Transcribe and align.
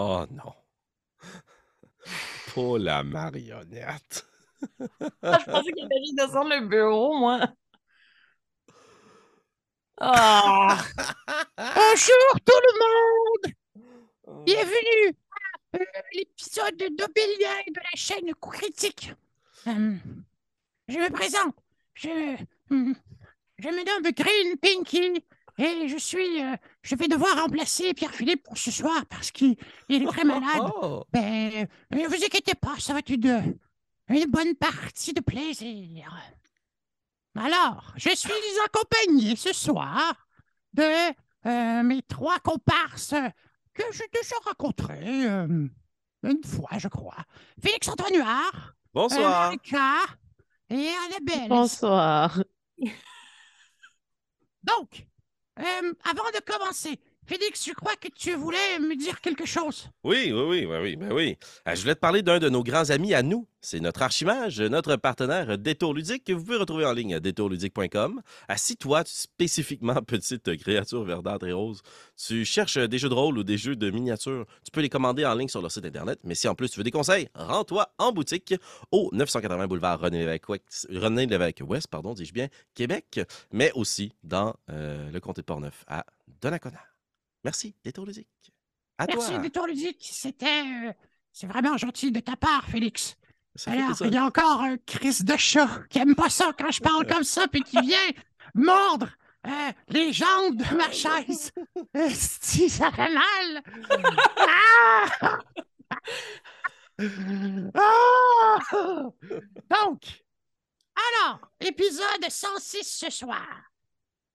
Oh 0.00 0.24
non. 0.30 0.54
Pas 2.54 2.78
la 2.78 3.02
marionnette. 3.02 4.24
Ah, 5.22 5.38
je 5.40 5.50
pensais 5.50 5.72
qu'il 5.72 5.84
allait 5.84 6.04
juste 6.04 6.14
descendre 6.16 6.50
le 6.50 6.68
bureau, 6.68 7.18
moi. 7.18 7.40
Ah! 10.00 10.78
Bonjour 11.58 12.40
tout 12.46 12.60
le 12.68 12.78
monde! 12.78 14.44
Bienvenue 14.46 15.16
à 15.72 15.78
euh, 15.78 15.84
l'épisode 16.12 16.78
d'Obélien 16.78 17.58
de 17.66 17.80
la 17.80 17.96
chaîne 17.96 18.32
Coup 18.36 18.50
Critique. 18.50 19.12
Euh, 19.66 19.96
je 20.86 20.96
me 20.96 21.10
présente. 21.10 21.56
Je, 21.94 22.36
hum, 22.70 22.94
je 23.58 23.68
me 23.68 23.84
nomme 23.84 24.12
Green 24.12 24.56
Pinky 24.58 25.24
et 25.58 25.88
je 25.88 25.96
suis. 25.98 26.42
euh, 26.42 26.56
je 26.82 26.94
vais 26.94 27.08
devoir 27.08 27.36
remplacer 27.36 27.92
Pierre-Philippe 27.94 28.44
pour 28.44 28.56
ce 28.56 28.70
soir 28.70 29.04
parce 29.10 29.30
qu'il 29.30 29.56
il 29.88 30.02
est 30.02 30.06
très 30.06 30.24
malade. 30.24 30.70
Oh, 30.82 31.04
Ben, 31.12 31.52
euh, 31.54 31.66
ne 31.96 32.06
vous 32.06 32.14
inquiétez 32.24 32.54
pas, 32.54 32.76
ça 32.78 32.92
va 32.92 33.00
être 33.00 33.10
une, 33.10 33.58
une 34.08 34.30
bonne 34.30 34.54
partie 34.54 35.12
de 35.12 35.20
plaisir. 35.20 36.16
Alors, 37.36 37.92
je 37.96 38.10
suis 38.14 38.32
accompagné 38.64 39.36
ce 39.36 39.52
soir 39.52 40.26
de 40.72 40.82
euh, 41.46 41.82
mes 41.82 42.02
trois 42.02 42.38
comparses 42.40 43.14
que 43.74 43.82
j'ai 43.92 44.08
déjà 44.12 44.34
rencontrés 44.44 45.26
euh, 45.28 45.68
une 46.24 46.44
fois, 46.44 46.70
je 46.78 46.88
crois. 46.88 47.16
Félix-Antoine 47.62 48.14
Huard, 48.16 48.74
Bonsoir. 48.92 49.20
euh, 49.20 49.44
Marika 49.46 49.94
et 50.70 50.88
Annabelle. 51.06 51.48
Bonsoir. 51.48 52.42
Donc, 54.64 55.06
euh, 55.58 55.92
avant 56.04 56.30
de 56.34 56.40
commencer, 56.44 56.98
Félix, 57.28 57.66
je 57.66 57.72
crois 57.74 57.94
que 57.96 58.08
tu 58.08 58.34
voulais 58.34 58.78
me 58.80 58.96
dire 58.96 59.20
quelque 59.20 59.44
chose? 59.44 59.90
Oui, 60.02 60.32
oui, 60.32 60.40
oui, 60.40 60.64
oui, 60.66 60.76
oui, 60.80 60.96
ben 60.96 61.12
oui. 61.12 61.36
Euh, 61.68 61.74
Je 61.74 61.82
voulais 61.82 61.94
te 61.94 62.00
parler 62.00 62.22
d'un 62.22 62.38
de 62.38 62.48
nos 62.48 62.62
grands 62.62 62.88
amis 62.88 63.12
à 63.12 63.22
nous. 63.22 63.46
C'est 63.60 63.80
notre 63.80 64.00
archimage, 64.00 64.62
notre 64.62 64.96
partenaire 64.96 65.50
euh, 65.50 65.56
Détour 65.58 65.92
Ludique 65.92 66.24
que 66.24 66.32
vous 66.32 66.42
pouvez 66.42 66.56
retrouver 66.56 66.86
en 66.86 66.92
ligne 66.92 67.14
à 67.14 67.20
détourludique.com. 67.20 68.22
Ah, 68.48 68.56
si 68.56 68.78
toi, 68.78 69.04
tu- 69.04 69.12
spécifiquement, 69.12 69.94
petite 70.06 70.56
créature 70.56 71.04
verdâtre 71.04 71.46
et 71.46 71.52
rose, 71.52 71.82
tu 72.16 72.46
cherches 72.46 72.78
euh, 72.78 72.88
des 72.88 72.96
jeux 72.98 73.10
de 73.10 73.14
rôle 73.14 73.36
ou 73.36 73.44
des 73.44 73.58
jeux 73.58 73.76
de 73.76 73.90
miniatures, 73.90 74.46
tu 74.64 74.70
peux 74.72 74.80
les 74.80 74.88
commander 74.88 75.26
en 75.26 75.34
ligne 75.34 75.48
sur 75.48 75.60
leur 75.60 75.70
site 75.70 75.84
internet. 75.84 76.20
Mais 76.24 76.34
si 76.34 76.48
en 76.48 76.54
plus 76.54 76.70
tu 76.70 76.78
veux 76.80 76.84
des 76.84 76.90
conseils, 76.90 77.28
rends-toi 77.34 77.92
en 77.98 78.10
boutique 78.10 78.54
au 78.90 79.10
980 79.12 79.66
boulevard 79.66 80.00
René 80.00 80.20
Lévesque 80.20 80.48
Ouest, 80.48 80.86
René 80.94 81.26
Lévesque 81.26 81.60
Ouest, 81.68 81.88
pardon, 81.88 82.14
dis-je 82.14 82.32
bien, 82.32 82.48
Québec, 82.74 83.20
mais 83.52 83.70
aussi 83.74 84.12
dans 84.24 84.54
euh, 84.70 85.10
le 85.10 85.20
comté 85.20 85.42
de 85.42 85.46
Portneuf 85.46 85.84
à 85.88 86.06
Donnacona. 86.40 86.78
Merci, 87.48 87.74
Détour 87.82 88.04
Ludique. 88.04 88.28
À 88.98 89.06
Merci, 89.06 89.30
toi. 89.30 89.38
Détour 89.38 89.66
Ludique. 89.66 90.06
C'était. 90.12 90.62
euh, 90.86 90.92
c'est 91.32 91.46
vraiment 91.46 91.78
gentil 91.78 92.12
de 92.12 92.20
ta 92.20 92.36
part, 92.36 92.66
Félix. 92.66 93.16
Alors, 93.64 93.96
il 94.02 94.12
y 94.12 94.18
a 94.18 94.24
encore 94.26 94.60
un 94.60 94.76
Chris 94.76 95.20
de 95.22 95.34
chat 95.38 95.66
qui 95.88 95.98
aime 95.98 96.14
pas 96.14 96.28
ça 96.28 96.52
quand 96.58 96.70
je 96.70 96.82
parle 96.82 97.06
comme 97.06 97.24
ça, 97.24 97.48
puis 97.48 97.62
qui 97.62 97.80
vient 97.80 97.96
mordre 98.54 99.08
euh, 99.46 99.72
les 99.88 100.12
jambes 100.12 100.56
de 100.56 100.76
ma 100.76 100.92
chaise. 100.92 101.50
Si 102.12 102.68
ça 102.68 102.92
fait 102.92 103.14
mal. 103.14 103.62
Ah! 107.74 108.58
Ah! 108.72 109.10
Donc, 109.70 110.02
alors, 110.96 111.40
épisode 111.60 112.28
106 112.28 112.84
ce 112.84 113.10
soir. 113.10 113.46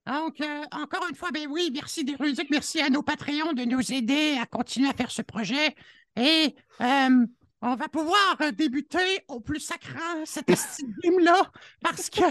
Donc, 0.06 0.40
euh, 0.40 0.62
encore 0.72 1.06
une 1.08 1.16
fois, 1.16 1.30
ben 1.32 1.46
oui, 1.48 1.70
merci 1.72 2.04
des 2.04 2.14
Rudiques, 2.14 2.50
merci 2.50 2.80
à 2.80 2.90
nos 2.90 3.02
Patreons 3.02 3.54
de 3.54 3.64
nous 3.64 3.92
aider 3.92 4.36
à 4.40 4.46
continuer 4.46 4.88
à 4.88 4.92
faire 4.92 5.10
ce 5.10 5.22
projet. 5.22 5.74
Et 6.16 6.54
euh, 6.80 7.26
on 7.62 7.74
va 7.76 7.88
pouvoir 7.88 8.36
euh, 8.42 8.52
débuter 8.52 9.24
au 9.28 9.40
plus 9.40 9.60
sacrant 9.60 10.24
cette 10.26 10.46
petite 10.46 10.86
game-là 11.02 11.50
parce 11.80 12.10
que 12.10 12.24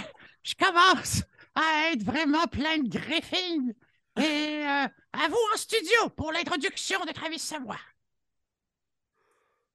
je 0.44 0.54
commence 0.54 1.24
à 1.56 1.92
être 1.92 2.04
vraiment 2.04 2.46
plein 2.48 2.78
de 2.78 2.88
griffines. 2.88 3.74
Et 4.18 4.22
euh, 4.22 4.88
à 5.14 5.28
vous 5.28 5.38
en 5.54 5.58
studio 5.58 6.10
pour 6.16 6.32
l'introduction 6.32 7.04
de 7.06 7.12
Travis 7.12 7.40
Savoie. 7.40 7.80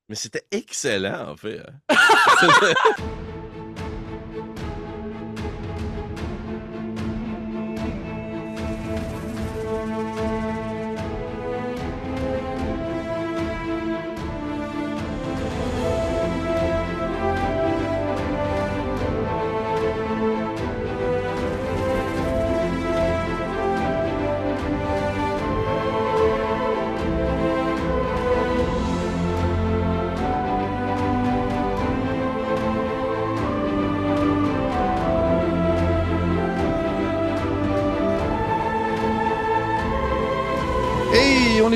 Mais 0.08 0.14
c'était 0.14 0.47
excellent, 0.53 1.32
en 1.32 1.37
fait. 1.37 1.60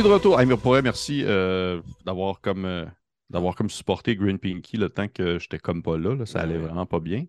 est 0.02 0.08
de 0.08 0.12
retour. 0.14 0.40
Hey, 0.40 0.46
pour 0.56 0.72
vrai, 0.72 0.82
merci 0.82 1.22
euh, 1.24 1.80
d'avoir 2.04 2.40
comme 2.40 2.64
euh, 2.64 2.84
d'avoir 3.30 3.54
comme 3.54 3.70
supporté 3.70 4.16
Green 4.16 4.38
Pinky 4.38 4.76
le 4.76 4.88
temps 4.88 5.08
que 5.08 5.38
j'étais 5.38 5.58
comme 5.58 5.82
pas 5.82 5.96
là, 5.96 6.14
là. 6.14 6.26
ça 6.26 6.40
allait 6.40 6.56
ouais. 6.56 6.60
vraiment 6.66 6.86
pas 6.86 7.00
bien. 7.00 7.26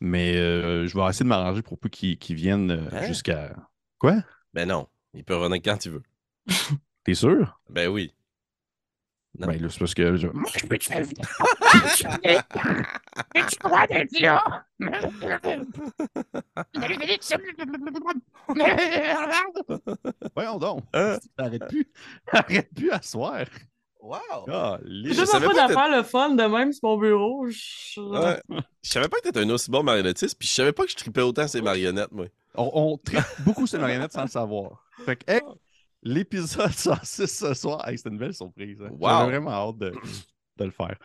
Mais 0.00 0.36
euh, 0.36 0.86
je 0.86 0.96
vais 0.98 1.04
essayer 1.08 1.24
de 1.24 1.28
m'arranger 1.28 1.62
pour 1.62 1.78
peu 1.78 1.88
viennent 2.34 2.70
euh, 2.70 2.88
Hein? 2.92 3.06
jusqu'à. 3.06 3.54
Quoi? 3.98 4.22
ben 4.54 4.68
non, 4.68 4.88
il 5.14 5.24
peut 5.24 5.36
revenir 5.36 5.60
quand 5.62 5.76
tu 5.78 5.90
veux. 5.90 6.02
T'es 7.04 7.14
sûr? 7.14 7.60
Ben 7.68 7.88
oui. 7.88 8.12
Non. 9.38 9.46
Ben 9.46 9.62
là, 9.62 9.68
c'est 9.70 9.78
parce 9.78 9.94
que 9.94 10.16
je- 10.16 10.26
Moi, 10.28 10.50
je 10.56 10.66
peux 10.66 10.76
te 10.78 10.84
faire 10.84 11.06
tu 13.48 13.56
crois 13.58 13.86
d'être 13.86 14.18
là? 14.20 14.64
Voyons 20.34 20.58
donc. 20.58 20.82
Hein? 20.92 21.18
Arrête 21.38 21.66
plus? 21.68 21.88
Arrête 22.32 22.74
plus 22.74 22.90
à 22.90 23.00
soir. 23.02 23.44
Wow! 24.00 24.18
J'ai 24.46 24.90
les- 24.90 25.08
Je 25.10 25.14
juste 25.14 25.26
savais 25.32 25.46
pas 25.46 25.52
pas 25.54 25.68
que 25.68 25.72
d'affaires 25.74 25.96
le 25.96 26.02
fun 26.02 26.30
de 26.30 26.42
même 26.44 26.72
sur 26.72 26.88
mon 26.88 26.98
bureau. 26.98 27.46
Je- 27.48 28.00
Ouais. 28.00 28.40
Je 28.82 28.90
savais 28.90 29.08
pas 29.08 29.18
que 29.18 29.22
t'étais 29.24 29.40
un 29.40 29.50
aussi 29.50 29.70
bon 29.70 29.82
marionnettiste, 29.82 30.38
puis 30.38 30.48
je 30.48 30.54
savais 30.54 30.72
pas 30.72 30.84
que 30.84 30.90
je 30.90 30.96
tripais 30.96 31.20
autant 31.20 31.46
ces 31.46 31.60
marionnettes, 31.60 32.10
moi. 32.12 32.26
On, 32.54 32.70
on 32.72 32.96
tripe 32.98 33.20
beaucoup 33.44 33.66
les 33.70 33.78
marionnettes 33.78 34.12
sans 34.12 34.22
le 34.22 34.28
savoir. 34.28 34.84
Fait 35.04 35.16
que, 35.16 35.30
hey, 35.30 35.40
l'épisode 36.02 36.70
106 36.72 37.26
ce 37.26 37.54
soir, 37.54 37.86
hey, 37.88 37.96
c'était 37.98 38.10
une 38.10 38.18
belle 38.18 38.34
surprise. 38.34 38.80
hein. 38.82 38.90
Wow. 38.90 39.08
J'avais 39.08 39.30
vraiment 39.32 39.50
hâte 39.50 39.78
de, 39.78 39.92
de 40.58 40.64
le 40.64 40.70
faire. 40.70 40.96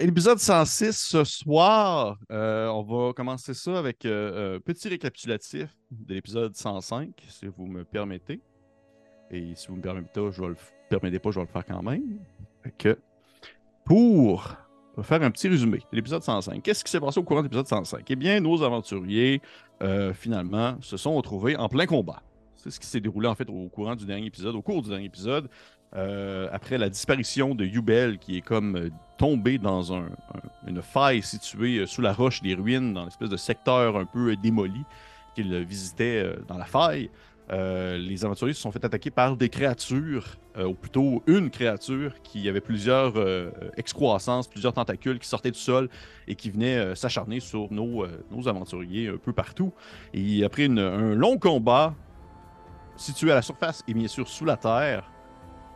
L'épisode 0.00 0.38
106 0.38 0.92
ce 0.96 1.24
soir, 1.24 2.16
euh, 2.30 2.68
on 2.68 2.82
va 2.82 3.12
commencer 3.12 3.54
ça 3.54 3.78
avec 3.78 4.04
euh, 4.04 4.56
un 4.56 4.60
petit 4.60 4.88
récapitulatif 4.88 5.68
de 5.90 6.14
l'épisode 6.14 6.54
105, 6.54 7.10
si 7.28 7.46
vous 7.46 7.66
me 7.66 7.84
permettez. 7.84 8.40
Et 9.30 9.54
si 9.56 9.68
vous 9.68 9.76
me 9.76 9.82
permettez, 9.82 10.30
je 10.30 10.40
vais 10.40 10.48
le 10.48 10.56
permettez 10.88 11.18
pas, 11.18 11.30
je 11.30 11.40
vais 11.40 11.46
le 11.46 11.50
faire 11.52 11.64
quand 11.66 11.82
même. 11.82 12.20
Fait 12.62 12.72
que, 12.78 12.98
pour 13.84 14.56
faire 15.02 15.22
un 15.22 15.30
petit 15.30 15.48
résumé 15.48 15.78
de 15.78 15.96
l'épisode 15.96 16.22
105, 16.22 16.62
qu'est-ce 16.62 16.84
qui 16.84 16.90
s'est 16.90 17.00
passé 17.00 17.18
au 17.20 17.24
courant 17.24 17.40
de 17.40 17.46
l'épisode 17.46 17.66
105? 17.68 18.08
Eh 18.10 18.16
bien, 18.16 18.40
nos 18.40 18.62
aventuriers 18.62 19.40
euh, 19.82 20.12
finalement, 20.14 20.76
se 20.80 20.96
sont 20.96 21.14
retrouvés 21.14 21.56
en 21.56 21.68
plein 21.68 21.86
combat. 21.86 22.22
C'est 22.58 22.70
ce 22.70 22.78
qui 22.80 22.86
s'est 22.86 23.00
déroulé 23.00 23.28
en 23.28 23.34
fait 23.34 23.48
au 23.48 23.68
courant 23.68 23.94
du 23.96 24.04
dernier 24.04 24.26
épisode, 24.26 24.54
au 24.56 24.62
cours 24.62 24.82
du 24.82 24.90
dernier 24.90 25.06
épisode, 25.06 25.48
euh, 25.96 26.48
après 26.52 26.76
la 26.76 26.90
disparition 26.90 27.54
de 27.54 27.64
Yubel 27.64 28.18
qui 28.18 28.36
est 28.36 28.40
comme 28.42 28.76
euh, 28.76 28.90
tombé 29.16 29.56
dans 29.58 29.94
un- 29.94 30.06
un- 30.34 30.68
une 30.68 30.82
faille 30.82 31.22
située 31.22 31.78
euh, 31.78 31.86
sous 31.86 32.02
la 32.02 32.12
roche 32.12 32.42
des 32.42 32.54
ruines, 32.54 32.92
dans 32.92 33.04
l'espèce 33.04 33.30
de 33.30 33.36
secteur 33.38 33.96
un 33.96 34.04
peu 34.04 34.36
démoli 34.36 34.82
qu'il 35.34 35.56
visitait 35.64 36.34
dans 36.48 36.58
la 36.58 36.64
faille. 36.66 37.10
Les 37.50 38.24
aventuriers 38.26 38.52
se 38.52 38.60
sont 38.60 38.72
fait 38.72 38.84
attaquer 38.84 39.10
par 39.10 39.34
des 39.34 39.48
créatures, 39.48 40.36
ou 40.62 40.74
plutôt 40.74 41.22
une 41.26 41.48
créature 41.48 42.12
qui 42.22 42.46
avait 42.46 42.60
plusieurs 42.60 43.14
excroissances, 43.78 44.48
plusieurs 44.48 44.74
tentacules 44.74 45.18
qui 45.18 45.28
sortaient 45.28 45.50
du 45.52 45.58
sol 45.58 45.88
et 46.26 46.34
qui 46.34 46.50
venaient 46.50 46.94
s'acharner 46.94 47.40
sur 47.40 47.72
nos, 47.72 48.04
nos 48.30 48.48
aventuriers 48.48 49.08
un 49.08 49.16
peu 49.16 49.32
partout. 49.32 49.72
Et 50.12 50.44
après 50.44 50.66
un 50.66 51.14
long 51.14 51.38
combat 51.38 51.94
situé 52.98 53.32
à 53.32 53.36
la 53.36 53.42
surface 53.42 53.82
et 53.88 53.94
bien 53.94 54.08
sûr 54.08 54.28
sous 54.28 54.44
la 54.44 54.56
terre, 54.56 55.10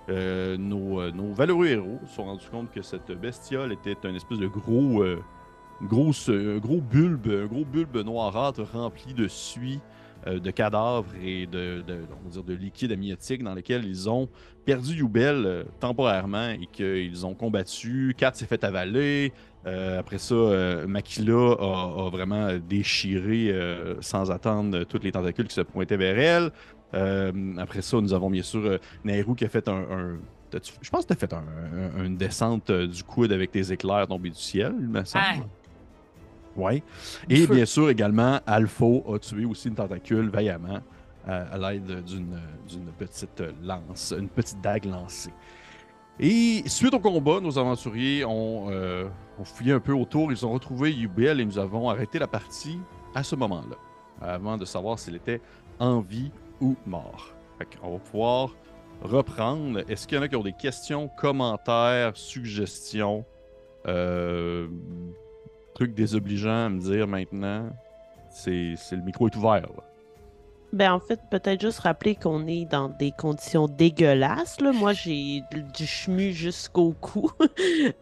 euh, 0.08 0.56
nos, 0.56 1.00
euh, 1.00 1.12
nos 1.12 1.32
valeureux 1.32 1.68
héros 1.68 2.00
se 2.06 2.16
sont 2.16 2.24
rendus 2.24 2.48
compte 2.50 2.70
que 2.72 2.82
cette 2.82 3.12
bestiole 3.12 3.72
était 3.72 3.96
un 4.04 4.14
espèce 4.14 4.38
de 4.38 4.48
gros, 4.48 5.02
euh, 5.02 5.22
gros 5.82 6.80
bulbe, 6.80 7.28
un 7.28 7.46
gros 7.46 7.64
bulbe 7.64 7.98
noirâtre 8.04 8.62
rempli 8.72 9.14
de 9.14 9.28
suie 9.28 9.80
de 10.24 10.52
cadavres 10.52 11.12
et 11.20 11.48
de, 11.48 11.82
de, 11.84 12.04
on 12.12 12.28
va 12.28 12.30
dire 12.30 12.44
de 12.44 12.54
liquide 12.54 12.92
amniotique 12.92 13.42
dans 13.42 13.54
lesquels 13.54 13.84
ils 13.84 14.08
ont 14.08 14.28
perdu 14.64 14.94
Yubel 14.94 15.42
euh, 15.44 15.64
temporairement 15.80 16.50
et 16.50 16.68
qu'ils 16.70 17.26
ont 17.26 17.34
combattu. 17.34 18.14
Kat 18.16 18.30
s'est 18.32 18.46
fait 18.46 18.62
avaler. 18.62 19.32
Après 19.64 20.18
ça, 20.18 20.34
Makila 20.88 21.52
a, 21.52 22.06
a 22.06 22.10
vraiment 22.10 22.48
déchiré 22.68 23.54
sans 24.00 24.28
attendre 24.32 24.82
toutes 24.82 25.04
les 25.04 25.12
tentacules 25.12 25.46
qui 25.46 25.54
se 25.54 25.60
pointaient 25.60 25.96
vers 25.96 26.18
elle. 26.18 26.50
Euh, 26.94 27.32
après 27.58 27.82
ça, 27.82 28.00
nous 28.00 28.12
avons 28.12 28.30
bien 28.30 28.42
sûr 28.42 28.60
euh, 28.64 28.78
Nairou 29.04 29.34
qui 29.34 29.44
a 29.44 29.48
fait 29.48 29.66
un. 29.68 30.18
je 30.52 30.90
pense 30.90 31.02
que 31.06 31.06
tu 31.08 31.12
as 31.14 31.16
fait 31.16 31.32
un- 31.32 31.44
un- 31.98 32.04
une 32.04 32.16
descente 32.16 32.68
euh, 32.70 32.86
du 32.86 33.02
coude 33.02 33.32
avec 33.32 33.50
tes 33.50 33.72
éclairs 33.72 34.06
tombés 34.06 34.30
du 34.30 34.36
ciel, 34.38 34.74
il 34.78 34.88
me 34.88 35.02
semble. 35.04 35.24
Ouais. 35.24 36.64
Ouais. 36.74 36.82
Et 37.30 37.46
Feu. 37.46 37.54
bien 37.54 37.64
sûr, 37.64 37.88
également, 37.88 38.38
Alpha 38.46 38.84
a 39.10 39.18
tué 39.18 39.46
aussi 39.46 39.68
une 39.68 39.74
tentacule 39.74 40.28
vaillamment 40.28 40.80
à, 41.26 41.36
à 41.54 41.58
l'aide 41.72 42.04
d'une 42.04 42.38
d'une 42.68 42.86
petite 42.98 43.42
lance, 43.64 44.12
une 44.18 44.28
petite 44.28 44.60
dague 44.60 44.84
lancée. 44.84 45.32
Et 46.20 46.62
suite 46.66 46.92
au 46.92 47.00
combat, 47.00 47.40
nos 47.40 47.58
aventuriers 47.58 48.24
ont, 48.26 48.66
euh, 48.70 49.08
ont 49.38 49.44
fouillé 49.44 49.72
un 49.72 49.80
peu 49.80 49.92
autour. 49.94 50.30
Ils 50.30 50.44
ont 50.44 50.52
retrouvé 50.52 50.92
Yubel 50.92 51.40
et 51.40 51.44
nous 51.46 51.58
avons 51.58 51.88
arrêté 51.88 52.18
la 52.18 52.26
partie 52.26 52.78
à 53.14 53.22
ce 53.22 53.34
moment-là, 53.36 53.76
avant 54.20 54.58
de 54.58 54.66
savoir 54.66 54.98
s'il 54.98 55.16
était 55.16 55.40
en 55.78 56.00
vie 56.00 56.30
ou 56.62 56.76
mort. 56.86 57.34
Fait 57.58 57.66
on 57.82 57.92
va 57.92 57.98
pouvoir 57.98 58.56
reprendre. 59.02 59.80
Est-ce 59.88 60.06
qu'il 60.06 60.16
y 60.16 60.20
en 60.20 60.22
a 60.22 60.28
qui 60.28 60.36
ont 60.36 60.42
des 60.42 60.52
questions, 60.52 61.08
commentaires, 61.08 62.16
suggestions, 62.16 63.24
euh, 63.86 64.68
trucs 65.74 65.92
désobligeants 65.94 66.66
à 66.66 66.68
me 66.68 66.80
dire 66.80 67.06
maintenant? 67.06 67.68
C'est 68.30 68.74
le 68.92 69.02
micro 69.02 69.26
est 69.28 69.36
ouvert. 69.36 69.60
là. 69.60 69.82
Ben, 70.72 70.90
en 70.94 71.00
fait, 71.00 71.20
peut-être 71.30 71.60
juste 71.60 71.80
rappeler 71.80 72.14
qu'on 72.14 72.46
est 72.46 72.64
dans 72.64 72.88
des 72.88 73.10
conditions 73.10 73.68
dégueulasses. 73.68 74.58
Là. 74.58 74.72
Moi, 74.72 74.94
j'ai 74.94 75.42
du 75.74 75.86
chemu 75.86 76.32
jusqu'au 76.32 76.94
cou. 76.98 77.30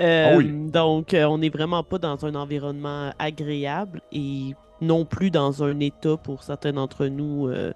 Euh, 0.00 0.32
Ah 0.32 0.36
oui. 0.36 0.50
Donc, 0.70 1.14
euh, 1.14 1.24
on 1.24 1.38
n'est 1.38 1.48
vraiment 1.48 1.82
pas 1.82 1.98
dans 1.98 2.24
un 2.24 2.34
environnement 2.34 3.12
agréable 3.18 4.02
et 4.12 4.54
non 4.80 5.04
plus 5.04 5.30
dans 5.30 5.62
un 5.62 5.78
état, 5.80 6.16
pour 6.16 6.42
certains 6.42 6.72
d'entre 6.72 7.06
nous, 7.06 7.48
euh, 7.48 7.72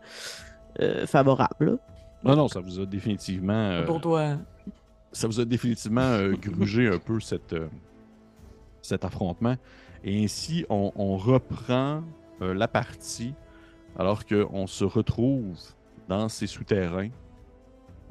euh, 0.80 1.06
favorable. 1.06 1.66
là. 1.66 1.76
Non, 2.24 2.36
non, 2.36 2.48
ça 2.48 2.60
vous 2.60 2.80
a 2.80 2.86
définitivement. 2.86 3.52
euh, 3.52 3.84
Pour 3.84 4.00
toi. 4.00 4.36
ça 5.12 5.26
vous 5.28 5.40
a 5.40 5.44
définitivement 5.44 6.00
euh, 6.00 6.32
grugé 6.40 6.88
un 6.88 6.98
peu 6.98 7.20
cette, 7.20 7.52
euh, 7.52 7.68
cet 8.82 9.04
affrontement. 9.04 9.56
Et 10.02 10.24
ainsi, 10.24 10.64
on, 10.68 10.92
on 10.96 11.16
reprend 11.16 12.02
euh, 12.42 12.54
la 12.54 12.68
partie 12.68 13.34
alors 13.98 14.24
qu'on 14.26 14.66
se 14.66 14.84
retrouve 14.84 15.56
dans 16.08 16.28
ces 16.28 16.46
souterrains. 16.46 17.10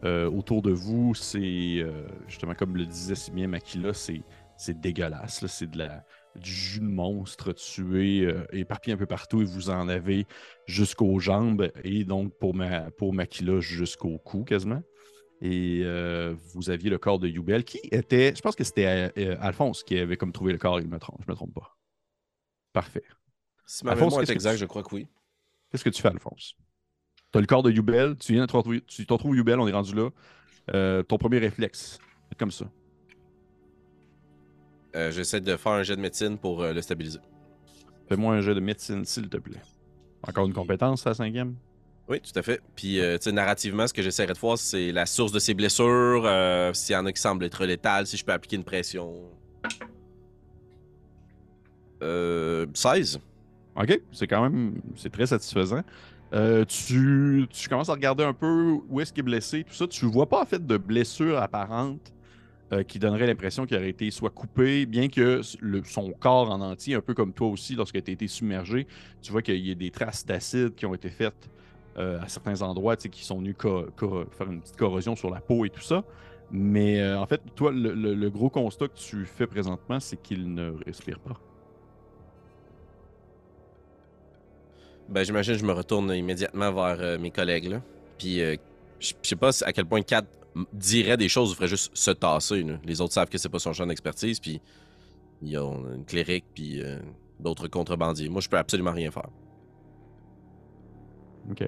Euh, 0.04 0.30
autour 0.30 0.62
de 0.62 0.72
vous, 0.72 1.16
c'est 1.16 1.40
euh, 1.80 2.06
justement 2.28 2.54
comme 2.56 2.76
le 2.76 2.86
disait 2.86 3.16
si 3.16 3.32
bien 3.32 3.48
Makila, 3.48 3.94
c'est 3.94 4.22
c'est 4.58 4.80
dégueulasse. 4.80 5.42
là. 5.42 5.48
C'est 5.48 5.70
de 5.72 5.78
la 5.78 6.04
du 6.36 6.52
jus 6.52 6.80
de 6.80 6.86
monstre 6.86 7.54
tué, 7.54 8.22
euh, 8.26 8.46
éparpillé 8.52 8.94
un 8.94 8.98
peu 8.98 9.06
partout 9.06 9.42
et 9.42 9.46
vous 9.46 9.70
en 9.70 9.88
avez 9.88 10.26
jusqu'aux 10.66 11.20
jambes 11.20 11.72
et 11.84 12.04
donc 12.04 12.38
pour, 12.40 12.54
ma, 12.54 12.90
pour 12.92 13.14
Makila 13.14 13.60
jusqu'au 13.60 14.18
cou 14.18 14.44
quasiment. 14.44 14.82
Et 15.42 15.82
euh, 15.84 16.36
vous 16.54 16.70
aviez 16.70 16.90
le 16.90 16.98
corps 16.98 17.20
de 17.20 17.28
Yubel 17.28 17.64
qui 17.66 17.80
était, 17.92 18.34
je 18.36 18.42
pense 18.42 18.56
que 18.56 18.64
c'était 18.64 19.12
euh, 19.18 19.36
Alphonse 19.42 19.84
qui 19.84 19.98
avait 19.98 20.18
comme 20.18 20.32
trouvé 20.32 20.54
le 20.54 20.58
corps, 20.58 20.80
il 20.80 20.88
me 20.88 21.00
trompe, 21.00 21.22
je 21.26 21.30
me 21.30 21.36
trompe 21.36 21.54
pas. 21.54 21.78
Parfait. 22.72 23.04
Si 23.66 23.86
ma 23.86 23.92
Alphonse, 23.92 24.18
est 24.18 24.38
tu- 24.38 24.58
je 24.58 24.66
crois 24.66 24.84
que 24.84 24.96
oui. 24.96 25.08
Qu'est-ce 25.70 25.84
que 25.84 25.90
tu 25.90 26.02
fais, 26.02 26.10
Alphonse? 26.10 26.56
Tu 27.32 27.38
as 27.38 27.42
le 27.42 27.48
corps 27.48 27.64
de 27.64 27.72
Yubel, 27.72 28.16
tu 28.18 28.34
viens 28.34 28.44
de 28.44 28.48
te 28.48 28.56
retrouver, 28.56 28.82
tu 28.82 29.06
te 29.06 29.14
retrouves 29.14 29.36
Yubel, 29.36 29.60
on 29.60 29.68
est 29.68 29.74
rendu 29.74 29.96
là. 29.96 30.10
Euh, 30.74 31.04
ton 31.04 31.18
premier 31.18 31.40
réflexe, 31.40 32.00
comme 32.38 32.52
ça. 32.52 32.70
Euh, 34.96 35.12
J'essaie 35.12 35.42
de 35.42 35.56
faire 35.58 35.72
un 35.74 35.84
jet 35.84 35.96
de 35.96 36.02
médecine 36.02 36.38
pour 36.38 36.62
euh, 36.62 36.74
le 36.74 36.82
stabiliser. 36.82 37.20
Fais-moi 38.08 38.36
un 38.36 38.42
jeu 38.42 38.54
de 38.54 38.60
médecine, 38.60 39.06
s'il 39.06 39.30
te 39.30 39.38
plaît. 39.38 39.62
Encore 40.28 40.46
une 40.46 40.54
compétence, 40.54 41.06
la 41.06 41.14
cinquième? 41.14 41.56
Oui, 42.08 42.20
tout 42.20 42.38
à 42.38 42.42
fait. 42.42 42.62
Puis, 42.76 43.00
euh, 43.00 43.18
tu 43.18 43.24
sais, 43.26 43.32
narrativement, 43.32 43.88
ce 43.88 43.94
que 43.94 44.02
j'essaierai 44.02 44.34
de 44.34 44.38
voir, 44.38 44.58
c'est 44.58 44.92
la 44.92 45.06
source 45.06 45.32
de 45.32 45.40
ses 45.40 45.54
blessures, 45.54 46.30
s'il 46.74 46.94
y 46.94 46.98
en 46.98 47.06
a 47.06 47.12
qui 47.14 47.22
semblent 47.22 47.46
être 47.46 47.66
létales, 47.66 48.08
si 48.08 48.18
je 48.18 48.26
peux 48.26 48.34
appliquer 48.34 48.58
une 48.58 48.64
pression. 48.64 49.14
Euh, 52.04 52.66
16. 52.74 53.20
OK, 53.76 54.02
c'est 54.12 54.28
quand 54.28 54.44
même 54.44 54.82
c'est 54.96 55.12
très 55.12 55.26
satisfaisant. 55.26 55.82
Euh, 56.34 56.66
tu, 56.66 57.48
tu 57.50 57.70
commences 57.70 57.90
à 57.90 57.94
regarder 57.94 58.24
un 58.24 58.34
peu 58.34 58.78
où 58.90 59.00
est-ce 59.00 59.14
qu'il 59.14 59.22
est 59.22 59.24
blessé, 59.24 59.64
tout 59.64 59.74
ça. 59.74 59.88
Tu 59.88 60.06
vois 60.06 60.28
pas 60.28 60.42
en 60.42 60.46
fait 60.46 60.66
de 60.66 60.78
blessure 60.78 61.38
apparente 61.38 62.14
euh, 62.74 62.84
qui 62.84 62.98
donnerait 62.98 63.28
l'impression 63.28 63.66
qu'il 63.66 63.78
aurait 63.78 63.90
été 63.90 64.10
soit 64.10 64.32
coupé, 64.32 64.86
bien 64.86 65.08
que 65.08 65.42
son 65.86 66.12
corps 66.12 66.50
en 66.50 66.60
entier, 66.62 66.96
un 66.96 67.02
peu 67.02 67.14
comme 67.14 67.34
toi 67.34 67.48
aussi, 67.48 67.76
lorsque 67.76 68.02
tu 68.02 68.10
as 68.10 68.14
été 68.14 68.28
submergé, 68.28 68.88
tu 69.22 69.32
vois 69.32 69.42
qu'il 69.42 69.66
y 69.66 69.72
a 69.72 69.76
des 69.76 69.92
traces 69.92 70.26
d'acide 70.26 70.74
qui 70.74 70.86
ont 70.86 70.96
été 70.96 71.10
faites 71.10 71.50
euh, 71.98 72.20
à 72.22 72.28
certains 72.28 72.62
endroits, 72.62 72.96
qui 72.96 73.24
sont 73.24 73.38
venus 73.38 73.56
faire 73.62 74.50
une 74.50 74.62
petite 74.62 74.78
corrosion 74.78 75.16
sur 75.16 75.30
la 75.30 75.40
peau 75.40 75.66
et 75.66 75.70
tout 75.70 75.82
ça. 75.82 76.04
Mais 76.52 77.00
euh, 77.02 77.20
en 77.20 77.28
fait, 77.28 77.42
toi, 77.56 77.72
le, 77.72 78.30
gros 78.30 78.50
constat 78.50 78.88
que 78.88 78.98
tu 78.98 79.26
fais 79.26 79.46
présentement, 79.46 80.00
c'est 80.00 80.22
qu'il 80.22 80.54
ne 80.54 80.72
respire 80.86 81.20
pas. 81.20 81.40
Ben, 85.10 85.24
j'imagine 85.24 85.54
que 85.54 85.60
je 85.60 85.66
me 85.66 85.74
retourne 85.74 86.12
immédiatement 86.12 86.72
vers 86.72 87.20
mes 87.20 87.30
collègues, 87.30 87.66
là. 87.66 87.82
Puis, 88.18 88.40
je 89.00 89.14
sais 89.22 89.36
pas 89.36 89.52
à 89.64 89.74
quel 89.74 89.86
point 89.86 90.02
Kat 90.02 90.20
m- 90.20 90.26
dirait 90.72 91.18
des 91.18 91.30
choses 91.30 91.52
ou 91.52 91.56
ferait 91.56 91.68
juste 91.68 91.92
se 91.96 92.12
tasser, 92.12 92.64
là. 92.64 92.78
Les 92.86 93.02
autres 93.02 93.14
savent 93.14 93.30
que 93.30 93.38
c'est 93.38 93.50
pas 93.50 93.60
son 93.60 93.74
champ 93.74 93.86
d'expertise, 93.88 94.40
puis 94.40 94.62
ils 95.42 95.58
ont 95.58 95.84
une 95.94 96.06
cléric, 96.06 96.46
puis 96.54 96.82
euh, 96.82 97.00
d'autres 97.40 97.68
contrebandiers. 97.68 98.30
Moi, 98.30 98.42
je 98.42 98.50
peux 98.50 98.58
absolument 98.58 98.92
rien 98.92 99.12
faire. 99.12 99.30
OK. 101.52 101.64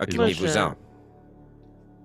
Ok, 0.00 0.14
mais 0.18 0.32
je- 0.32 0.40
vous 0.46 0.56
en. 0.58 0.74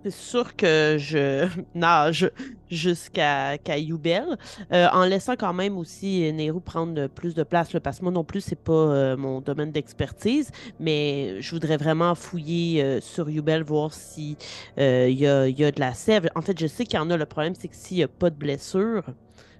C'est 0.04 0.12
sûr 0.12 0.56
que 0.56 0.96
je 0.98 1.46
nage 1.75 2.31
jusqu'à 2.69 3.57
qu'à 3.57 3.78
Youbel, 3.78 4.38
euh, 4.72 4.88
en 4.94 5.04
laissant 5.04 5.36
quand 5.38 5.54
même 5.54 5.78
aussi 5.78 6.31
Nehru 6.31 6.62
prendre 6.62 7.07
plus 7.07 7.36
de 7.36 7.44
place, 7.44 7.74
là, 7.74 7.81
parce 7.81 8.00
que 8.00 8.04
moi 8.04 8.12
non 8.13 8.24
plus, 8.24 8.40
c'est 8.40 8.56
pas 8.56 8.72
euh, 8.72 9.18
mon 9.18 9.42
domaine 9.42 9.72
d'expertise, 9.74 10.51
mais 10.80 11.42
je 11.42 11.51
voudrais 11.51 11.75
vraiment 11.75 12.16
fouiller 12.16 12.81
euh, 12.81 13.01
sur 13.01 13.30
Youbel, 13.30 13.63
voir 13.63 13.94
si 13.94 14.38
euh, 14.78 15.07
il 15.09 15.19
y, 15.19 15.28
a, 15.28 15.50
y 15.50 15.66
a 15.66 15.71
de 15.71 15.80
la 15.81 15.94
sève. 15.94 16.30
En 16.33 16.42
fait, 16.42 16.57
je 16.57 16.68
sais 16.68 16.85
qu'il 16.85 16.95
y 16.95 17.02
en 17.02 17.09
a. 17.09 17.18
Le 17.18 17.26
problème, 17.26 17.54
c'est 17.59 17.68
que 17.68 17.76
s'il 17.76 17.97
n'y 17.97 18.04
a 18.04 18.07
pas 18.07 18.30
de 18.30 18.35
blessure, 18.35 19.04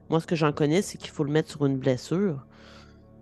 moi, 0.10 0.22
ce 0.22 0.28
que 0.28 0.38
j'en 0.38 0.54
connais, 0.54 0.82
c'est 0.82 0.98
qu'il 0.98 1.10
faut 1.10 1.26
le 1.26 1.32
mettre 1.32 1.50
sur 1.50 1.66
une 1.66 1.78
blessure. 1.78 2.46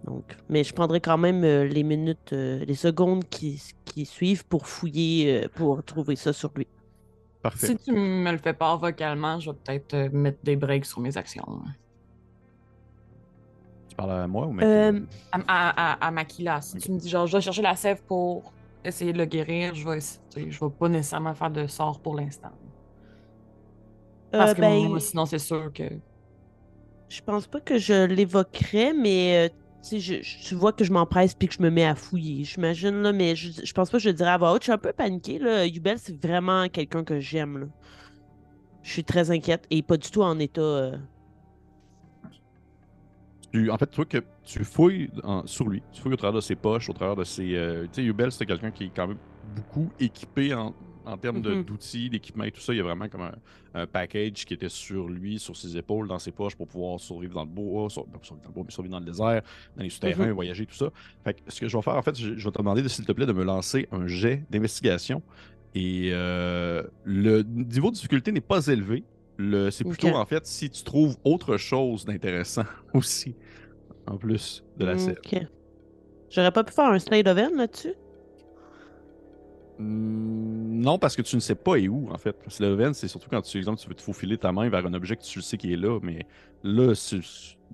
Donc, 0.05 0.37
mais 0.49 0.63
je 0.63 0.73
prendrai 0.73 1.01
quand 1.01 1.17
même 1.17 1.41
les 1.41 1.83
minutes, 1.83 2.31
les 2.31 2.75
secondes 2.75 3.27
qui, 3.27 3.59
qui 3.85 4.05
suivent 4.05 4.45
pour 4.45 4.67
fouiller, 4.67 5.47
pour 5.55 5.83
trouver 5.83 6.15
ça 6.15 6.31
sur 6.31 6.51
lui. 6.55 6.67
Parfait. 7.41 7.67
Si 7.67 7.77
tu 7.77 7.91
me 7.93 8.31
le 8.31 8.37
fais 8.37 8.53
pas 8.53 8.75
vocalement, 8.75 9.39
je 9.39 9.51
vais 9.51 9.57
peut-être 9.63 9.93
euh, 9.93 10.09
mettre 10.11 10.39
des 10.43 10.55
breaks 10.55 10.85
sur 10.85 10.99
mes 11.01 11.15
actions. 11.17 11.61
Tu 13.89 13.95
parles 13.95 14.11
à 14.11 14.27
moi 14.27 14.45
ou 14.47 14.51
mec? 14.53 14.65
Euh, 14.65 14.99
À, 15.31 15.39
à, 15.47 15.93
à, 16.05 16.07
à 16.07 16.11
Makila, 16.11 16.61
si 16.61 16.77
tu 16.77 16.91
me 16.91 16.97
dis 16.99 17.09
genre, 17.09 17.27
je 17.27 17.37
vais 17.37 17.41
chercher 17.41 17.61
la 17.61 17.75
sève 17.75 18.03
pour 18.05 18.53
essayer 18.83 19.13
de 19.13 19.17
le 19.17 19.25
guérir, 19.25 19.75
je 19.75 19.87
vais, 19.87 19.99
je 20.49 20.59
vais 20.65 20.71
pas 20.71 20.89
nécessairement 20.89 21.33
faire 21.35 21.51
de 21.51 21.67
sort 21.67 22.01
pour 22.01 22.15
l'instant. 22.15 22.51
Parce 24.37 24.51
Euh, 24.51 24.55
que 24.55 24.61
ben, 24.61 24.89
moi, 24.89 24.99
sinon, 24.99 25.25
c'est 25.25 25.39
sûr 25.39 25.71
que. 25.73 25.83
je 27.09 27.21
pense 27.21 27.47
pas 27.47 27.61
que 27.61 27.77
je 27.77 28.05
l'évoquerais, 28.05 28.93
mais 28.93 29.47
euh, 29.49 29.53
tu 29.81 29.99
je- 29.99 30.55
vois 30.55 30.73
que 30.73 30.83
je 30.83 30.91
m'empresse 30.91 31.33
puis 31.33 31.47
que 31.47 31.53
je 31.53 31.61
me 31.61 31.69
mets 31.69 31.85
à 31.85 31.95
fouiller. 31.95 32.43
J'imagine, 32.43 33.01
là, 33.01 33.13
mais 33.13 33.35
je, 33.35 33.73
pense 33.73 33.89
pas 33.89 33.97
que 33.97 34.03
je 34.03 34.09
le 34.09 34.15
dirais 34.15 34.31
à. 34.31 34.61
Je 34.61 34.65
suis 34.65 34.71
un 34.71 34.77
peu 34.77 34.91
paniquée, 34.93 35.39
là. 35.39 35.65
Yubel, 35.65 35.97
c'est 35.99 36.19
vraiment 36.23 36.67
quelqu'un 36.69 37.03
que 37.03 37.19
j'aime, 37.19 37.57
là. 37.59 37.65
Je 38.83 38.91
suis 38.91 39.03
très 39.03 39.31
inquiète 39.31 39.65
et 39.69 39.81
pas 39.81 39.97
du 39.97 40.09
tout 40.09 40.21
en 40.23 40.39
état. 40.39 40.61
euh, 40.61 40.97
Tu- 43.51 43.71
en 43.71 43.77
fait, 43.77 43.89
tu 43.89 43.95
vois 43.95 44.05
que 44.05 44.17
tu 44.43 44.63
fouilles 44.65 45.09
sur 45.45 45.67
lui. 45.67 45.81
Tu 45.93 46.01
fouilles 46.01 46.13
au 46.13 46.17
travers 46.17 46.35
de 46.35 46.41
ses 46.41 46.55
poches, 46.55 46.89
au 46.89 46.93
travers 46.93 47.15
de 47.15 47.23
ses. 47.23 47.55
euh, 47.55 47.83
tu 47.83 47.89
sais, 47.93 48.03
Yubel, 48.03 48.31
c'est 48.31 48.45
quelqu'un 48.45 48.71
qui 48.71 48.85
est 48.85 48.91
quand 48.95 49.07
même 49.07 49.17
beaucoup 49.55 49.89
équipé 49.99 50.53
en, 50.53 50.73
en 51.07 51.17
termes 51.17 51.39
Mhm. 51.41 51.63
d'outils, 51.63 52.09
d'équipement 52.09 52.43
et 52.43 52.51
tout 52.51 52.61
ça. 52.61 52.73
Il 52.73 52.77
y 52.77 52.79
a 52.79 52.83
vraiment 52.83 53.07
comme 53.09 53.21
un, 53.21 53.35
un 53.73 53.87
package 53.87 54.45
qui 54.45 54.53
était 54.53 54.69
sur 54.69 55.07
lui, 55.07 55.39
sur 55.39 55.55
ses 55.55 55.77
épaules, 55.77 56.07
dans 56.07 56.19
ses 56.19 56.31
poches 56.31 56.55
pour 56.55 56.67
pouvoir 56.67 56.99
survivre 56.99 57.33
dans 57.33 57.43
le 57.45 57.49
bois, 57.49 57.89
sur- 57.89 58.05
pas 58.05 58.19
survivre 58.21 58.43
dans 58.43 58.49
le 58.49 58.53
bois, 58.53 58.63
mais 58.65 58.71
survivre 58.71 58.91
dans 58.93 58.99
le 58.99 59.05
désert, 59.05 59.41
dans 59.75 59.83
les 59.83 59.89
souterrains, 59.89 60.27
Mhm. 60.27 60.31
voyager, 60.33 60.65
tout 60.65 60.75
ça. 60.75 60.89
Fait 61.23 61.33
que 61.33 61.41
ce 61.51 61.59
que 61.59 61.67
je 61.67 61.75
vais 61.77 61.83
faire, 61.83 61.95
en 61.95 62.01
fait, 62.01 62.15
je, 62.17 62.35
je 62.37 62.43
vais 62.45 62.51
te 62.51 62.57
demander, 62.57 62.81
de, 62.81 62.87
s'il 62.87 63.05
te 63.05 63.11
plaît, 63.11 63.25
de 63.25 63.33
me 63.33 63.43
lancer 63.43 63.87
un 63.91 64.07
jet 64.07 64.45
d'investigation. 64.49 65.23
Et 65.73 66.09
euh, 66.13 66.83
le 67.03 67.43
niveau 67.43 67.89
de 67.89 67.95
difficulté 67.95 68.31
n'est 68.31 68.41
pas 68.41 68.65
élevé. 68.67 69.03
Le- 69.37 69.69
C'est 69.69 69.83
plutôt, 69.83 70.15
en 70.15 70.25
fait, 70.25 70.45
si 70.47 70.69
tu 70.69 70.83
trouves 70.83 71.15
autre 71.23 71.57
chose 71.57 72.05
d'intéressant 72.05 72.63
aussi, 72.93 73.35
en 74.07 74.17
plus 74.17 74.63
de 74.75 74.85
la 74.85 74.97
sève. 74.97 75.17
ok. 75.25 75.41
J'aurais 76.29 76.51
pas 76.51 76.63
pu 76.63 76.73
faire 76.73 76.85
un 76.91 76.99
slide 76.99 77.27
of 77.27 77.37
là-dessus? 77.37 77.93
Hmm, 79.77 80.79
Non, 80.81 80.97
parce 80.99 81.15
que 81.15 81.21
tu 81.21 81.35
ne 81.35 81.41
sais 81.41 81.55
pas 81.55 81.75
et 81.75 81.87
où, 81.87 82.09
en 82.11 82.17
fait. 82.17 82.33
Parce 82.33 82.57
que 82.57 82.63
le 82.63 82.73
event, 82.73 82.93
c'est 82.93 83.07
surtout 83.07 83.29
quand 83.29 83.41
tu, 83.41 83.57
exemple, 83.57 83.79
tu 83.79 83.87
veux 83.87 83.95
te 83.95 84.01
faufiler 84.01 84.37
ta 84.37 84.51
main 84.51 84.69
vers 84.69 84.85
un 84.85 84.93
objet 84.93 85.15
que 85.15 85.23
tu 85.23 85.41
sais 85.41 85.57
qui 85.57 85.73
est 85.73 85.77
là, 85.77 85.99
mais 86.01 86.25
là, 86.63 86.93
tu, 86.95 87.17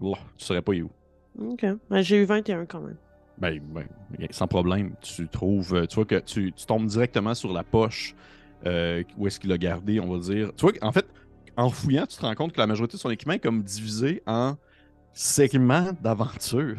là, 0.01 0.13
tu 0.37 0.45
saurais 0.45 0.61
pas 0.61 0.73
et 0.73 0.81
où. 0.81 0.91
Ok. 1.39 1.65
Ben, 1.89 2.01
J'ai 2.01 2.17
eu 2.21 2.25
21 2.25 2.65
quand 2.65 2.81
même. 2.81 2.97
Ben, 3.37 3.59
ben, 3.59 3.87
sans 4.31 4.47
problème. 4.47 4.95
Tu 5.01 5.27
trouves, 5.27 5.73
euh, 5.75 5.85
tu 5.85 5.95
vois 5.95 6.05
que 6.05 6.19
tu, 6.19 6.51
tu 6.53 6.65
tombes 6.65 6.85
directement 6.85 7.33
sur 7.33 7.51
la 7.51 7.63
poche 7.63 8.15
euh, 8.65 9.03
où 9.17 9.27
est-ce 9.27 9.39
qu'il 9.39 9.51
a 9.51 9.57
gardé, 9.57 9.99
on 9.99 10.11
va 10.11 10.19
dire. 10.19 10.51
Tu 10.55 10.61
vois 10.61 10.73
qu'en 10.73 10.91
fait, 10.91 11.05
en 11.57 11.69
fouillant, 11.69 12.05
tu 12.05 12.17
te 12.17 12.21
rends 12.21 12.35
compte 12.35 12.53
que 12.53 12.59
la 12.59 12.67
majorité 12.67 12.97
de 12.97 13.01
son 13.01 13.09
équipement 13.09 13.33
est 13.33 13.39
comme 13.39 13.63
divisé 13.63 14.21
en 14.27 14.55
segments 15.13 15.91
d'aventure. 16.01 16.77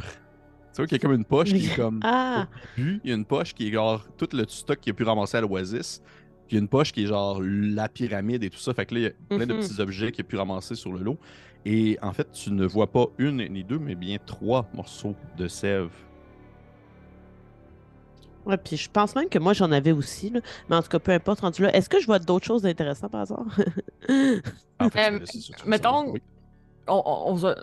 Tu 0.74 0.80
vois 0.80 0.86
qu'il 0.86 0.98
y 0.98 1.00
a 1.00 1.02
comme 1.02 1.14
une 1.14 1.24
poche 1.24 1.50
qui 1.54 1.66
est 1.66 1.76
comme 1.76 2.00
Ah! 2.04 2.48
il 2.76 3.00
y 3.04 3.12
a 3.12 3.14
une 3.14 3.24
poche 3.24 3.54
qui 3.54 3.68
est 3.68 3.72
genre 3.72 4.04
tout 4.18 4.28
le 4.32 4.44
stock 4.48 4.80
qu'il 4.80 4.90
a 4.90 4.94
pu 4.94 5.04
ramasser 5.04 5.36
à 5.36 5.40
l'Oasis. 5.40 6.02
Puis 6.48 6.50
il 6.50 6.54
y 6.56 6.58
a 6.58 6.60
une 6.62 6.68
poche 6.68 6.92
qui 6.92 7.04
est 7.04 7.06
genre 7.06 7.40
la 7.42 7.88
pyramide 7.88 8.42
et 8.44 8.50
tout 8.50 8.58
ça. 8.58 8.74
Fait 8.74 8.84
que 8.84 8.94
là, 8.94 9.00
il 9.00 9.02
y 9.04 9.06
a 9.06 9.10
plein 9.38 9.46
de 9.46 9.54
Mhm. 9.54 9.60
petits 9.60 9.80
objets 9.80 10.10
qu'il 10.12 10.24
a 10.24 10.28
pu 10.28 10.36
ramasser 10.36 10.74
sur 10.74 10.92
le 10.92 10.98
lot. 11.00 11.16
Et 11.64 11.96
en 12.02 12.12
fait, 12.12 12.30
tu 12.32 12.50
ne 12.50 12.66
vois 12.66 12.88
pas 12.88 13.06
une 13.18 13.36
ni 13.48 13.64
deux, 13.64 13.78
mais 13.78 13.94
bien 13.94 14.18
trois 14.26 14.68
morceaux 14.74 15.14
de 15.38 15.48
sève. 15.48 15.90
Ouais, 18.44 18.58
puis 18.58 18.76
je 18.76 18.90
pense 18.90 19.14
même 19.16 19.30
que 19.30 19.38
moi 19.38 19.54
j'en 19.54 19.72
avais 19.72 19.92
aussi, 19.92 20.28
là. 20.28 20.40
Mais 20.68 20.76
en 20.76 20.82
tout 20.82 20.88
cas, 20.88 20.98
peu 20.98 21.12
importe, 21.12 21.40
rendu 21.40 21.62
là. 21.62 21.74
Est-ce 21.74 21.88
que 21.88 21.98
je 21.98 22.04
vois 22.06 22.18
d'autres 22.18 22.44
choses 22.44 22.66
intéressantes 22.66 23.10
par 23.12 23.22
hasard? 23.22 23.46
En 24.80 24.90
fait, 24.90 25.12
Euh, 25.12 25.20
mettons-. 25.66 26.10
Oui. 26.10 26.20
On- 26.88 27.02
on- 27.06 27.32
on 27.32 27.54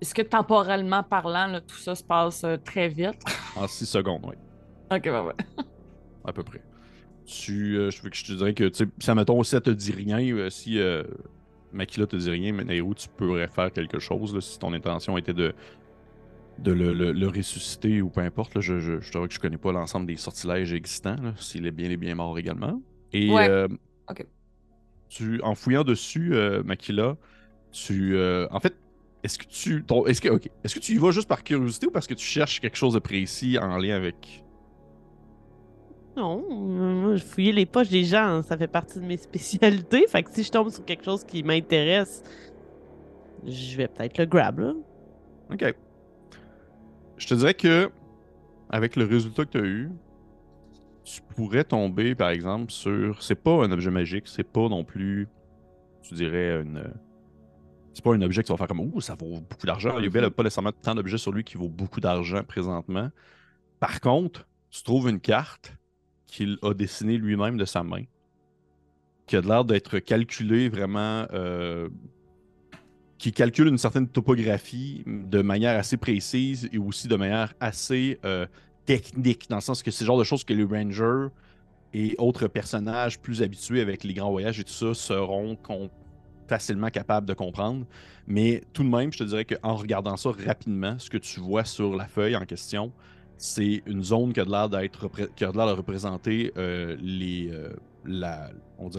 Est-ce 0.00 0.14
que 0.14 0.22
temporellement 0.22 1.02
parlant, 1.02 1.46
là, 1.46 1.60
tout 1.60 1.76
ça 1.78 1.94
se 1.94 2.02
passe 2.04 2.44
euh, 2.44 2.56
très 2.56 2.88
vite? 2.88 3.20
En 3.54 3.66
six 3.68 3.86
secondes, 3.86 4.24
oui, 4.26 4.34
ok, 4.90 5.02
ouais, 5.06 5.20
ouais. 5.20 5.34
à 6.24 6.32
peu 6.32 6.42
près. 6.42 6.62
Tu, 7.26 7.76
euh, 7.78 7.90
je 7.90 8.02
veux 8.02 8.10
que 8.10 8.16
je 8.16 8.24
te 8.24 8.32
dirais 8.32 8.54
que, 8.54 8.64
tu 8.64 8.84
sais, 8.84 8.90
si, 9.00 9.12
mettons, 9.14 9.42
si 9.44 9.56
elle 9.56 9.62
te 9.62 9.70
dit 9.70 9.92
rien, 9.92 10.20
euh, 10.20 10.50
si 10.50 10.78
euh, 10.80 11.04
Makila 11.72 12.06
te 12.06 12.16
dit 12.16 12.30
rien, 12.30 12.52
mais 12.52 12.64
Nairo, 12.64 12.94
tu 12.94 13.08
pourrais 13.10 13.48
faire 13.48 13.72
quelque 13.72 13.98
chose, 14.00 14.34
là, 14.34 14.40
si 14.40 14.58
ton 14.58 14.72
intention 14.74 15.18
était 15.18 15.34
de, 15.34 15.54
de 16.58 16.72
le, 16.72 16.92
le- 16.92 17.12
le 17.12 17.28
ressusciter 17.28 18.02
ou 18.02 18.10
peu 18.10 18.20
importe. 18.20 18.54
là, 18.54 18.60
je, 18.60 18.78
je, 18.80 19.00
je 19.00 19.10
t'avoue 19.10 19.28
que 19.28 19.34
je 19.34 19.38
connais 19.38 19.58
pas 19.58 19.72
l'ensemble 19.72 20.06
des 20.06 20.16
sortilèges 20.16 20.72
existants, 20.72 21.16
s'il 21.38 21.66
est 21.66 21.70
bien 21.70 21.90
et 21.90 21.96
bien 21.96 22.14
mort 22.14 22.38
également. 22.38 22.82
Et 23.12 23.34
Ouais. 23.34 23.48
tu, 25.08 25.40
en 25.42 25.54
fouillant 25.54 25.84
dessus, 25.84 26.32
Makila, 26.64 27.16
tu. 27.72 28.16
euh, 28.16 28.46
en 28.50 28.60
fait, 28.60 28.78
est-ce 29.22 29.38
que 29.38 29.44
tu. 29.44 29.84
est-ce 30.06 30.20
que, 30.20 30.28
est-ce 30.64 30.74
que 30.74 30.80
tu 30.80 30.92
y 30.92 30.98
vas 30.98 31.10
juste 31.10 31.28
par 31.28 31.42
curiosité 31.42 31.86
ou 31.86 31.90
parce 31.90 32.06
que 32.06 32.14
tu 32.14 32.24
cherches 32.24 32.60
quelque 32.60 32.76
chose 32.76 32.94
de 32.94 32.98
précis 32.98 33.58
en 33.58 33.76
lien 33.76 33.96
avec? 33.96 34.44
Non, 36.16 36.42
moi, 36.50 37.16
fouiller 37.18 37.52
les 37.52 37.66
poches 37.66 37.88
des 37.88 38.04
gens, 38.04 38.42
ça 38.42 38.56
fait 38.56 38.66
partie 38.66 38.98
de 38.98 39.04
mes 39.04 39.16
spécialités. 39.28 40.06
Fait 40.08 40.22
que 40.22 40.30
si 40.32 40.42
je 40.42 40.50
tombe 40.50 40.70
sur 40.70 40.84
quelque 40.84 41.04
chose 41.04 41.24
qui 41.24 41.42
m'intéresse, 41.42 42.22
je 43.46 43.76
vais 43.76 43.88
peut-être 43.88 44.18
le 44.18 44.26
grab, 44.26 44.58
là. 44.58 44.74
Ok. 45.52 45.74
Je 47.16 47.26
te 47.26 47.34
dirais 47.34 47.54
que, 47.54 47.90
avec 48.70 48.96
le 48.96 49.04
résultat 49.04 49.44
que 49.44 49.50
tu 49.50 49.58
as 49.58 49.66
eu, 49.66 49.90
tu 51.04 51.20
pourrais 51.34 51.64
tomber, 51.64 52.14
par 52.14 52.30
exemple, 52.30 52.72
sur. 52.72 53.22
C'est 53.22 53.34
pas 53.34 53.64
un 53.64 53.70
objet 53.70 53.90
magique, 53.90 54.26
c'est 54.26 54.44
pas 54.44 54.68
non 54.68 54.84
plus. 54.84 55.28
Tu 56.02 56.14
dirais 56.14 56.60
une. 56.62 56.90
C'est 57.92 58.04
pas 58.04 58.14
un 58.14 58.22
objet 58.22 58.42
que 58.42 58.46
tu 58.46 58.52
vas 58.52 58.56
faire 58.56 58.68
comme 58.68 58.80
Ouh, 58.80 59.00
ça 59.00 59.14
vaut 59.14 59.40
beaucoup 59.40 59.66
d'argent. 59.66 59.98
Yubel 59.98 60.22
n'a 60.22 60.30
pas 60.30 60.42
nécessairement 60.42 60.72
tant 60.72 60.94
d'objets 60.94 61.18
sur 61.18 61.32
lui 61.32 61.44
qui 61.44 61.56
vaut 61.56 61.68
beaucoup 61.68 62.00
d'argent 62.00 62.42
présentement. 62.44 63.10
Par 63.80 64.00
contre, 64.00 64.46
tu 64.70 64.82
trouves 64.82 65.08
une 65.08 65.20
carte 65.20 65.74
qu'il 66.26 66.58
a 66.62 66.72
dessinée 66.72 67.16
lui-même 67.16 67.56
de 67.56 67.64
sa 67.64 67.82
main, 67.82 68.04
qui 69.26 69.36
a 69.36 69.40
l'air 69.40 69.64
d'être 69.64 69.98
calculée 69.98 70.68
vraiment. 70.68 71.26
euh, 71.32 71.88
qui 73.20 73.32
calcule 73.32 73.68
une 73.68 73.76
certaine 73.76 74.08
topographie 74.08 75.04
de 75.06 75.42
manière 75.42 75.78
assez 75.78 75.98
précise 75.98 76.70
et 76.72 76.78
aussi 76.78 77.06
de 77.06 77.16
manière 77.16 77.52
assez 77.60 78.18
euh, 78.24 78.46
technique, 78.86 79.46
dans 79.50 79.56
le 79.56 79.60
sens 79.60 79.82
que 79.82 79.90
c'est 79.90 80.04
le 80.04 80.06
genre 80.06 80.18
de 80.18 80.24
choses 80.24 80.42
que 80.42 80.54
les 80.54 80.64
rangers 80.64 81.28
et 81.92 82.14
autres 82.16 82.48
personnages 82.48 83.20
plus 83.20 83.42
habitués 83.42 83.82
avec 83.82 84.04
les 84.04 84.14
grands 84.14 84.30
voyages 84.30 84.58
et 84.58 84.64
tout 84.64 84.72
ça 84.72 84.94
seront 84.94 85.54
facilement 86.50 86.90
capables 86.90 87.28
de 87.28 87.34
comprendre. 87.34 87.86
Mais 88.26 88.62
tout 88.72 88.82
de 88.82 88.88
même, 88.88 89.12
je 89.12 89.18
te 89.18 89.24
dirais 89.24 89.44
qu'en 89.44 89.76
regardant 89.76 90.16
ça 90.16 90.30
rapidement, 90.46 90.98
ce 90.98 91.08
que 91.08 91.18
tu 91.18 91.38
vois 91.38 91.64
sur 91.64 91.94
la 91.94 92.06
feuille 92.06 92.34
en 92.34 92.44
question, 92.44 92.92
c'est 93.36 93.82
une 93.86 94.02
zone 94.02 94.32
qui 94.32 94.40
a 94.40 94.44
l'air 94.44 94.68
d'être 94.68 95.08
qui 95.36 95.44
a 95.44 95.52
de 95.52 95.56
l'air 95.56 95.68
de 95.68 95.72
représenter 95.72 96.52
euh, 96.56 96.96
les 97.00 97.50
euh, 97.52 97.72
la 98.04 98.50
on 98.78 98.90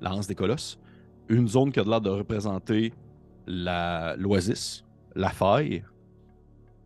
la 0.00 0.14
Hanse 0.14 0.26
des 0.26 0.34
Colosses, 0.34 0.78
une 1.28 1.46
zone 1.46 1.70
qui 1.72 1.78
a 1.78 1.84
l'air 1.84 2.00
de 2.00 2.10
représenter 2.10 2.94
la 3.46 4.16
l'oasis, 4.16 4.84
la 5.14 5.28
faille. 5.28 5.84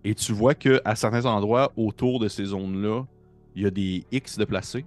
Et 0.05 0.15
tu 0.17 0.33
vois 0.33 0.55
que 0.55 0.81
à 0.85 0.97
certains 0.97 1.27
endroits 1.27 1.73
autour 1.77 2.19
de 2.19 2.27
ces 2.27 2.47
zones-là, 2.47 3.05
il 3.55 3.63
y 3.63 3.67
a 3.67 3.71
des 3.71 4.05
X 4.11 4.37
de 4.37 4.45
placés. 4.45 4.85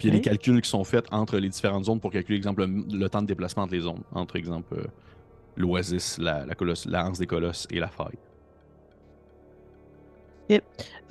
Puis 0.00 0.08
il 0.08 0.14
y 0.14 0.16
a 0.16 0.18
des 0.18 0.24
calculs 0.24 0.62
qui 0.62 0.70
sont 0.70 0.82
faits 0.82 1.04
entre 1.12 1.36
les 1.36 1.50
différentes 1.50 1.84
zones 1.84 2.00
pour 2.00 2.10
calculer, 2.10 2.38
exemple, 2.38 2.64
le, 2.64 2.98
le 2.98 3.08
temps 3.10 3.20
de 3.20 3.26
déplacement 3.26 3.64
entre 3.64 3.74
les 3.74 3.80
zones. 3.80 4.00
Entre, 4.12 4.36
exemple, 4.36 4.74
euh, 4.74 4.86
l'oasis, 5.56 6.16
la, 6.16 6.46
la, 6.46 6.54
colosse, 6.54 6.86
la 6.86 7.06
Hanse 7.06 7.18
des 7.18 7.26
Colosses 7.26 7.68
et 7.70 7.78
la 7.78 7.88
faille. 7.88 8.16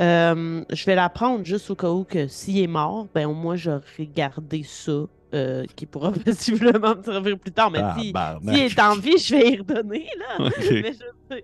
Euh, 0.01 0.65
je 0.73 0.85
vais 0.85 0.95
la 0.95 1.07
prendre 1.09 1.45
juste 1.45 1.69
au 1.69 1.75
cas 1.75 1.89
où 1.89 2.03
que 2.03 2.27
s'il 2.27 2.57
est 2.57 2.67
mort, 2.67 3.07
ben 3.13 3.27
au 3.27 3.33
moins 3.33 3.55
j'aurai 3.55 4.09
gardé 4.13 4.63
ça 4.63 5.05
euh, 5.33 5.65
qui 5.75 5.85
pourra 5.85 6.11
possiblement 6.25 6.95
me 6.95 7.03
servir 7.03 7.37
plus 7.37 7.51
tard. 7.51 7.69
Mais 7.69 7.79
si, 7.99 8.11
Tabarnak. 8.11 8.55
s'il 8.55 8.63
est 8.65 8.79
en 8.79 8.95
vie, 8.95 9.17
je 9.17 9.35
vais 9.35 9.51
y 9.51 9.57
redonner, 9.57 10.07
là. 10.17 10.49
Mais 10.71 10.93
je. 10.93 11.39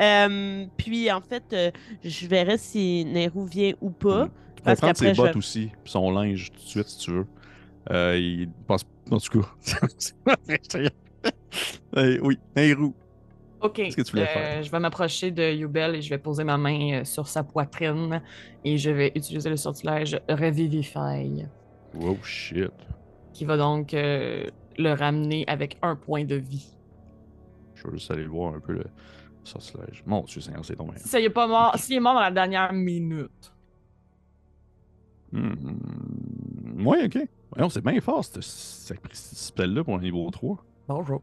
Euh, 0.00 0.66
puis 0.76 1.10
en 1.12 1.20
fait, 1.20 1.44
euh, 1.52 1.70
je 2.02 2.26
verrai 2.26 2.58
si 2.58 3.04
Nehru 3.04 3.46
vient 3.46 3.72
ou 3.80 3.90
pas. 3.90 4.28
Tu 4.64 4.70
peux 4.70 4.76
prendre 4.76 4.96
ses 4.96 5.12
bottes 5.14 5.32
vais- 5.32 5.36
aussi, 5.36 5.70
puis 5.82 5.90
son 5.92 6.10
linge 6.12 6.50
tout 6.52 6.60
de 6.62 6.66
suite 6.68 6.88
si 6.88 6.98
tu 6.98 7.10
veux. 7.12 7.26
Euh, 7.90 8.16
il 8.18 8.48
pense. 8.66 8.84
En 9.10 9.18
tout 9.18 9.40
cas. 9.40 9.78
Euh, 11.96 12.18
oui, 12.22 12.38
Nairou. 12.56 12.94
Ok. 13.60 13.74
Qu'est-ce 13.74 13.96
que 13.96 14.02
tu 14.02 14.10
voulais 14.12 14.22
euh, 14.22 14.26
faire? 14.32 14.62
Je 14.62 14.70
vais 14.70 14.78
m'approcher 14.80 15.30
de 15.30 15.52
Yubel 15.52 15.94
et 15.96 16.00
je 16.02 16.08
vais 16.08 16.18
poser 16.18 16.42
ma 16.42 16.56
main 16.56 17.00
euh, 17.00 17.04
sur 17.04 17.28
sa 17.28 17.44
poitrine 17.44 18.22
et 18.64 18.78
je 18.78 18.90
vais 18.90 19.12
utiliser 19.14 19.50
le 19.50 19.56
sortilège 19.56 20.18
Revivify, 20.28 21.44
Wow, 21.94 22.16
shit. 22.22 22.70
qui 23.34 23.44
va 23.44 23.56
donc 23.58 23.92
euh, 23.92 24.46
le 24.78 24.92
ramener 24.94 25.44
avec 25.46 25.76
un 25.82 25.94
point 25.96 26.24
de 26.24 26.36
vie. 26.36 26.66
Je 27.74 27.86
vais 27.86 27.98
juste 27.98 28.10
aller 28.10 28.24
voir 28.26 28.54
un 28.54 28.60
peu 28.60 28.72
le 28.72 28.84
sortilège. 29.44 30.02
Mon 30.06 30.22
Dieu, 30.22 30.40
Seigneur, 30.40 30.64
c'est 30.64 30.76
tombé. 30.76 30.94
Si 30.96 31.08
ça 31.08 31.20
y 31.20 31.24
est 31.24 31.30
pas 31.30 31.46
mort, 31.46 31.76
s'il 31.78 31.96
est 31.96 32.00
mort 32.00 32.14
dans 32.14 32.20
la 32.20 32.30
dernière 32.30 32.72
minute. 32.72 33.52
Hmm. 35.32 36.86
Ouais, 36.86 37.06
ok. 37.06 37.14
Ouais, 37.56 37.68
c'est 37.70 37.84
bien 37.84 38.00
fort, 38.00 38.24
ce 38.24 38.40
sacristi 38.40 39.34
spell-là 39.36 39.84
pour 39.84 39.94
un 39.96 40.00
niveau 40.00 40.28
3. 40.30 40.64
Bonjour. 40.88 41.22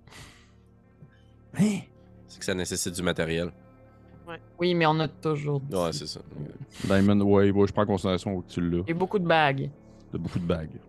Hein? 1.58 1.80
C'est 2.28 2.40
que 2.40 2.46
ça 2.46 2.54
nécessite 2.54 2.96
du 2.96 3.02
matériel. 3.04 3.52
Oui, 4.60 4.76
mais 4.76 4.86
on 4.86 5.00
a 5.00 5.08
toujours 5.08 5.60
dit. 5.60 5.76
Ouais, 5.76 5.92
c'est 5.92 6.06
ça. 6.08 6.20
Diamond, 6.86 7.20
ouais, 7.22 7.50
ouais, 7.50 7.68
je 7.68 7.74
prends 7.74 7.84
en 7.84 7.88
considération 7.88 8.42
que 8.42 8.48
tu 8.48 8.62
l'as. 8.62 8.84
Et 8.88 8.94
beaucoup 8.94 9.18
de 9.18 9.26
bagues. 9.26 9.70
de 10.14 10.18
beaucoup 10.18 10.40
de 10.40 10.46
bagues. 10.46 10.80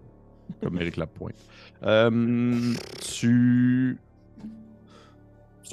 Comme 0.63 0.79
Eric 0.79 0.97
Lapointe. 0.97 1.35
Euh, 1.83 2.75
tu... 3.01 3.99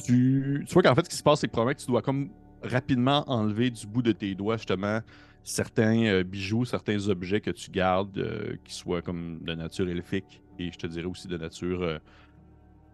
tu. 0.06 0.64
Tu 0.66 0.74
vois 0.74 0.82
qu'en 0.82 0.96
fait, 0.96 1.04
ce 1.04 1.10
qui 1.10 1.18
se 1.18 1.24
passe, 1.24 1.42
c'est 1.42 1.48
que 1.48 1.52
probablement 1.52 1.76
que 1.76 1.82
tu 1.82 1.88
dois 1.92 2.02
comme 2.02 2.30
rapidement 2.64 3.24
enlever 3.30 3.70
du 3.70 3.88
bout 3.88 4.02
de 4.02 4.12
tes 4.12 4.36
doigts, 4.36 4.58
justement, 4.58 5.02
certains 5.44 6.04
euh, 6.06 6.24
bijoux, 6.24 6.66
certains 6.66 7.08
objets 7.08 7.42
que 7.42 7.52
tu 7.52 7.72
gardes 7.72 8.18
euh, 8.18 8.56
qui 8.66 8.74
soient 8.74 9.02
comme 9.02 9.40
de 9.44 9.54
nature 9.54 9.90
elfique 9.90 10.42
et 10.60 10.72
je 10.72 10.78
te 10.78 10.88
dirais 10.88 11.06
aussi 11.06 11.28
de 11.28 11.38
nature, 11.38 11.82
euh, 11.82 12.00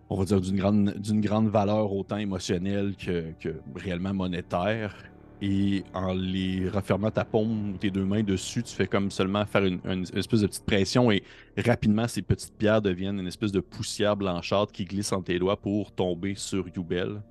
on 0.09 0.17
va 0.17 0.25
dire, 0.25 0.41
d'une 0.41 1.21
grande, 1.21 1.47
valeur 1.49 1.91
autant 1.93 2.17
émotionnelle 2.17 2.95
que, 2.95 3.33
réellement 3.75 4.13
monétaire. 4.13 4.95
Et 5.41 5.83
en 5.93 6.13
les 6.13 6.69
refermant 6.69 7.11
ta 7.11 7.25
paume 7.25 7.71
ou 7.73 7.77
tes 7.77 7.89
deux 7.89 8.05
mains 8.05 8.23
dessus, 8.23 8.63
tu 8.63 8.73
fais 8.73 8.87
comme 8.87 9.11
seulement 9.11 9.45
faire 9.45 9.65
une, 9.65 10.05
espèce 10.13 10.39
de 10.39 10.47
petite 10.47 10.65
pression 10.65 11.11
et 11.11 11.23
rapidement 11.57 12.07
ces 12.07 12.21
petites 12.21 12.53
pierres 12.57 12.81
deviennent 12.81 13.19
une 13.19 13.27
espèce 13.27 13.51
de 13.51 13.59
poussière 13.59 14.15
blanchâtre 14.15 14.71
qui 14.71 14.85
glisse 14.85 15.11
entre 15.11 15.25
tes 15.25 15.39
doigts 15.39 15.59
pour 15.59 15.91
tomber 15.91 16.35
sur 16.35 16.65
Yubel. 16.73 17.21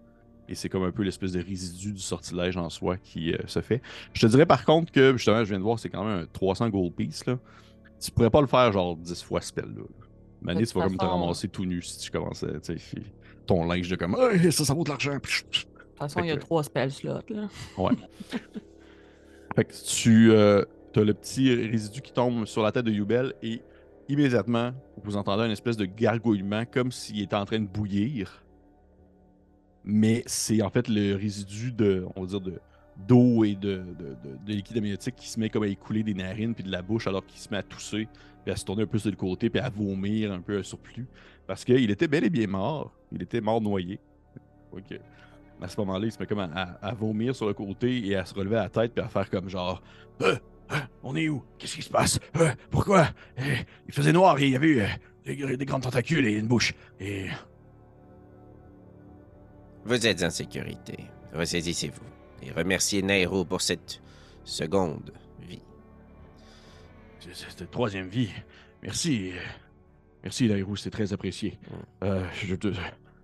Et 0.53 0.55
c'est 0.55 0.69
comme 0.69 0.83
un 0.85 0.91
peu 0.93 1.03
l'espèce 1.03 1.33
de 1.33 1.41
résidu 1.43 1.93
du 1.95 2.01
sortilège 2.03 2.59
en 2.59 2.69
soi 2.69 2.99
qui 2.99 3.33
euh, 3.33 3.39
se 3.47 3.63
fait. 3.63 3.81
Je 4.13 4.21
te 4.21 4.27
dirais 4.27 4.45
par 4.45 4.67
contre 4.67 4.93
que, 4.93 5.17
justement, 5.17 5.39
je 5.45 5.49
viens 5.49 5.59
de 5.59 5.65
voir, 5.65 5.79
c'est 5.79 5.89
quand 5.89 6.05
même 6.05 6.25
un 6.25 6.27
300 6.31 6.69
gold 6.69 6.93
piece. 6.93 7.25
Là. 7.25 7.39
Tu 7.99 8.11
pourrais 8.11 8.29
pas 8.29 8.43
le 8.43 8.47
faire 8.47 8.71
genre 8.71 8.95
10 8.95 9.23
fois 9.23 9.41
ce 9.41 9.49
spell-là. 9.49 9.81
là. 9.81 10.07
Mané, 10.43 10.67
tu 10.67 10.75
vas 10.75 10.85
comme 10.85 10.99
te 10.99 11.05
ramasser 11.07 11.49
tout 11.49 11.65
nu 11.65 11.81
si 11.81 11.99
tu 12.01 12.11
commençais, 12.11 12.53
tu 12.61 12.79
sais, 12.79 12.97
puis 12.97 13.03
ton 13.47 13.65
linge 13.65 13.89
de 13.89 13.97
comme, 13.97 14.15
hey, 14.21 14.53
ça, 14.53 14.65
ça 14.67 14.75
vaut 14.75 14.85
de 14.85 14.91
l'argent. 14.91 15.15
De 15.15 15.21
toute 15.21 15.67
façon, 15.97 16.19
Fait 16.21 16.27
il 16.27 16.29
y 16.29 16.33
a 16.33 16.35
que- 16.37 16.41
trois 16.41 16.63
spell 16.65 16.91
slots. 16.93 17.21
Là. 17.31 17.49
Fait 19.57 19.65
que 19.65 19.73
tu 19.87 20.35
as 20.35 21.05
le 21.05 21.15
petit 21.15 21.55
résidu 21.55 22.03
qui 22.03 22.13
tombe 22.13 22.45
sur 22.45 22.63
la 22.63 22.73
tête 22.73 22.85
de 22.85 22.91
Yubel 22.91 23.33
et 23.43 23.63
immédiatement, 24.09 24.73
vous 25.03 25.17
entendez 25.17 25.45
une 25.47 25.51
espèce 25.53 25.79
de 25.79 25.87
gargouillement 25.87 26.65
comme 26.67 26.93
s'il 26.93 27.23
était 27.23 27.37
en 27.37 27.45
train 27.47 27.61
de 27.61 27.67
bouillir. 27.67 28.42
Mais 29.85 30.23
c'est 30.27 30.63
en 30.63 30.71
fait 30.71 30.89
le 30.89 31.15
résidu 31.17 31.73
de, 31.73 32.07
on 32.17 32.23
va 32.23 32.27
dire, 32.27 32.41
de 32.41 32.61
d'eau 33.09 33.43
et 33.43 33.55
de, 33.55 33.79
de, 33.79 33.83
de- 34.23 34.37
de 34.47 34.53
liquide 34.53 34.77
amniotique 34.77 35.17
qui 35.17 35.29
se 35.29 35.41
met 35.41 35.49
comme 35.49 35.63
à 35.63 35.67
écouler 35.67 36.03
des 36.03 36.13
narines 36.15 36.55
puis 36.55 36.63
de 36.63 36.71
la 36.71 36.83
bouche 36.83 37.07
alors 37.07 37.25
qu'il 37.27 37.41
se 37.41 37.49
met 37.51 37.57
à 37.57 37.63
tousser 37.63 38.07
puis 38.45 38.53
à 38.53 38.57
se 38.57 38.65
tourner 38.67 38.83
un 38.83 38.87
peu 38.87 38.99
sur 38.99 39.11
le 39.11 39.17
côté 39.17 39.49
puis 39.49 39.61
à 39.61 39.71
vomir 39.71 40.31
un 40.31 40.41
peu 40.43 40.59
un 40.59 40.63
surplus 40.63 41.07
parce 41.47 41.65
qu'il 41.65 41.91
était 41.91 42.07
bel 42.07 42.23
et 42.25 42.31
bien 42.31 42.47
mort. 42.47 42.93
Il 43.11 43.23
était 43.23 43.41
mort 43.41 43.61
noyé. 43.63 43.99
Ok. 44.73 44.99
À 45.61 45.69
ce 45.69 45.77
moment-là, 45.81 46.05
il 46.07 46.13
se 46.13 46.19
met 46.19 46.27
comme 46.27 46.41
à, 46.41 46.51
à- 46.55 46.89
à 46.89 46.93
vomir 46.95 47.35
sur 47.35 47.47
le 47.47 47.55
côté 47.55 48.07
et 48.07 48.15
à 48.15 48.25
se 48.27 48.35
relever 48.35 48.57
la 48.57 48.69
tête 48.69 48.93
puis 48.95 49.03
à 49.05 49.09
faire 49.09 49.29
comme 49.31 49.49
genre 49.49 49.83
Euh, 50.21 50.37
euh, 50.73 50.77
On 51.03 51.17
est 51.17 51.29
où? 51.31 51.43
Qu'est-ce 51.59 51.77
qui 51.77 51.83
se 51.83 51.91
passe? 51.91 52.21
Euh, 52.37 52.51
Pourquoi? 52.71 53.07
Il 53.87 53.93
faisait 53.95 54.13
noir 54.13 54.39
et 54.39 54.47
il 54.47 54.53
y 54.53 54.57
avait 54.57 54.87
des, 55.25 55.57
des 55.57 55.65
grandes 55.65 55.83
tentacules 55.83 56.27
et 56.27 56.35
une 56.39 56.47
bouche. 56.47 56.75
Et 57.01 57.27
Vous 59.85 60.07
êtes 60.07 60.23
en 60.23 60.31
sécurité. 60.31 60.99
Ressaisissez-vous. 61.35 62.47
Et 62.47 62.51
remerciez 62.53 63.03
Nairo 63.03 63.45
pour 63.45 63.61
cette 63.61 64.01
seconde 64.45 65.13
vie. 65.41 65.63
cette 67.21 67.71
troisième 67.71 68.09
vie. 68.09 68.31
Merci. 68.83 69.33
Merci, 70.25 70.47
Lairou, 70.49 70.77
c'est 70.77 70.91
très 70.91 71.13
apprécié. 71.13 71.59
Euh, 72.05 72.25
je 72.45 72.55
te- 72.55 72.73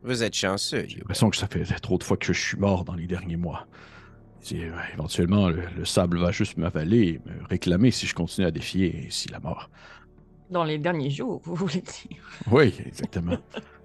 Vous 0.03 0.23
êtes 0.23 0.35
chanceux, 0.35 0.85
J'ai 0.89 0.99
l'impression 0.99 1.31
que 1.31 1.37
ça 1.37 1.47
fait 1.49 1.65
trop 1.81 1.99
de 1.99 2.05
fois 2.05 2.17
que 2.17 2.33
je 2.33 2.41
suis 2.41 2.57
mort 2.59 2.85
dans 2.85 2.95
les 2.95 3.07
derniers 3.07 3.37
mois. 3.37 3.67
Euh, 4.53 4.71
éventuellement, 4.95 5.49
le, 5.49 5.63
le 5.77 5.85
sable 5.85 6.19
va 6.19 6.31
juste 6.33 6.57
m'avaler 6.57 7.07
et 7.09 7.21
me 7.29 7.45
réclamer 7.49 7.91
si 7.91 8.07
je 8.07 8.15
continue 8.15 8.47
à 8.47 8.51
défier 8.51 9.05
ainsi 9.07 9.29
la 9.29 9.41
mort. 9.41 9.71
Dans 10.51 10.65
les 10.65 10.79
derniers 10.79 11.11
jours, 11.11 11.41
vous 11.45 11.55
voulez 11.55 11.83
dire. 11.83 12.25
Oui, 12.51 12.75
exactement. 12.87 13.37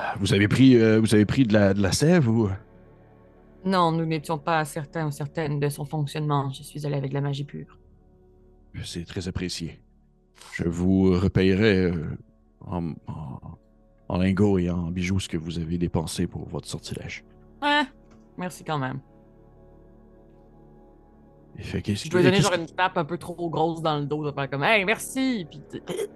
Ah, 0.00 0.14
vous 0.20 0.32
avez 0.32 0.46
pris, 0.46 0.76
euh, 0.76 1.00
vous 1.00 1.12
avez 1.14 1.26
pris 1.26 1.42
de 1.44 1.52
la, 1.52 1.74
de 1.74 1.82
la 1.82 1.90
sève 1.92 2.28
ou 2.28 2.48
Non, 3.64 3.90
nous 3.90 4.06
n'étions 4.06 4.38
pas 4.38 4.64
certains 4.64 5.06
ou 5.08 5.10
certaines 5.10 5.58
de 5.58 5.68
son 5.68 5.84
fonctionnement. 5.84 6.50
Je 6.50 6.62
suis 6.62 6.86
allé 6.86 6.94
avec 6.96 7.10
de 7.10 7.14
la 7.14 7.20
magie 7.20 7.42
pure. 7.44 7.78
C'est 8.84 9.04
très 9.04 9.26
apprécié. 9.26 9.80
Je 10.54 10.64
vous 10.68 11.18
repayerai 11.18 11.86
euh, 11.86 12.16
en, 12.64 12.90
en- 13.08 13.40
en 14.08 14.18
lingots 14.18 14.58
et 14.58 14.70
en 14.70 14.90
bijoux 14.90 15.18
ce 15.18 15.28
que 15.28 15.36
vous 15.36 15.58
avez 15.58 15.78
dépensé 15.78 16.26
pour 16.28 16.48
votre 16.48 16.68
sortilège. 16.68 17.24
Ouais, 17.60 17.82
merci 18.36 18.62
quand 18.62 18.78
même. 18.78 19.00
Et 21.58 21.62
fait, 21.62 21.82
qu'est-ce 21.82 22.04
Je 22.04 22.10
dois 22.10 22.22
donner 22.22 22.40
genre 22.40 22.54
une 22.54 22.66
tape 22.66 22.96
un 22.98 23.04
peu 23.04 23.18
trop 23.18 23.50
grosse 23.50 23.82
dans 23.82 23.98
le 23.98 24.06
dos, 24.06 24.24
de 24.24 24.30
faire 24.32 24.48
comme 24.48 24.62
Hey, 24.62 24.84
merci! 24.84 25.44
Puis 25.50 25.60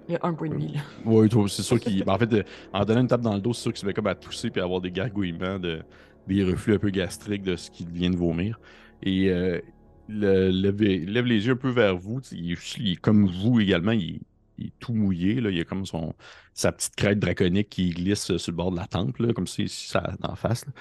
il 0.07 0.13
y 0.13 0.15
a 0.15 0.19
un 0.23 0.33
point 0.33 0.49
de 0.49 0.55
vie 0.55 0.73
là. 0.73 0.81
Oui, 1.05 1.27
c'est 1.49 1.63
sûr 1.63 1.79
qu'il. 1.79 2.03
ben, 2.05 2.13
en 2.13 2.17
fait, 2.17 2.31
euh, 2.33 2.43
en 2.71 2.85
donnant 2.85 3.01
une 3.01 3.07
tape 3.07 3.21
dans 3.21 3.33
le 3.35 3.41
dos, 3.41 3.53
c'est 3.53 3.63
sûr 3.63 3.73
qu'il 3.73 3.81
se 3.81 3.85
met 3.85 3.93
comme 3.93 4.07
à 4.07 4.15
tousser 4.15 4.49
puis 4.49 4.61
à 4.61 4.63
avoir 4.63 4.79
des 4.79 4.91
gargouillements, 4.91 5.59
de... 5.59 5.81
des 6.27 6.43
reflux 6.45 6.75
un 6.75 6.79
peu 6.79 6.89
gastriques 6.91 7.43
de 7.43 7.55
ce 7.57 7.69
qu'il 7.69 7.89
vient 7.89 8.09
de 8.09 8.15
vomir. 8.15 8.57
Et 9.01 9.29
euh, 9.29 9.59
le- 10.07 10.49
lève, 10.49 10.81
lève 10.81 11.25
les 11.25 11.45
yeux 11.45 11.53
un 11.53 11.57
peu 11.57 11.69
vers 11.71 11.97
vous. 11.97 12.21
Il, 12.31 12.55
il 12.77 12.99
comme 13.01 13.27
vous 13.29 13.59
également, 13.59 13.91
il, 13.91 14.21
il 14.57 14.67
est 14.67 14.73
tout 14.79 14.93
mouillé. 14.93 15.41
Là. 15.41 15.49
Il 15.49 15.59
a 15.59 15.65
comme 15.65 15.85
son, 15.85 16.13
sa 16.53 16.71
petite 16.71 16.95
crête 16.95 17.19
draconique 17.19 17.67
qui 17.69 17.89
glisse 17.89 18.31
euh, 18.31 18.37
sur 18.37 18.53
le 18.53 18.55
bord 18.57 18.71
de 18.71 18.77
la 18.77 18.87
tempe, 18.87 19.17
là, 19.17 19.33
comme 19.33 19.47
si, 19.47 19.67
si 19.67 19.89
ça 19.89 20.13
en 20.23 20.35
face. 20.35 20.65
là. 20.67 20.71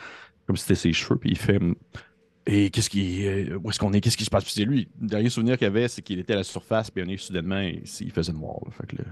Comme 0.46 0.56
si 0.56 0.62
c'était 0.62 0.74
ses 0.76 0.92
cheveux. 0.92 1.18
Puis 1.18 1.30
il 1.30 1.38
fait. 1.38 1.58
Et 2.46 2.70
qu'est-ce 2.70 2.90
qui. 2.90 3.26
euh, 3.26 3.58
où 3.62 3.70
est-ce 3.70 3.78
qu'on 3.78 3.92
est? 3.92 4.00
Qu'est-ce 4.00 4.16
qui 4.16 4.24
se 4.24 4.30
passe? 4.30 4.44
C'est 4.48 4.64
lui, 4.64 4.88
le 5.00 5.06
dernier 5.06 5.30
souvenir 5.30 5.56
qu'il 5.56 5.66
avait, 5.68 5.86
c'est 5.88 6.02
qu'il 6.02 6.18
était 6.18 6.32
à 6.32 6.36
la 6.36 6.44
surface, 6.44 6.90
puis 6.90 7.04
on 7.06 7.08
est 7.08 7.16
soudainement, 7.16 7.60
il, 7.60 7.82
il 8.00 8.10
faisait 8.10 8.32
noir. 8.32 8.58
là. 8.64 8.70
Fait 8.72 8.86
que 8.88 8.96
là, 8.96 9.04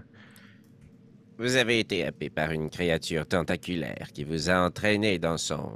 Vous 1.38 1.54
avez 1.56 1.78
été 1.78 2.04
happé 2.04 2.28
par 2.28 2.50
une 2.50 2.70
créature 2.70 3.26
tentaculaire 3.26 4.08
qui 4.12 4.24
vous 4.24 4.50
a 4.50 4.60
entraîné 4.66 5.18
dans 5.18 5.38
son 5.38 5.70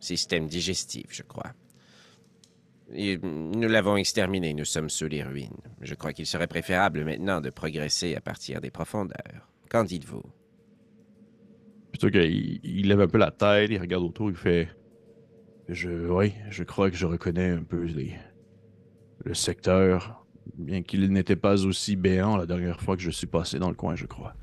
système 0.00 0.48
digestif, 0.48 1.06
je 1.10 1.22
crois. 1.22 1.52
Et 2.92 3.16
nous 3.18 3.68
l'avons 3.68 3.96
exterminé, 3.96 4.52
nous 4.52 4.66
sommes 4.66 4.90
sous 4.90 5.06
les 5.06 5.22
ruines. 5.22 5.56
Je 5.80 5.94
crois 5.94 6.12
qu'il 6.12 6.26
serait 6.26 6.46
préférable 6.48 7.04
maintenant 7.04 7.40
de 7.40 7.50
progresser 7.50 8.14
à 8.14 8.20
partir 8.20 8.60
des 8.60 8.70
profondeurs. 8.70 9.48
Qu'en 9.70 9.84
dites-vous? 9.84 10.22
Plutôt 11.92 12.10
qu'il 12.10 12.60
il 12.64 12.88
lève 12.88 13.00
un 13.00 13.06
peu 13.08 13.18
la 13.18 13.30
tête, 13.30 13.70
il 13.70 13.78
regarde 13.80 14.02
autour, 14.02 14.28
il 14.28 14.36
fait. 14.36 14.68
Je, 15.68 15.88
oui, 16.08 16.34
je 16.50 16.62
crois 16.62 16.90
que 16.90 16.96
je 16.96 17.06
reconnais 17.06 17.50
un 17.50 17.62
peu 17.62 17.84
les, 17.84 18.14
le 19.24 19.34
secteur, 19.34 20.26
bien 20.56 20.82
qu'il 20.82 21.10
n'était 21.10 21.36
pas 21.36 21.64
aussi 21.64 21.96
béant 21.96 22.36
la 22.36 22.46
dernière 22.46 22.80
fois 22.80 22.96
que 22.96 23.02
je 23.02 23.10
suis 23.10 23.26
passé 23.26 23.58
dans 23.58 23.70
le 23.70 23.74
coin, 23.74 23.96
je 23.96 24.06
crois. 24.06 24.34